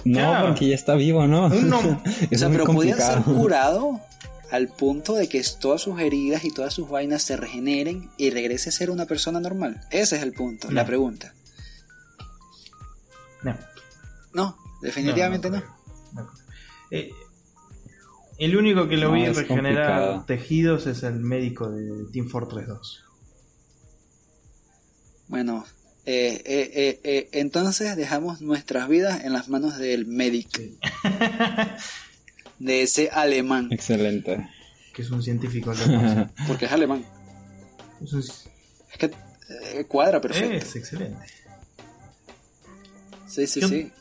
[0.04, 0.48] No, Claro.
[0.48, 1.46] porque ya está vivo, ¿no?
[1.46, 1.78] Un no-
[2.34, 4.00] O sea, pero podía ser curado
[4.52, 8.68] al punto de que todas sus heridas y todas sus vainas se regeneren y regrese
[8.68, 9.80] a ser una persona normal.
[9.90, 11.32] Ese es el punto, la pregunta.
[13.42, 13.56] No.
[14.36, 15.62] No, definitivamente no.
[16.12, 16.30] no.
[16.90, 17.10] Eh,
[18.38, 19.46] el único que lo No, vi regenerar
[20.00, 20.24] complicado.
[20.26, 23.04] tejidos es el médico de Team Fortress 2.
[25.28, 25.64] Bueno,
[26.04, 30.78] eh, eh, eh, eh, entonces dejamos nuestras vidas en las manos del médico, Sí.
[32.58, 34.48] de ese alemán, Excelente.
[34.92, 36.30] que es un científico alemán.
[36.46, 37.04] porque es alemán.
[38.02, 39.06] Es un- Es que
[39.48, 40.54] eh, cuadra perfecto.
[40.54, 41.26] es excelente.
[43.26, 43.92] Sí, sí, sí.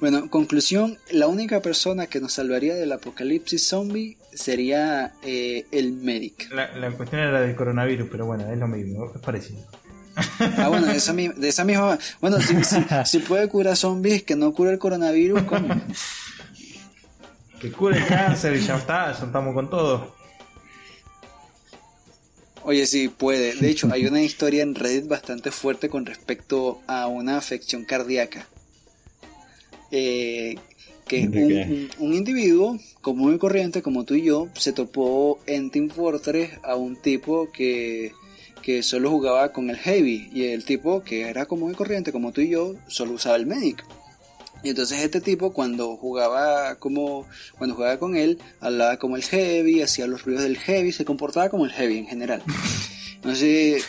[0.00, 5.92] Bueno, en conclusión, la única persona que nos salvaría del apocalipsis zombie sería eh, el
[5.92, 6.44] médico.
[6.54, 9.60] La, la cuestión era del coronavirus, pero bueno, es lo mismo, es parecido.
[10.58, 11.98] Ah, bueno, de esa, de esa misma...
[12.20, 15.80] Bueno, si, si- si puede curar zombies, que no cure el coronavirus, coño.
[17.60, 20.14] Que cure el cáncer y ya está, ya estamos con todo.
[22.62, 23.54] Oye, sí, puede.
[23.54, 28.46] De hecho, hay una historia en Reddit bastante fuerte con respecto a una afección cardíaca.
[29.90, 30.56] Eh,
[31.08, 35.88] que ¿De un, individuo común y corriente como tú y yo se topó en Team
[35.90, 38.12] Fortress a un tipo que,
[38.62, 42.30] que solo jugaba con el heavy y el tipo que era común y corriente como
[42.30, 43.84] tú y yo solo usaba el medic.
[44.62, 47.26] Y entonces este tipo cuando jugaba como
[47.58, 51.48] cuando jugaba con él hablaba como el heavy, hacía los ruidos del heavy, se comportaba
[51.48, 52.40] como el heavy en general.
[53.24, 53.80] No sé,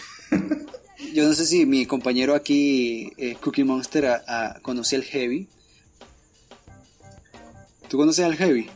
[1.14, 5.48] yo no sé si mi compañero aquí eh, Cookie Monster a- a- conoce el heavy.
[7.92, 8.70] ¿Tú conoces al heavy?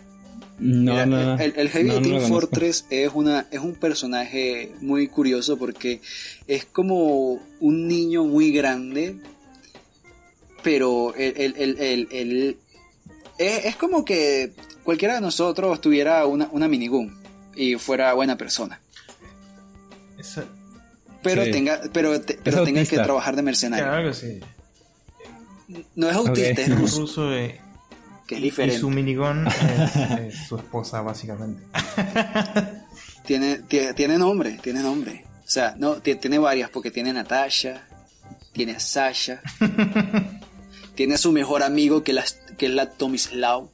[0.60, 1.40] No, Mira, no, no.
[1.42, 2.28] El, el Heavy No, de Team.
[2.28, 6.02] Fortress es, una, es un personaje muy curioso porque
[6.48, 9.16] es como un niño muy grande,
[10.64, 12.58] pero él, él- él- él- él-
[13.38, 14.52] es, es como que
[14.84, 17.18] cualquiera de nosotros tuviera una, una minigun
[17.56, 18.82] y fuera buena persona,
[20.20, 20.46] Esa-
[21.24, 21.52] pero Sí.
[21.52, 23.86] tenga, pero, te- pero tenga que trabajar de mercenario.
[23.86, 24.40] claro que sí.
[25.96, 26.60] No es autista, Ok.
[26.60, 27.60] es Es ruso, ruso eh,
[28.28, 28.80] que es y diferente.
[28.80, 31.64] su minigón es, es su esposa, básicamente.
[33.26, 35.26] Tiene, tie- tiene nombre, tiene nombre.
[35.40, 37.88] O sea, no, ti- tiene varias, porque tiene a Natasha,
[38.52, 39.42] tiene a Sasha,
[40.96, 43.70] tiene a su mejor amigo que, las, que es la Tomislav.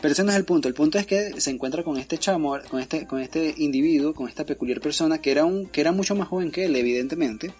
[0.00, 0.66] Pero ese no es el punto.
[0.66, 4.28] El punto es que se encuentra con este chamo, con este, con este individuo, con
[4.28, 7.54] esta peculiar persona que era un, que era mucho más joven que él, evidentemente.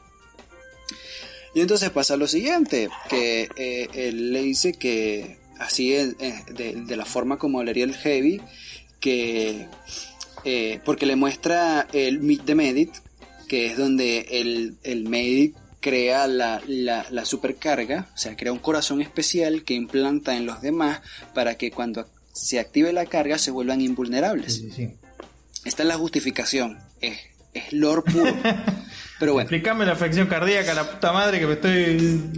[1.55, 6.15] Y entonces pasa lo siguiente, que eh, él le dice que así eh,
[6.53, 8.41] de, de la forma como hablaría el heavy,
[9.01, 9.67] que
[10.45, 12.95] eh, porque le muestra el Meet the Medit
[13.53, 18.61] que es donde el, el médico crea la, la, la, supercarga, o sea, crea un
[18.61, 21.03] corazón especial que implanta en los demás
[21.35, 24.55] para que cuando se active la carga se vuelvan invulnerables.
[24.55, 24.97] Sí, sí, sí.
[25.67, 27.19] Esta es la justificación, es,
[27.53, 28.35] es lore puro.
[29.19, 29.51] Pero bueno.
[29.51, 32.31] Explícame la afección cardíaca, la puta madre que me estoy...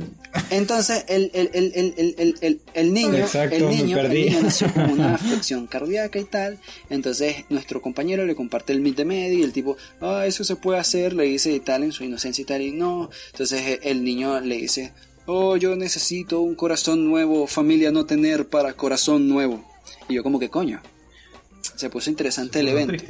[0.51, 4.91] Entonces, el, el, el, el, el, el niño, Exacto, el, niño, el niño nació con
[4.91, 6.59] una afección cardíaca y tal.
[6.91, 10.57] Entonces, nuestro compañero le comparte el mit de medio y el tipo, ah, eso se
[10.57, 13.11] puede hacer, le dice y tal en su inocencia y tal, y no.
[13.33, 14.93] Entonces, eh, el niño le dice,
[15.27, 19.65] oh, yo necesito un corazón nuevo, familia no tener para corazón nuevo.
[20.09, 20.83] Y yo, como que coño.
[21.77, 23.05] Se puso interesante el evento.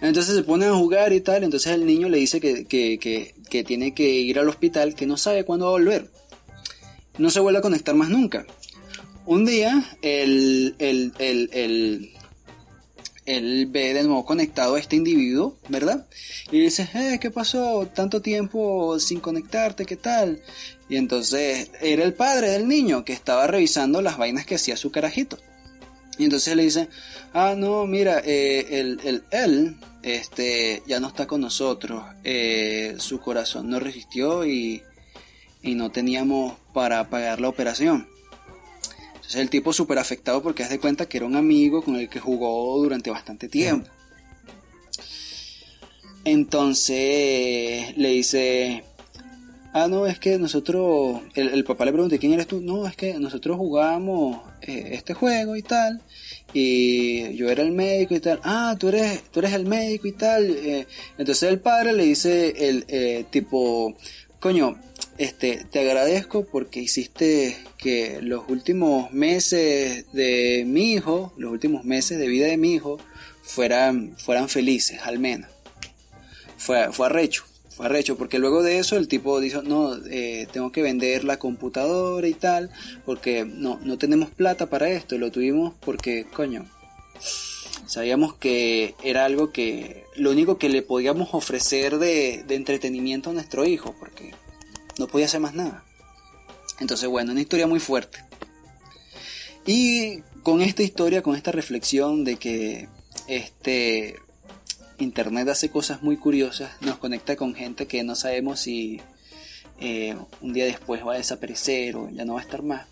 [0.00, 1.44] Entonces se ponen a jugar y tal.
[1.44, 5.06] Entonces el niño le dice que, que, que, que tiene que ir al hospital, que
[5.06, 6.10] no sabe cuándo va a volver.
[7.18, 8.46] No se vuelve a conectar más nunca.
[9.26, 10.74] Un día, el,
[13.28, 16.06] él ve de nuevo conectado a este individuo, ¿verdad?
[16.50, 17.86] Y dice, eh, ¿qué pasó?
[17.94, 20.40] Tanto tiempo sin conectarte, ¿qué tal?
[20.88, 24.90] Y entonces era el padre del niño que estaba revisando las vainas que hacía su
[24.90, 25.38] carajito.
[26.18, 26.88] Y entonces le dice,
[27.32, 32.02] ah, no, mira, eh, el, el, él este, ya no está con nosotros.
[32.24, 34.82] Eh, su corazón no resistió y,
[35.62, 38.08] y no teníamos para pagar la operación.
[39.14, 42.08] Entonces el tipo súper afectado porque haz de cuenta que era un amigo con el
[42.08, 43.88] que jugó durante bastante tiempo.
[46.24, 48.84] Entonces le dice,
[49.72, 52.60] ah, no, es que nosotros, el, el papá le pregunta, ¿quién eres tú?
[52.60, 56.02] No, es que nosotros jugábamos eh, este juego y tal,
[56.52, 60.12] y yo era el médico y tal, ah, tú eres, tú eres el médico y
[60.12, 60.50] tal.
[60.50, 60.86] eh,
[61.18, 63.96] entonces el padre le dice, el eh, tipo,
[64.40, 64.78] coño,
[65.18, 72.18] este, te agradezco porque hiciste que los últimos meses de mi hijo, los últimos meses
[72.18, 72.98] de vida de mi hijo,
[73.42, 75.50] fueran, fueran felices, al menos.
[76.56, 77.44] Fue, fue arrecho,
[77.78, 82.26] fue porque luego de eso el tipo dijo, no, eh, tengo que vender la computadora
[82.26, 82.70] y tal,
[83.06, 86.66] porque no, no tenemos plata para esto, lo tuvimos porque, coño,
[87.86, 93.32] sabíamos que era algo que, lo único que le podíamos ofrecer de, de entretenimiento a
[93.32, 94.34] nuestro hijo, porque
[94.98, 95.84] no podía hacer más nada.
[96.80, 98.24] Entonces, bueno, una historia muy fuerte.
[99.66, 102.88] Y con esta historia, con esta reflexión de que
[103.28, 104.16] este
[104.98, 109.00] Internet hace cosas muy curiosas, nos conecta con gente que no sabemos si
[109.80, 112.86] eh, un día después va a desaparecer o ya no va a estar más.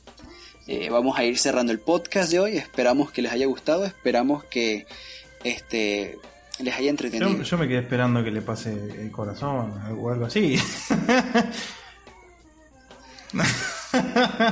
[0.69, 2.57] Eh, vamos a ir cerrando el podcast de hoy.
[2.57, 3.85] Esperamos que les haya gustado.
[3.85, 4.87] Esperamos que
[5.45, 6.19] este
[6.59, 7.31] les haya entretenido.
[7.37, 10.57] Yo, yo me quedé esperando que le pase el corazón o algo así.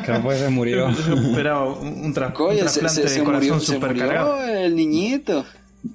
[0.05, 0.91] Que se murió.
[0.91, 3.61] Yo, yo esperaba un, un, tra- un Coño, se, trasplante se- se de corazón murió,
[3.61, 4.37] se supercargado.
[4.37, 5.45] murió el niñito.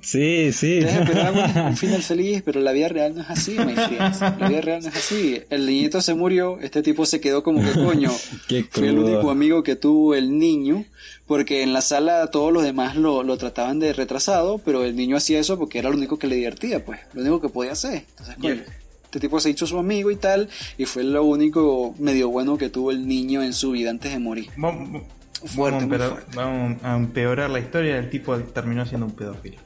[0.01, 0.79] Sí, sí.
[0.79, 4.21] Ustedes esperaban un, un final feliz, pero la vida real no es así, my friends.
[4.21, 5.41] La vida real no es así.
[5.49, 8.11] El niñito se murió, este tipo se quedó como que coño.
[8.47, 10.85] Qué Fui el único amigo que tuvo el niño,
[11.25, 15.17] porque en la sala todos los demás lo, lo trataban de retrasado, pero el niño
[15.17, 18.03] hacía eso porque era lo único que le divertía, pues, lo único que podía hacer.
[18.11, 18.65] Entonces, coño, Yeah.
[19.05, 22.69] este tipo se hizo su amigo y tal, y fue lo único medio bueno que
[22.69, 24.49] tuvo el niño en su vida antes de morir.
[24.55, 25.01] Vamos,
[25.45, 26.35] Fuerte, vamos, a muy empeorar, fuerte.
[26.35, 27.97] vamos a empeorar la historia.
[27.97, 29.57] El tipo terminó siendo un pedófilo.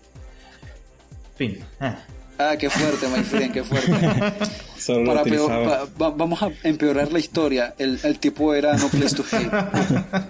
[1.35, 1.59] Fin.
[1.79, 1.99] Ah.
[2.37, 3.91] Ah, qué fuerte, my friend, qué fuerte.
[4.77, 5.85] Solo lo Para peor- utilizaba.
[5.85, 7.75] pa- va- vamos a empeorar la historia.
[7.77, 9.51] El, el tipo era no place to hate.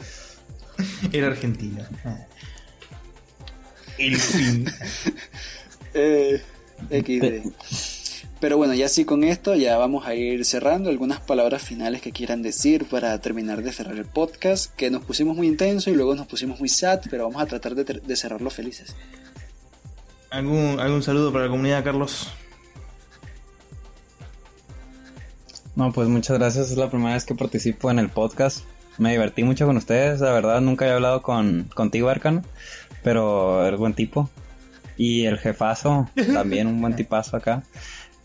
[1.11, 1.83] Era argentino.
[2.05, 2.17] Ah.
[3.97, 4.65] El fin.
[5.95, 6.41] Eh,
[6.89, 7.51] XD.
[8.39, 10.89] Pero bueno, ya sí con esto ya vamos a ir cerrando.
[10.89, 14.73] Algunas palabras finales que quieran decir para terminar de cerrar el podcast.
[14.75, 17.75] Que nos pusimos muy intenso y luego nos pusimos muy sad, pero vamos a tratar
[17.75, 18.95] de, de cerrarlo felices.
[20.33, 22.33] ¿Algún, ¿Algún saludo para la comunidad, Carlos?
[25.75, 26.71] No, pues muchas gracias.
[26.71, 28.65] Es la primera vez que participo en el podcast.
[28.97, 30.21] Me divertí mucho con ustedes.
[30.21, 32.41] La verdad, nunca había hablado con contigo, Arcano.
[33.03, 34.27] Pero eres buen tipo.
[34.97, 37.61] Y el jefazo, también un buen tipazo acá.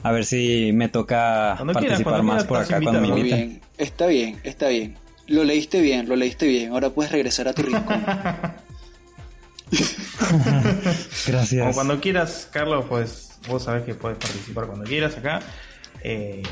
[0.03, 3.49] A ver si me toca Cuando participar más quieras, por acá cuando me inviten.
[3.49, 4.97] bien, está bien, está bien.
[5.27, 6.73] Lo leíste bien, lo leíste bien.
[6.73, 8.03] Ahora puedes regresar a tu rincón.
[11.27, 11.61] Gracias.
[11.63, 15.41] Como cuando quieras, Carlos, pues vos sabés que puedes participar cuando quieras acá.
[16.03, 16.43] Eh,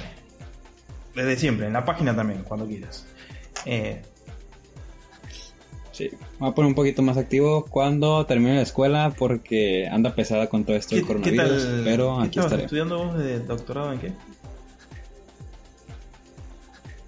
[1.15, 3.07] desde siempre, en la página también, cuando quieras.
[3.65, 4.03] Eh,
[5.93, 6.11] Sí.
[6.39, 10.63] Voy a poner un poquito más activo cuando termine la escuela porque anda pesada con
[10.67, 11.63] todo esto ¿qué, del qué coronavirus.
[11.65, 11.83] tal?
[11.87, 12.63] pero ¿Qué aquí estaré.
[12.65, 14.13] estudiando vos de doctorado en qué?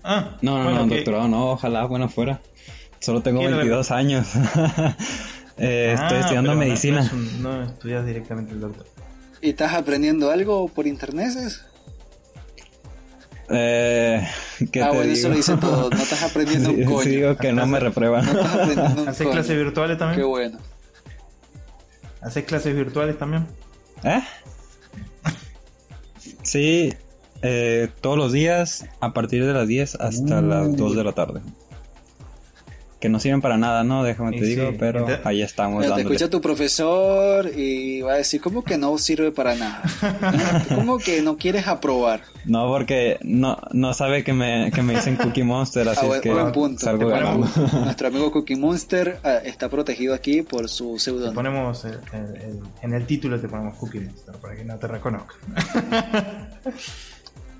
[0.02, 2.40] Ah, No, no, bueno, no, ¿qué- doctorado no, ojalá, bueno, fuera.
[2.98, 4.26] Solo tengo ¿Qué era la- 22 años.
[5.58, 7.00] Eh, estoy Ah, estudiando pero no- medicina.
[7.00, 8.86] No, es un- no estudias directamente el doctor.
[9.40, 11.30] ¿Y estás aprendiendo algo por internet?
[13.50, 14.26] Eh,
[14.70, 15.12] ¿qué ah, te bueno, digo?
[15.14, 15.90] eso lo dice todo.
[15.90, 17.02] No estás aprendiendo Sí, un coño.
[17.02, 18.24] sí digo que no me reprueban.
[18.26, 19.30] No estás aprendiendo un ¿Haces coño.
[19.32, 20.20] clases virtuales también?
[20.20, 20.58] Qué bueno.
[22.20, 23.46] ¿Haces clases virtuales también?
[24.04, 24.20] ¿Eh?
[26.42, 26.92] Sí,
[27.42, 31.40] eh, todos los días a partir de las 10 hasta las 2 de la tarde.
[33.00, 34.02] Que no sirven para nada, ¿no?
[34.02, 38.00] Déjame Y te digo, sí, pero ente- ahí estamos Mira, te escucha tu profesor y
[38.00, 39.82] va a decir, ¿cómo que no sirve para nada?
[40.74, 42.22] ¿Cómo que no quieres aprobar?
[42.44, 46.08] No, porque no, no sabe que me, que me dicen Cookie Monster, así Ah, es
[46.08, 46.84] buen, que buen punto.
[46.84, 47.46] salgo Te ganando.
[47.46, 51.34] ponemos- Nuestro amigo Cookie Monster ah, está protegido aquí por su Te seudónimo.
[51.34, 54.88] ponemos el- el- el- en el título te ponemos Cookie Monster para que no te
[54.88, 55.34] reconozca.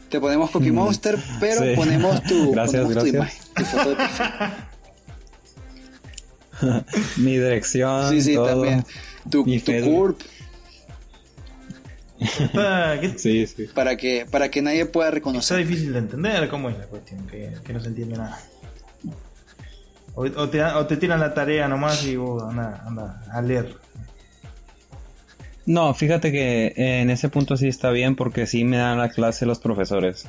[0.08, 1.64] Te ponemos Cookie Monster, pero Mm.
[1.64, 1.72] Sí.
[1.76, 3.14] ponemos tu, Gracias, ponemos tu gracias.
[3.14, 4.26] imagen, tu foto de perfil.
[7.16, 8.46] Mi dirección, Sí, sí, todo.
[8.46, 8.84] también.
[9.30, 9.72] Tu, tu.
[9.84, 10.20] CURP,
[12.20, 13.66] Está, está Sí, sí.
[13.74, 15.58] para que, para que nadie pueda reconocer.
[15.58, 18.38] difícil de entender cómo es la cuestión, que, que no se entiende nada.
[20.14, 23.76] O, o te, o te tiran la tarea nomás y vos anda, anda a leer.
[25.64, 29.46] No, fíjate que en ese punto sí está bien porque sí me dan la clase
[29.46, 30.26] los profesores.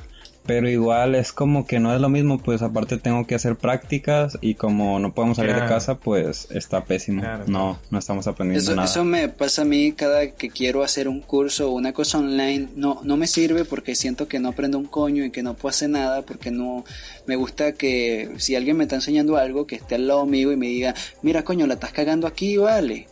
[0.50, 4.36] Pero igual es como que no es lo mismo, pues aparte tengo que hacer prácticas
[4.40, 5.68] y como no podemos salir Claro.
[5.68, 7.20] de casa, pues está pésimo.
[7.22, 8.88] Claro, No, no estamos aprendiendo Eso, nada.
[8.88, 12.68] eso me pasa a mí cada que quiero hacer un curso o una cosa online.
[12.74, 15.70] No, no me sirve porque siento que no aprendo un coño y que no puedo
[15.70, 16.84] hacer nada porque no
[17.26, 20.56] me gusta que si alguien me está enseñando algo que esté al lado mío y
[20.56, 23.06] me diga, mira coño, la estás cagando aquí, vale.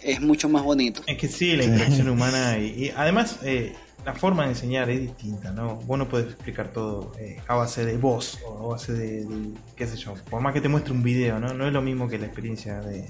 [0.00, 1.00] Es mucho más bonito.
[1.06, 3.72] Es que sí, la interacción humana y, y además eh,
[4.04, 5.76] la forma de enseñar es distinta, ¿no?
[5.76, 9.50] Vos no podés explicar todo eh, a base de voz o a base de, de-
[9.76, 11.54] qué sé yo, por más que te muestre un video, ¿no?
[11.54, 13.08] No es lo mismo que la experiencia de,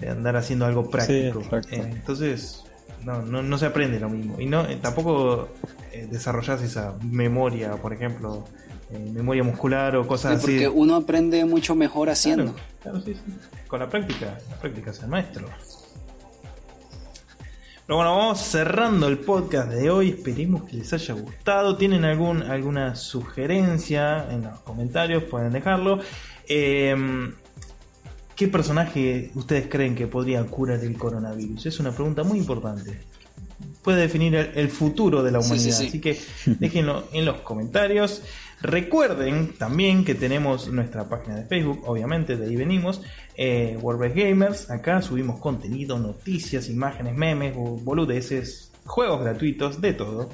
[0.00, 1.40] de andar haciendo algo práctico.
[1.70, 2.64] Eh, entonces,
[3.04, 4.38] no, no, no se aprende lo mismo.
[4.40, 5.48] Y no eh, tampoco
[5.92, 8.44] eh, desarrollás esa memoria, por ejemplo,
[8.90, 10.42] eh, memoria muscular o cosas así.
[10.42, 12.52] Porque uno aprende mucho mejor haciendo.
[12.52, 13.32] Claro, claro, sí, sí.
[13.66, 15.48] Con la práctica, la práctica es el maestro.
[17.88, 20.10] Pero bueno, vamos cerrando el podcast de hoy.
[20.10, 21.78] Esperemos que les haya gustado.
[21.78, 25.22] ¿Tienen algún, alguna sugerencia en los comentarios?
[25.22, 25.98] Pueden dejarlo.
[26.46, 26.94] Eh,
[28.36, 31.64] ¿Qué personaje ustedes creen que podría curar el coronavirus?
[31.64, 33.07] Es una pregunta muy importante.
[33.88, 35.78] Puede definir el, el futuro de la humanidad.
[35.78, 35.88] sí, sí.
[35.88, 36.18] Así que
[36.58, 38.20] déjenlo en los comentarios.
[38.60, 43.00] Recuerden también que tenemos nuestra página de Facebook, obviamente, de ahí venimos,
[43.34, 43.78] eh,
[44.14, 44.70] Gamers.
[44.70, 50.28] Acá subimos contenido, noticias, imágenes, memes, bo- boludeces, juegos gratuitos, de todo.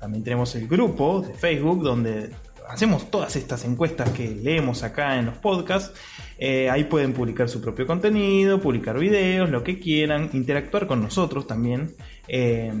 [0.00, 2.30] También tenemos el grupo de Facebook donde
[2.68, 5.92] hacemos todas estas encuestas que leemos acá en los podcasts.
[6.38, 11.46] Eh, ahí pueden publicar su propio contenido, publicar videos, lo que quieran, interactuar con nosotros
[11.46, 11.94] también.
[12.28, 12.72] Eh,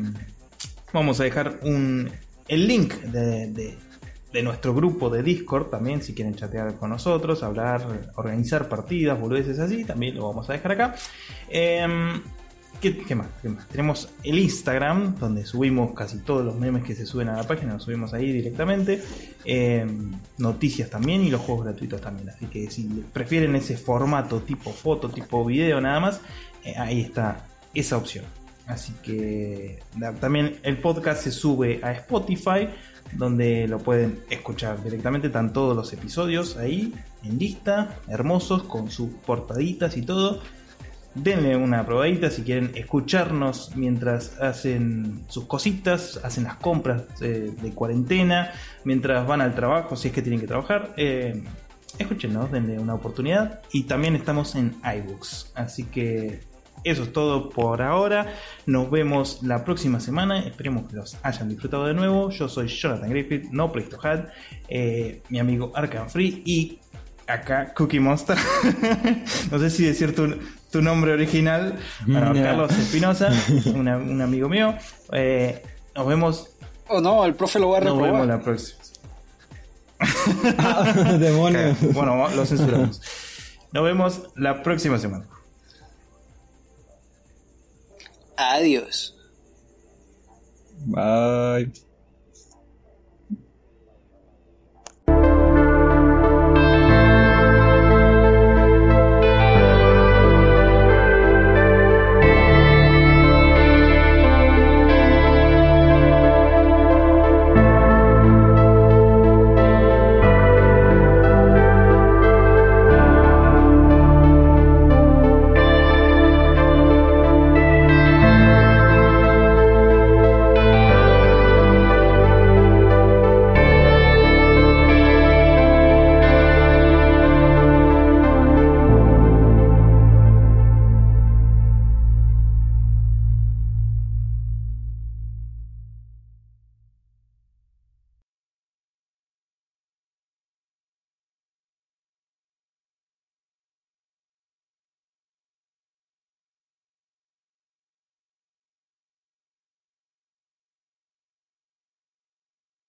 [0.92, 2.10] vamos a dejar un,
[2.46, 3.78] el link de, de-
[4.42, 7.84] nuestro grupo de Discord también, si quieren chatear con nosotros, hablar,
[8.14, 10.94] organizar partidas, boludeces así, también lo vamos a dejar acá.
[11.48, 12.22] Em,
[12.80, 13.26] ¿Qué, más?
[13.42, 13.66] ¿Qué más?
[13.66, 17.74] Tenemos el Instagram, donde subimos casi todos los memes que se suben a la página,
[17.74, 19.02] los subimos ahí directamente.
[19.44, 19.84] Eh,
[20.38, 22.30] noticias también y los juegos gratuitos también.
[22.30, 26.20] Así que si prefieren ese formato tipo foto, tipo video nada más,
[26.64, 28.24] eh, ahí está esa opción.
[28.68, 29.80] Así que
[30.20, 32.68] también el podcast se sube a Spotify,
[33.12, 35.28] donde lo pueden escuchar directamente.
[35.28, 36.94] Están todos los episodios ahí
[37.24, 40.42] en lista, hermosos, con sus portaditas y todo.
[41.22, 47.70] Denle una probadita si quieren escucharnos mientras hacen sus cositas, hacen las compras eh, de
[47.72, 48.52] cuarentena,
[48.84, 50.94] mientras van al trabajo, si es que tienen que trabajar.
[50.96, 51.42] Eh,
[51.98, 53.62] escúchenos, denle una oportunidad.
[53.72, 55.52] Y también estamos en iBooks.
[55.56, 56.40] Así que
[56.84, 58.34] eso es todo por ahora.
[58.66, 60.40] Nos vemos la próxima semana.
[60.40, 62.30] Esperemos que los hayan disfrutado de nuevo.
[62.30, 64.28] Yo soy Jonathan Griffith, no Place to Hat,
[64.68, 66.78] eh, mi amigo Arkham Free y
[67.26, 68.36] acá Cookie Monster.
[69.50, 70.34] no sé si decir tu,
[70.70, 71.78] tu nombre original.
[72.06, 72.32] Bueno.
[72.34, 73.30] Carlos Espinosa,
[73.74, 74.74] un amigo mío.
[75.12, 75.62] Eh,
[75.94, 76.50] nos vemos,
[76.88, 78.12] O no, el profe lo va a nos reprobar.
[78.12, 78.78] vemos la próxima.
[80.58, 81.76] Ah, demonios.
[81.92, 83.00] Bueno, lo censuramos.
[83.72, 85.26] Nos vemos la próxima semana.
[88.36, 89.16] Adiós.
[90.86, 91.72] Bye.